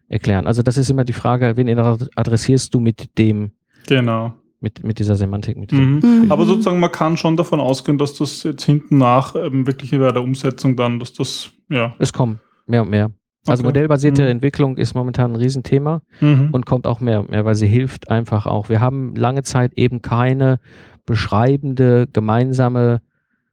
erklären. 0.08 0.46
Also 0.46 0.62
das 0.62 0.78
ist 0.78 0.88
immer 0.88 1.04
die 1.04 1.12
Frage, 1.12 1.54
wen 1.54 1.68
adressierst 1.68 2.74
du 2.74 2.80
mit 2.80 3.18
dem? 3.18 3.52
Genau. 3.88 4.32
Mit, 4.62 4.82
mit 4.82 4.98
dieser 4.98 5.16
Semantik. 5.16 5.58
Mit 5.58 5.70
mhm. 5.70 6.26
Aber 6.30 6.46
sozusagen, 6.46 6.80
man 6.80 6.92
kann 6.92 7.18
schon 7.18 7.36
davon 7.36 7.60
ausgehen, 7.60 7.98
dass 7.98 8.14
das 8.14 8.42
jetzt 8.42 8.64
hinten 8.64 8.96
nach 8.96 9.34
ähm, 9.34 9.66
wirklich 9.66 9.90
bei 9.90 10.12
der 10.12 10.22
Umsetzung 10.22 10.76
dann, 10.76 10.98
dass 10.98 11.12
das, 11.12 11.50
ja. 11.68 11.94
Es 11.98 12.10
kommen 12.10 12.40
mehr 12.66 12.82
und 12.82 12.90
mehr. 12.90 13.10
Also 13.46 13.62
okay. 13.62 13.68
modellbasierte 13.68 14.22
mhm. 14.22 14.28
Entwicklung 14.28 14.76
ist 14.76 14.94
momentan 14.94 15.32
ein 15.32 15.36
Riesenthema 15.36 16.02
mhm. 16.20 16.50
und 16.52 16.66
kommt 16.66 16.86
auch 16.86 17.00
mehr 17.00 17.20
und 17.20 17.30
mehr, 17.30 17.44
weil 17.44 17.54
sie 17.54 17.66
hilft 17.66 18.10
einfach 18.10 18.46
auch. 18.46 18.68
Wir 18.68 18.80
haben 18.80 19.14
lange 19.16 19.42
Zeit 19.42 19.72
eben 19.74 20.02
keine 20.02 20.60
beschreibende 21.06 22.06
gemeinsame 22.12 23.00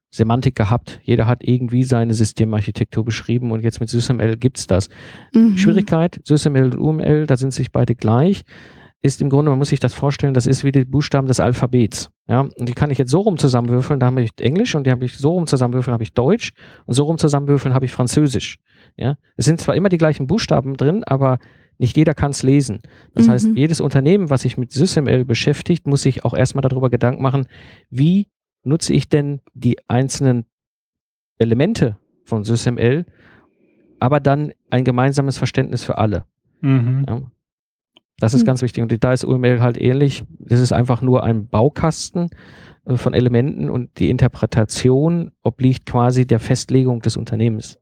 Semantik 0.10 0.56
gehabt. 0.56 1.00
Jeder 1.04 1.26
hat 1.26 1.44
irgendwie 1.44 1.84
seine 1.84 2.14
Systemarchitektur 2.14 3.06
beschrieben 3.06 3.52
und 3.52 3.64
jetzt 3.64 3.80
mit 3.80 3.90
SysML 3.90 4.38
gibt's 4.38 4.68
das. 4.68 4.90
Mhm. 5.34 5.58
Schwierigkeit, 5.58 6.20
SysML 6.24 6.76
und 6.76 6.78
UML, 6.78 7.26
da 7.26 7.38
sind 7.38 7.54
sich 7.54 7.72
beide 7.72 7.96
gleich, 7.96 8.44
ist 9.02 9.22
im 9.22 9.30
Grunde, 9.30 9.52
man 9.52 9.60
muss 9.60 9.70
sich 9.70 9.80
das 9.80 9.94
vorstellen, 9.94 10.34
das 10.34 10.48
ist 10.48 10.64
wie 10.64 10.72
die 10.72 10.86
Buchstaben 10.86 11.28
des 11.28 11.40
Alphabets. 11.40 12.10
Ja, 12.28 12.42
und 12.42 12.68
die 12.68 12.74
kann 12.74 12.90
ich 12.90 12.98
jetzt 12.98 13.12
so 13.12 13.22
rum 13.22 13.38
zusammenwürfeln, 13.38 14.00
da 14.00 14.08
habe 14.08 14.22
ich 14.22 14.32
Englisch 14.40 14.76
und 14.76 14.86
die 14.86 14.92
habe 14.92 15.06
ich 15.06 15.18
so 15.18 15.32
rum 15.32 15.48
zusammenwürfeln, 15.48 15.94
habe 15.94 16.04
ich 16.04 16.14
Deutsch 16.14 16.52
und 16.86 16.94
so 16.94 17.04
rum 17.04 17.18
zusammenwürfeln 17.18 17.74
habe 17.74 17.86
ich 17.86 17.92
Französisch. 17.92 18.58
Ja, 18.98 19.18
es 19.36 19.46
sind 19.46 19.62
zwar 19.62 19.76
immer 19.76 19.90
die 19.90 19.98
gleichen 19.98 20.28
Buchstaben 20.28 20.76
drin, 20.76 21.04
aber 21.04 21.40
nicht 21.78 21.96
jeder 21.96 22.16
kann 22.16 22.32
es 22.32 22.44
lesen. 22.44 22.82
Das 23.14 23.28
mhm. 23.28 23.32
heißt, 23.32 23.48
jedes 23.56 23.82
Unternehmen, 23.82 24.30
was 24.30 24.42
sich 24.42 24.58
mit 24.58 24.72
SysML 24.72 25.26
beschäftigt, 25.26 25.86
muss 25.86 26.02
sich 26.02 26.26
auch 26.26 26.34
erstmal 26.34 26.64
darüber 26.64 26.90
Gedanken 26.90 27.22
machen, 27.22 27.46
wie 27.90 28.28
nutze 28.64 28.94
ich 28.94 29.08
denn 29.08 29.42
die 29.54 29.78
einzelnen 29.88 30.46
Elemente 31.38 31.98
von 32.26 32.44
SysML, 32.44 33.06
aber 34.00 34.20
dann 34.20 34.54
ein 34.70 34.84
gemeinsames 34.84 35.38
Verständnis 35.38 35.84
für 35.84 35.98
alle. 35.98 36.26
Mhm. 36.62 37.06
Ja, 37.08 37.22
das 38.20 38.34
ist 38.34 38.42
mhm. 38.42 38.48
ganz 38.48 38.62
wichtig. 38.62 38.82
Und 38.82 39.04
da 39.04 39.14
ist 39.14 39.24
UML 39.24 39.62
halt 39.62 39.80
ähnlich. 39.80 40.24
Das 40.40 40.60
ist 40.60 40.74
einfach 40.74 41.02
nur 41.02 41.24
ein 41.24 41.48
Baukasten 41.48 42.30
äh, 42.86 42.98
von 42.98 43.14
Elementen 43.14 43.70
und 43.70 44.00
die 44.00 44.10
Interpretation 44.10 45.32
obliegt 45.44 45.86
quasi 45.86 46.26
der 46.26 46.40
Festlegung 46.40 47.02
des 47.02 47.18
Unternehmens. 47.18 47.80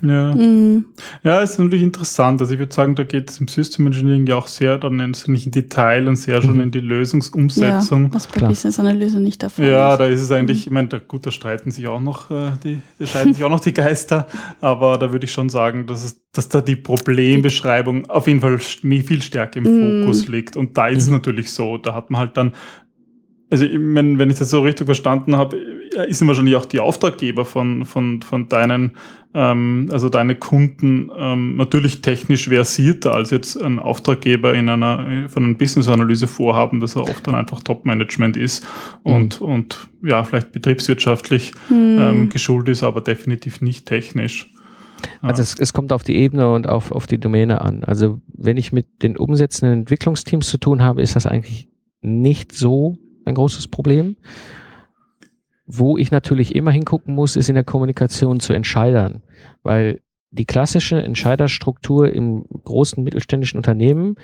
Ja. 0.00 0.34
Mhm. 0.34 0.84
ja, 1.24 1.40
ist 1.40 1.58
natürlich 1.58 1.82
interessant. 1.82 2.40
Also 2.40 2.52
ich 2.52 2.58
würde 2.58 2.72
sagen, 2.72 2.94
da 2.94 3.04
geht 3.04 3.30
es 3.30 3.40
im 3.40 3.48
System 3.48 3.86
Engineering 3.86 4.26
ja 4.26 4.36
auch 4.36 4.46
sehr 4.46 4.78
dann 4.78 4.96
nicht 4.96 5.46
in 5.46 5.52
Detail 5.52 6.06
und 6.06 6.16
sehr 6.16 6.40
schon 6.40 6.56
mhm. 6.56 6.62
in 6.62 6.70
die 6.70 6.80
Lösungsumsetzung. 6.80 8.04
Ja, 8.04 8.14
was 8.14 8.26
bei 8.28 8.46
Business-Analyse 8.46 9.20
nicht 9.20 9.42
der 9.42 9.50
Fall 9.50 9.68
Ja, 9.68 9.92
ist. 9.92 9.98
da 9.98 10.06
ist 10.06 10.20
es 10.20 10.30
eigentlich, 10.30 10.66
ich 10.66 10.72
meine, 10.72 10.88
da, 10.88 10.98
gut, 10.98 11.26
da 11.26 11.30
streiten 11.30 11.70
sich 11.70 11.88
auch 11.88 12.00
noch 12.00 12.30
äh, 12.30 12.52
die, 12.62 12.80
da 12.98 13.06
streiten 13.06 13.34
sich 13.34 13.42
auch 13.42 13.50
noch 13.50 13.60
die 13.60 13.72
Geister, 13.74 14.28
aber 14.60 14.98
da 14.98 15.12
würde 15.12 15.24
ich 15.24 15.32
schon 15.32 15.48
sagen, 15.48 15.86
dass 15.86 16.04
es, 16.04 16.20
dass 16.32 16.48
da 16.48 16.60
die 16.60 16.76
Problembeschreibung 16.76 18.08
auf 18.08 18.28
jeden 18.28 18.40
Fall 18.40 18.58
viel 18.58 19.22
stärker 19.22 19.58
im 19.58 19.64
mhm. 19.64 20.02
Fokus 20.02 20.28
liegt. 20.28 20.56
Und 20.56 20.78
da 20.78 20.88
ist 20.88 21.04
es 21.04 21.08
mhm. 21.08 21.14
natürlich 21.14 21.52
so, 21.52 21.76
da 21.76 21.94
hat 21.94 22.10
man 22.10 22.20
halt 22.20 22.36
dann 22.36 22.52
also 23.50 23.64
ich 23.64 23.78
mein, 23.78 24.18
wenn 24.18 24.30
ich 24.30 24.38
das 24.38 24.50
so 24.50 24.60
richtig 24.60 24.86
verstanden 24.86 25.36
habe, 25.36 25.56
ist 26.08 26.26
wahrscheinlich 26.26 26.56
auch 26.56 26.66
die 26.66 26.80
Auftraggeber 26.80 27.44
von, 27.44 27.84
von, 27.84 28.22
von 28.22 28.48
deinen, 28.48 28.92
ähm, 29.34 29.88
also 29.92 30.08
deine 30.08 30.34
Kunden 30.34 31.10
ähm, 31.16 31.56
natürlich 31.56 32.00
technisch 32.02 32.48
versierter 32.48 33.14
als 33.14 33.30
jetzt 33.30 33.60
ein 33.60 33.78
Auftraggeber 33.78 34.54
in 34.54 34.68
einer 34.68 35.28
von 35.28 35.44
einem 35.44 35.56
Business-Analyse 35.56 36.26
vorhaben, 36.26 36.80
dass 36.80 36.96
er 36.96 37.02
oft 37.02 37.26
dann 37.26 37.34
einfach 37.34 37.62
Top-Management 37.62 38.36
ist 38.36 38.66
und, 39.02 39.40
mhm. 39.40 39.46
und 39.46 39.88
ja, 40.02 40.24
vielleicht 40.24 40.52
betriebswirtschaftlich 40.52 41.52
mhm. 41.68 41.98
ähm, 42.00 42.28
geschult 42.28 42.68
ist, 42.68 42.82
aber 42.82 43.00
definitiv 43.00 43.60
nicht 43.60 43.86
technisch. 43.86 44.50
Also 45.22 45.42
es, 45.42 45.54
es, 45.58 45.72
kommt 45.72 45.92
auf 45.92 46.02
die 46.02 46.16
Ebene 46.16 46.52
und 46.52 46.68
auf, 46.68 46.92
auf 46.92 47.06
die 47.06 47.18
Domäne 47.18 47.60
an. 47.60 47.84
Also 47.84 48.20
wenn 48.32 48.56
ich 48.56 48.72
mit 48.72 49.02
den 49.02 49.16
umsetzenden 49.16 49.80
Entwicklungsteams 49.80 50.48
zu 50.48 50.58
tun 50.58 50.82
habe, 50.82 51.02
ist 51.02 51.16
das 51.16 51.26
eigentlich 51.26 51.68
nicht 52.00 52.52
so 52.52 52.98
ein 53.24 53.34
großes 53.34 53.68
Problem. 53.68 54.16
Wo 55.70 55.98
ich 55.98 56.10
natürlich 56.10 56.56
immer 56.56 56.70
hingucken 56.70 57.14
muss, 57.14 57.36
ist 57.36 57.50
in 57.50 57.54
der 57.54 57.64
Kommunikation 57.64 58.40
zu 58.40 58.54
Entscheidern, 58.54 59.22
weil 59.62 60.00
die 60.30 60.46
klassische 60.46 61.02
Entscheiderstruktur 61.02 62.10
im 62.10 62.46
großen 62.64 63.04
mittelständischen 63.04 63.58
Unternehmen 63.58 64.16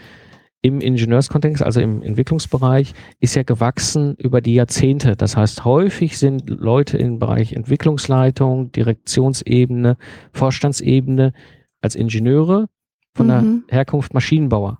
im 0.62 0.80
Ingenieurskontext, 0.80 1.62
also 1.62 1.82
im 1.82 2.02
Entwicklungsbereich, 2.02 2.94
ist 3.20 3.34
ja 3.34 3.42
gewachsen 3.42 4.14
über 4.16 4.40
die 4.40 4.54
Jahrzehnte. 4.54 5.14
Das 5.14 5.36
heißt, 5.36 5.66
häufig 5.66 6.18
sind 6.18 6.48
Leute 6.48 6.96
im 6.96 7.18
Bereich 7.18 7.52
Entwicklungsleitung, 7.52 8.72
Direktionsebene, 8.72 9.98
Vorstandsebene 10.32 11.34
als 11.82 11.94
Ingenieure 11.94 12.70
von 13.14 13.26
mhm. 13.26 13.64
der 13.68 13.76
Herkunft 13.76 14.14
Maschinenbauer. 14.14 14.78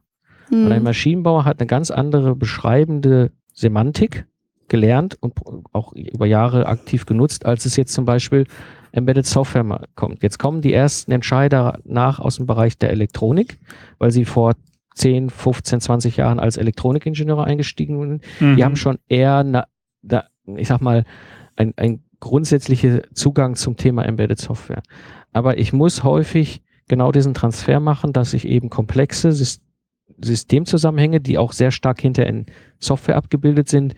Mhm. 0.51 0.65
Und 0.65 0.73
ein 0.73 0.83
Maschinenbauer 0.83 1.45
hat 1.45 1.61
eine 1.61 1.67
ganz 1.67 1.91
andere 1.91 2.35
beschreibende 2.35 3.33
Semantik 3.53 4.27
gelernt 4.69 5.17
und 5.21 5.35
auch 5.73 5.93
über 5.93 6.27
Jahre 6.27 6.67
aktiv 6.67 7.07
genutzt, 7.07 7.47
als 7.47 7.67
es 7.67 7.77
jetzt 7.77 7.93
zum 7.93 8.05
Beispiel 8.05 8.47
Embedded 8.93 9.27
Software 9.27 9.81
kommt. 9.95 10.23
Jetzt 10.23 10.39
kommen 10.39 10.61
die 10.61 10.73
ersten 10.73 11.11
Entscheider 11.12 11.79
nach 11.85 12.21
aus 12.21 12.37
dem 12.37 12.47
Bereich 12.47 12.79
der 12.79 12.91
Elektronik, 12.91 13.59
weil 13.99 14.11
sie 14.11 14.25
vor 14.25 14.55
10, 14.95 15.31
15, 15.31 15.81
20 15.81 16.17
Jahren 16.17 16.39
als 16.39 16.57
Elektronikingenieure 16.57 17.45
eingestiegen 17.45 18.01
sind. 18.01 18.23
Mhm. 18.41 18.57
Die 18.57 18.65
haben 18.65 18.77
schon 18.77 18.99
eher, 19.09 19.43
na, 19.43 19.67
na, 20.03 20.25
ich 20.57 20.69
sag 20.69 20.81
mal, 20.81 21.05
ein, 21.57 21.75
ein 21.77 22.05
grundsätzlicher 22.21 23.03
Zugang 23.12 23.57
zum 23.57 23.77
Thema 23.77 24.05
Embedded 24.05 24.39
Software. 24.39 24.83
Aber 25.33 25.59
ich 25.59 25.73
muss 25.73 26.05
häufig 26.05 26.62
genau 26.89 27.11
diesen 27.12 27.35
Transfer 27.35 27.81
machen, 27.81 28.12
dass 28.12 28.35
ich 28.35 28.47
eben 28.47 28.71
komplexe 28.71 29.33
Systemzusammenhänge, 30.19 31.21
die 31.21 31.39
auch 31.39 31.53
sehr 31.53 31.71
stark 31.73 32.01
hinter 32.01 32.27
in 32.27 32.47
Software 32.79 33.17
abgebildet 33.17 33.69
sind, 33.69 33.95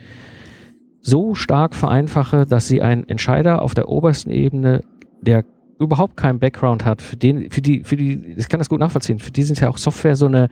so 1.06 1.36
stark 1.36 1.76
vereinfache, 1.76 2.46
dass 2.46 2.66
sie 2.66 2.82
einen 2.82 3.08
Entscheider 3.08 3.62
auf 3.62 3.74
der 3.74 3.88
obersten 3.88 4.30
Ebene, 4.30 4.82
der 5.20 5.44
überhaupt 5.78 6.16
keinen 6.16 6.40
Background 6.40 6.84
hat, 6.84 7.00
für 7.00 7.16
den, 7.16 7.48
für 7.50 7.62
die, 7.62 7.84
für 7.84 7.96
die, 7.96 8.34
ich 8.36 8.48
kann 8.48 8.58
das 8.58 8.68
gut 8.68 8.80
nachvollziehen, 8.80 9.20
für 9.20 9.30
die 9.30 9.44
sind 9.44 9.60
ja 9.60 9.68
auch 9.68 9.78
Software 9.78 10.16
so 10.16 10.26
eine, 10.26 10.48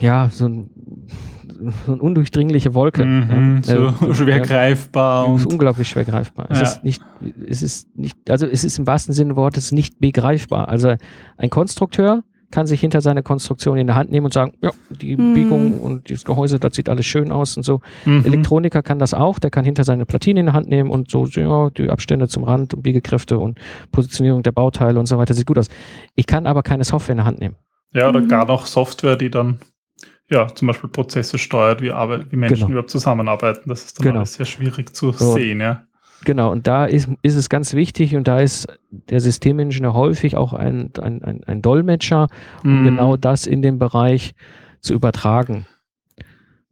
ja, 0.00 0.28
so 0.30 0.46
ein, 0.46 0.70
so 1.86 1.92
eine 1.92 2.02
undurchdringliche 2.02 2.74
Wolke. 2.74 3.06
Mhm, 3.06 3.62
ja. 3.64 3.74
so 3.74 4.06
äh, 4.06 4.14
schwer 4.14 4.40
greifbar. 4.40 5.26
Und 5.26 5.46
unglaublich 5.46 5.88
schwer 5.88 6.04
greifbar. 6.04 6.48
Es 6.50 6.58
ja. 6.58 6.64
ist 6.64 6.84
nicht, 6.84 7.02
es 7.48 7.62
ist 7.62 7.96
nicht, 7.96 8.18
also 8.28 8.46
es 8.46 8.64
ist 8.64 8.78
im 8.78 8.86
wahrsten 8.86 9.14
Sinne 9.14 9.30
des 9.30 9.36
Wortes 9.36 9.72
nicht 9.72 9.98
begreifbar. 9.98 10.68
Also 10.68 10.94
ein 11.38 11.48
Konstrukteur 11.48 12.22
kann 12.54 12.68
sich 12.68 12.80
hinter 12.80 13.00
seine 13.00 13.24
Konstruktion 13.24 13.78
in 13.78 13.88
der 13.88 13.96
Hand 13.96 14.12
nehmen 14.12 14.26
und 14.26 14.32
sagen, 14.32 14.52
ja, 14.62 14.70
die 14.88 15.16
mhm. 15.16 15.34
Biegung 15.34 15.80
und 15.80 16.08
das 16.08 16.24
Gehäuse, 16.24 16.60
das 16.60 16.76
sieht 16.76 16.88
alles 16.88 17.04
schön 17.04 17.32
aus 17.32 17.56
und 17.56 17.64
so. 17.64 17.80
Mhm. 18.04 18.24
Elektroniker 18.24 18.80
kann 18.80 19.00
das 19.00 19.12
auch, 19.12 19.40
der 19.40 19.50
kann 19.50 19.64
hinter 19.64 19.82
seine 19.82 20.06
Platine 20.06 20.38
in 20.38 20.46
der 20.46 20.52
Hand 20.52 20.68
nehmen 20.68 20.88
und 20.88 21.10
so, 21.10 21.26
ja, 21.26 21.70
die 21.70 21.90
Abstände 21.90 22.28
zum 22.28 22.44
Rand 22.44 22.72
und 22.72 22.82
Biegekräfte 22.82 23.40
und 23.40 23.58
Positionierung 23.90 24.44
der 24.44 24.52
Bauteile 24.52 25.00
und 25.00 25.06
so 25.06 25.18
weiter, 25.18 25.34
sieht 25.34 25.46
gut 25.48 25.58
aus. 25.58 25.66
Ich 26.14 26.28
kann 26.28 26.46
aber 26.46 26.62
keine 26.62 26.84
Software 26.84 27.14
in 27.14 27.16
der 27.16 27.26
Hand 27.26 27.40
nehmen. 27.40 27.56
Ja, 27.92 28.08
oder 28.08 28.20
mhm. 28.20 28.28
gar 28.28 28.46
noch 28.46 28.66
Software, 28.66 29.16
die 29.16 29.30
dann 29.30 29.58
ja, 30.30 30.46
zum 30.46 30.68
Beispiel 30.68 30.90
Prozesse 30.90 31.38
steuert, 31.38 31.82
wie, 31.82 31.90
Arbeit, 31.90 32.30
wie 32.30 32.36
Menschen 32.36 32.56
genau. 32.56 32.70
überhaupt 32.70 32.90
zusammenarbeiten. 32.90 33.68
Das 33.68 33.84
ist 33.84 33.98
dann 33.98 34.06
genau. 34.06 34.18
alles 34.18 34.34
sehr 34.34 34.46
schwierig 34.46 34.94
zu 34.94 35.10
so. 35.10 35.32
sehen, 35.32 35.60
ja. 35.60 35.82
Genau, 36.24 36.50
und 36.50 36.66
da 36.66 36.86
ist, 36.86 37.08
ist 37.22 37.34
es 37.34 37.48
ganz 37.48 37.74
wichtig 37.74 38.16
und 38.16 38.28
da 38.28 38.40
ist 38.40 38.66
der 38.90 39.20
Systemingenieur 39.20 39.94
häufig 39.94 40.36
auch 40.36 40.52
ein, 40.52 40.90
ein, 41.00 41.22
ein, 41.22 41.44
ein 41.44 41.62
Dolmetscher, 41.62 42.28
um 42.62 42.82
mm. 42.82 42.84
genau 42.84 43.16
das 43.16 43.46
in 43.46 43.62
dem 43.62 43.78
Bereich 43.78 44.34
zu 44.80 44.94
übertragen 44.94 45.66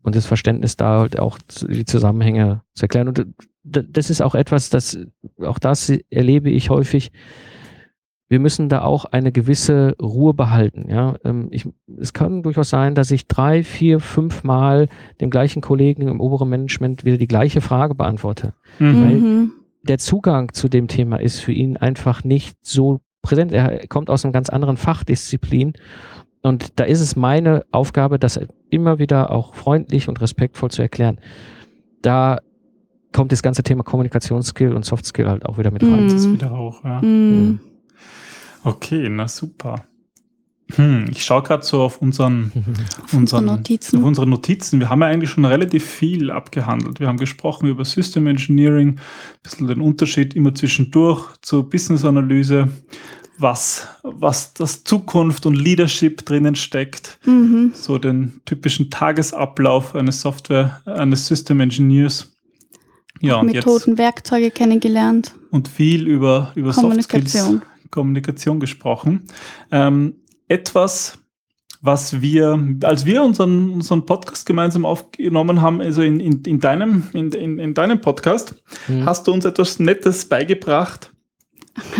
und 0.02 0.16
das 0.16 0.26
Verständnis 0.26 0.76
da 0.76 1.00
halt 1.00 1.18
auch 1.18 1.38
die 1.62 1.84
Zusammenhänge 1.84 2.62
zu 2.74 2.84
erklären. 2.84 3.08
Und 3.08 3.26
das 3.64 4.10
ist 4.10 4.20
auch 4.20 4.34
etwas, 4.34 4.70
das, 4.70 4.98
auch 5.40 5.58
das 5.58 5.90
erlebe 6.10 6.50
ich 6.50 6.70
häufig, 6.70 7.12
wir 8.32 8.40
müssen 8.40 8.70
da 8.70 8.80
auch 8.80 9.04
eine 9.04 9.30
gewisse 9.30 9.94
Ruhe 10.00 10.32
behalten. 10.32 10.86
Ja, 10.88 11.16
ähm, 11.22 11.48
ich, 11.50 11.68
es 12.00 12.14
kann 12.14 12.42
durchaus 12.42 12.70
sein, 12.70 12.94
dass 12.94 13.10
ich 13.10 13.26
drei, 13.26 13.62
vier, 13.62 14.00
fünf 14.00 14.42
Mal 14.42 14.88
dem 15.20 15.28
gleichen 15.28 15.60
Kollegen 15.60 16.08
im 16.08 16.18
oberen 16.18 16.48
Management 16.48 17.04
wieder 17.04 17.18
die 17.18 17.28
gleiche 17.28 17.60
Frage 17.60 17.94
beantworte. 17.94 18.54
Mhm. 18.78 19.04
Weil 19.04 19.14
mhm. 19.16 19.52
der 19.82 19.98
Zugang 19.98 20.54
zu 20.54 20.70
dem 20.70 20.88
Thema 20.88 21.20
ist 21.20 21.40
für 21.40 21.52
ihn 21.52 21.76
einfach 21.76 22.24
nicht 22.24 22.56
so 22.62 23.02
präsent. 23.20 23.52
Er 23.52 23.86
kommt 23.88 24.08
aus 24.08 24.24
einem 24.24 24.32
ganz 24.32 24.48
anderen 24.48 24.78
Fachdisziplin. 24.78 25.74
Und 26.40 26.80
da 26.80 26.84
ist 26.84 27.02
es 27.02 27.14
meine 27.16 27.66
Aufgabe, 27.70 28.18
das 28.18 28.40
immer 28.70 28.98
wieder 28.98 29.30
auch 29.30 29.52
freundlich 29.54 30.08
und 30.08 30.22
respektvoll 30.22 30.70
zu 30.70 30.80
erklären. 30.80 31.20
Da 32.00 32.38
kommt 33.12 33.30
das 33.30 33.42
ganze 33.42 33.62
Thema 33.62 33.82
Kommunikationsskill 33.84 34.72
und 34.72 34.86
Softskill 34.86 35.28
halt 35.28 35.44
auch 35.44 35.58
wieder 35.58 35.70
mit 35.70 35.82
rein. 35.82 36.04
Das 36.04 36.14
ist 36.14 36.32
wieder 36.32 36.52
auch, 36.52 36.82
ja. 36.82 37.02
Mhm. 37.02 37.60
Okay, 38.64 39.08
na 39.08 39.28
super. 39.28 39.84
Hm, 40.76 41.06
ich 41.10 41.24
schaue 41.24 41.42
gerade 41.42 41.64
so 41.64 41.82
auf 41.82 42.00
unseren, 42.00 42.52
unseren 43.12 43.44
Notizen. 43.44 43.98
Auf 43.98 44.04
unsere 44.04 44.26
Notizen. 44.26 44.80
Wir 44.80 44.88
haben 44.88 45.02
ja 45.02 45.08
eigentlich 45.08 45.30
schon 45.30 45.44
relativ 45.44 45.84
viel 45.84 46.30
abgehandelt. 46.30 47.00
Wir 47.00 47.08
haben 47.08 47.18
gesprochen 47.18 47.68
über 47.68 47.84
System 47.84 48.26
Engineering, 48.26 48.90
ein 48.90 48.98
bisschen 49.42 49.66
den 49.66 49.80
Unterschied 49.80 50.34
immer 50.34 50.54
zwischendurch 50.54 51.28
zur 51.42 51.68
Business 51.68 52.04
Analyse, 52.04 52.68
was, 53.38 53.88
was 54.02 54.54
das 54.54 54.84
Zukunft 54.84 55.46
und 55.46 55.56
Leadership 55.56 56.24
drinnen 56.24 56.54
steckt, 56.54 57.18
mhm. 57.24 57.72
so 57.74 57.98
den 57.98 58.40
typischen 58.44 58.90
Tagesablauf 58.90 59.94
eines 59.94 60.20
Software, 60.20 60.80
eines 60.86 61.26
System 61.26 61.60
Engineers. 61.60 62.28
Ja, 63.20 63.42
Methoden, 63.42 63.90
jetzt, 63.90 63.98
Werkzeuge 63.98 64.50
kennengelernt. 64.50 65.34
Und 65.50 65.68
viel 65.68 66.08
über, 66.08 66.52
über 66.54 66.72
Soft 66.72 67.02
Skills 67.02 67.60
Kommunikation 67.92 68.58
gesprochen. 68.58 69.28
Ähm, 69.70 70.16
etwas, 70.48 71.18
was 71.80 72.20
wir, 72.20 72.58
als 72.82 73.06
wir 73.06 73.22
unseren, 73.22 73.70
unseren 73.70 74.04
Podcast 74.04 74.46
gemeinsam 74.46 74.84
aufgenommen 74.84 75.62
haben, 75.62 75.80
also 75.80 76.02
in, 76.02 76.18
in, 76.18 76.42
in 76.42 76.58
deinem, 76.58 77.04
in, 77.12 77.30
in, 77.30 77.58
in 77.60 77.74
deinem 77.74 78.00
Podcast, 78.00 78.56
mhm. 78.88 79.06
hast 79.06 79.28
du 79.28 79.32
uns 79.32 79.44
etwas 79.44 79.78
Nettes 79.78 80.24
beigebracht. 80.28 81.12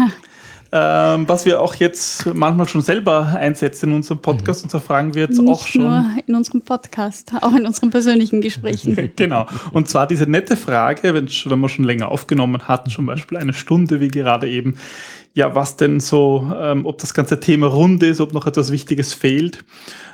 ähm, 0.74 1.28
was 1.28 1.45
wir 1.45 1.61
auch 1.61 1.74
jetzt 1.74 2.24
manchmal 2.34 2.66
schon 2.66 2.80
selber 2.80 3.26
einsetzen 3.26 3.90
in 3.90 3.97
unserem 3.97 4.22
Podcast. 4.22 4.62
Mhm. 4.62 4.66
Und 4.66 4.74
da 4.74 4.80
fragen 4.80 5.14
wir 5.14 5.22
jetzt 5.22 5.38
Nicht 5.38 5.51
auch 5.51 5.66
schon. 5.66 5.82
Nur 5.82 6.07
in 6.26 6.34
unserem 6.34 6.62
Podcast, 6.62 7.32
auch 7.40 7.55
in 7.55 7.66
unseren 7.66 7.90
persönlichen 7.90 8.40
Gesprächen. 8.40 9.12
genau. 9.16 9.47
Und 9.72 9.88
zwar 9.88 10.07
diese 10.07 10.24
nette 10.24 10.57
Frage, 10.57 11.12
wenn, 11.12 11.28
wenn 11.28 11.59
man 11.59 11.68
schon 11.68 11.84
länger 11.84 12.09
aufgenommen 12.09 12.68
hat, 12.68 12.90
zum 12.90 13.05
Beispiel 13.05 13.36
eine 13.36 13.53
Stunde, 13.53 14.01
wie 14.01 14.09
gerade 14.09 14.49
eben. 14.49 14.76
Ja, 15.34 15.54
was 15.54 15.76
denn 15.76 16.00
so, 16.00 16.52
ähm, 16.54 16.84
ob 16.84 16.98
das 16.98 17.14
ganze 17.14 17.40
Thema 17.40 17.68
rund 17.68 18.02
ist, 18.02 18.20
ob 18.20 18.34
noch 18.34 18.46
etwas 18.46 18.70
Wichtiges 18.70 19.14
fehlt. 19.14 19.64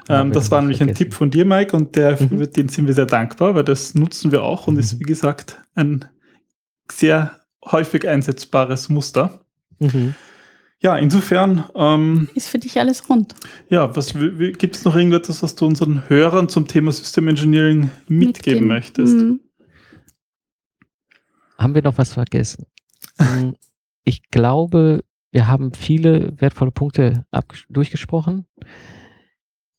Ähm, 0.08 0.32
das 0.32 0.50
war 0.50 0.60
nämlich 0.60 0.80
ein 0.80 0.94
Tipp 0.94 1.12
von 1.12 1.30
dir, 1.30 1.44
Mike, 1.44 1.76
und 1.76 1.96
der, 1.96 2.20
mhm. 2.22 2.50
den 2.52 2.68
sind 2.68 2.86
wir 2.86 2.94
sehr 2.94 3.06
dankbar, 3.06 3.54
weil 3.54 3.64
das 3.64 3.94
nutzen 3.94 4.32
wir 4.32 4.42
auch 4.42 4.66
und 4.66 4.74
mhm. 4.74 4.80
ist, 4.80 5.00
wie 5.00 5.04
gesagt, 5.04 5.60
ein 5.74 6.04
sehr 6.90 7.40
häufig 7.64 8.08
einsetzbares 8.08 8.88
Muster. 8.88 9.40
Mhm. 9.80 10.14
Ja, 10.80 10.96
insofern. 10.96 11.64
Ähm, 11.74 12.28
ist 12.34 12.48
für 12.48 12.58
dich 12.58 12.78
alles 12.78 13.08
rund. 13.10 13.34
Ja, 13.68 13.94
was 13.96 14.14
gibt 14.14 14.76
es 14.76 14.84
noch 14.84 14.94
irgendetwas, 14.94 15.42
was 15.42 15.56
du 15.56 15.66
unseren 15.66 16.08
Hörern 16.08 16.48
zum 16.48 16.68
Thema 16.68 16.92
System 16.92 17.26
Engineering 17.26 17.90
mitgeben, 18.06 18.26
mitgeben. 18.26 18.66
möchtest? 18.68 19.16
Mhm. 19.16 19.40
Haben 21.58 21.74
wir 21.74 21.82
noch 21.82 21.98
was 21.98 22.12
vergessen? 22.12 22.66
Hm, 23.18 23.56
ich 24.04 24.30
glaube, 24.30 25.02
wir 25.30 25.48
haben 25.48 25.72
viele 25.74 26.32
wertvolle 26.40 26.70
Punkte 26.70 27.24
durchgesprochen. 27.68 28.46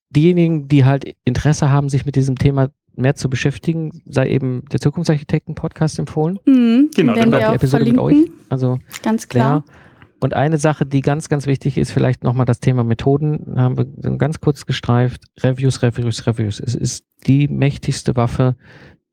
Diejenigen, 0.10 0.68
die 0.68 0.86
halt 0.86 1.16
Interesse 1.24 1.70
haben, 1.70 1.89
sich 1.89 2.06
mit 2.06 2.16
diesem 2.16 2.38
Thema 2.38 2.70
mehr 2.95 3.16
zu 3.16 3.30
beschäftigen, 3.30 4.02
sei 4.06 4.30
eben 4.30 4.64
der 4.72 4.80
Zukunftsarchitekten-Podcast 4.80 6.00
empfohlen. 6.00 6.39
Mhm, 6.45 6.89
genau, 6.95 7.14
dann 7.16 7.32
die 7.32 7.38
Episode 7.38 7.86
verlinken. 7.86 8.06
mit 8.06 8.28
euch. 8.28 8.32
Also 8.50 8.80
ganz 9.04 9.28
klar. 9.28 9.64
Ja. 9.68 9.74
Und 10.22 10.34
eine 10.34 10.58
Sache, 10.58 10.86
die 10.86 11.02
ganz, 11.02 11.30
ganz 11.30 11.47
wichtig 11.47 11.78
ist, 11.78 11.91
vielleicht 11.91 12.24
nochmal 12.24 12.45
das 12.45 12.60
Thema 12.60 12.84
Methoden, 12.84 13.56
haben 13.56 13.78
wir 13.78 14.18
ganz 14.18 14.41
kurz 14.41 14.66
gestreift. 14.66 15.22
Reviews, 15.41 15.82
Reviews, 15.82 16.28
Reviews. 16.28 16.60
Es 16.60 16.76
ist 16.76 17.06
die 17.26 17.47
mächtigste 17.47 18.16
Waffe, 18.18 18.58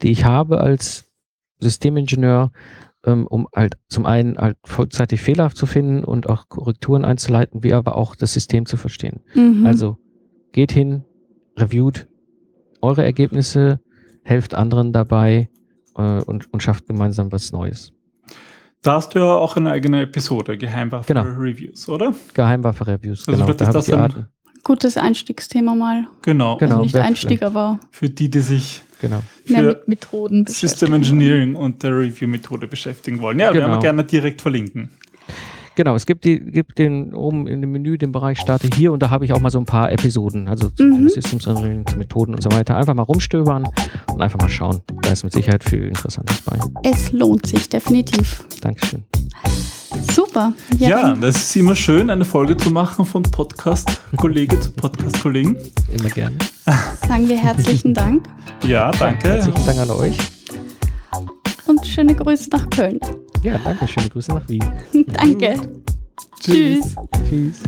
die 0.03 0.11
ich 0.11 0.25
habe 0.25 0.61
als 0.61 1.07
Systemingenieur, 1.61 2.51
um 3.07 3.49
halt 3.55 3.77
zum 3.89 4.07
einen 4.07 4.37
halt 4.37 4.57
vollzeitig 4.65 5.21
Fehler 5.21 5.51
zu 5.51 5.67
finden 5.67 6.05
und 6.05 6.29
auch 6.29 6.49
Korrekturen 6.49 7.05
einzuleiten, 7.05 7.63
wie 7.63 7.73
aber 7.73 7.97
auch 7.97 8.17
das 8.17 8.33
System 8.33 8.67
zu 8.67 8.77
verstehen. 8.77 9.21
Mhm. 9.35 9.67
Also 9.67 9.99
geht 10.53 10.73
hin, 10.73 11.05
reviewt 11.57 12.09
eure 12.83 13.05
Ergebnisse, 13.05 13.81
helft 14.23 14.55
anderen 14.55 14.93
dabei 14.93 15.49
äh, 15.97 16.23
und, 16.23 16.53
und 16.53 16.63
schafft 16.63 16.87
gemeinsam 16.87 17.33
was 17.33 17.53
Neues. 17.53 17.93
Da 18.83 18.95
hast 18.95 19.15
du 19.15 19.19
ja 19.19 19.35
auch 19.35 19.57
eine 19.57 19.71
eigene 19.73 20.03
Episode, 20.03 20.57
Geheimwaffe 20.57 21.13
genau. 21.13 21.23
Reviews, 21.23 21.89
oder? 21.89 22.15
Geheimwaffe 22.35 22.87
Reviews, 22.87 23.27
also 23.27 23.45
genau. 23.45 23.53
Da 23.53 23.73
das 23.73 23.91
ein 23.91 24.27
gutes 24.63 24.97
Einstiegsthema 24.97 25.75
mal. 25.75 26.07
Genau. 26.23 26.57
genau. 26.57 26.75
Also 26.75 26.83
nicht 26.85 26.97
Einstieg, 26.97 27.43
aber 27.43 27.81
für 27.91 28.09
die, 28.09 28.31
die 28.31 28.41
sich 28.41 28.83
genau. 29.01 29.23
für 29.45 29.63
mit 29.63 29.89
Methoden 29.89 30.47
System 30.47 30.93
Engineering 30.95 31.55
und 31.55 31.83
der 31.83 31.93
Review-Methode 31.93 32.67
beschäftigen 32.67 33.21
wollen. 33.21 33.39
Ja, 33.39 33.53
genau. 33.53 33.67
werden 33.67 33.77
wir 33.77 33.81
gerne 33.81 34.05
direkt 34.05 34.41
verlinken. 34.41 34.91
Genau, 35.77 35.95
es 35.95 36.07
gibt, 36.07 36.25
die, 36.25 36.41
gibt 36.41 36.79
den 36.79 37.13
oben 37.13 37.47
in 37.47 37.61
dem 37.61 37.71
Menü 37.71 37.99
den 37.99 38.11
Bereich 38.11 38.39
Starte 38.41 38.67
hier 38.75 38.93
und 38.93 39.03
da 39.03 39.11
habe 39.11 39.27
ich 39.27 39.35
auch 39.35 39.41
mal 39.41 39.51
so 39.51 39.59
ein 39.59 39.67
paar 39.67 39.93
Episoden, 39.93 40.49
also 40.49 40.71
zu 40.71 40.83
mhm. 40.83 41.11
Systems 41.11 41.47
Engineering, 41.47 41.87
zu 41.87 41.99
Methoden 41.99 42.35
und 42.35 42.43
so 42.43 42.51
weiter. 42.51 42.79
Einfach 42.79 42.95
mal 42.95 43.03
rumstöbern 43.03 43.69
und 44.11 44.23
einfach 44.23 44.41
mal 44.41 44.49
schauen. 44.49 44.81
Da 45.03 45.11
ist 45.11 45.23
mit 45.23 45.35
Sicherheit 45.35 45.63
viel 45.63 45.89
Interessantes 45.89 46.41
bei. 46.41 46.59
Es 46.83 47.13
lohnt 47.13 47.47
sich 47.47 47.69
definitiv. 47.69 48.43
Dankeschön. 48.63 49.05
Super. 50.13 50.53
Ja, 50.79 50.89
ja 50.89 51.15
das 51.15 51.37
ist 51.37 51.57
immer 51.57 51.77
schön, 51.77 52.11
eine 52.11 52.25
Folge 52.25 52.57
zu 52.57 52.71
machen 52.71 53.05
von 53.05 53.23
Podcast-Kollege 53.23 54.59
zu 54.61 54.73
Podcast-Kollegen. 54.73 55.57
Immer 55.93 56.11
gerne. 56.11 56.37
Sagen 57.07 57.29
wir 57.29 57.39
herzlichen 57.39 57.95
Dank. 57.95 58.29
Ja, 58.65 58.91
danke. 58.93 59.29
Herzlichen 59.29 59.67
Dank 59.67 59.79
an 59.79 59.91
euch. 59.91 60.17
Und 61.67 61.87
schöne 61.87 62.15
Grüße 62.15 62.51
nach 62.51 62.69
Köln. 62.71 63.01
Ja, 63.43 63.59
danke. 63.59 63.87
Schöne 63.89 64.09
Grüße 64.09 64.33
nach 64.33 64.49
Wien. 64.49 64.65
danke. 65.13 65.61
Tschüss. 66.41 66.95
Tschüss. 67.29 67.63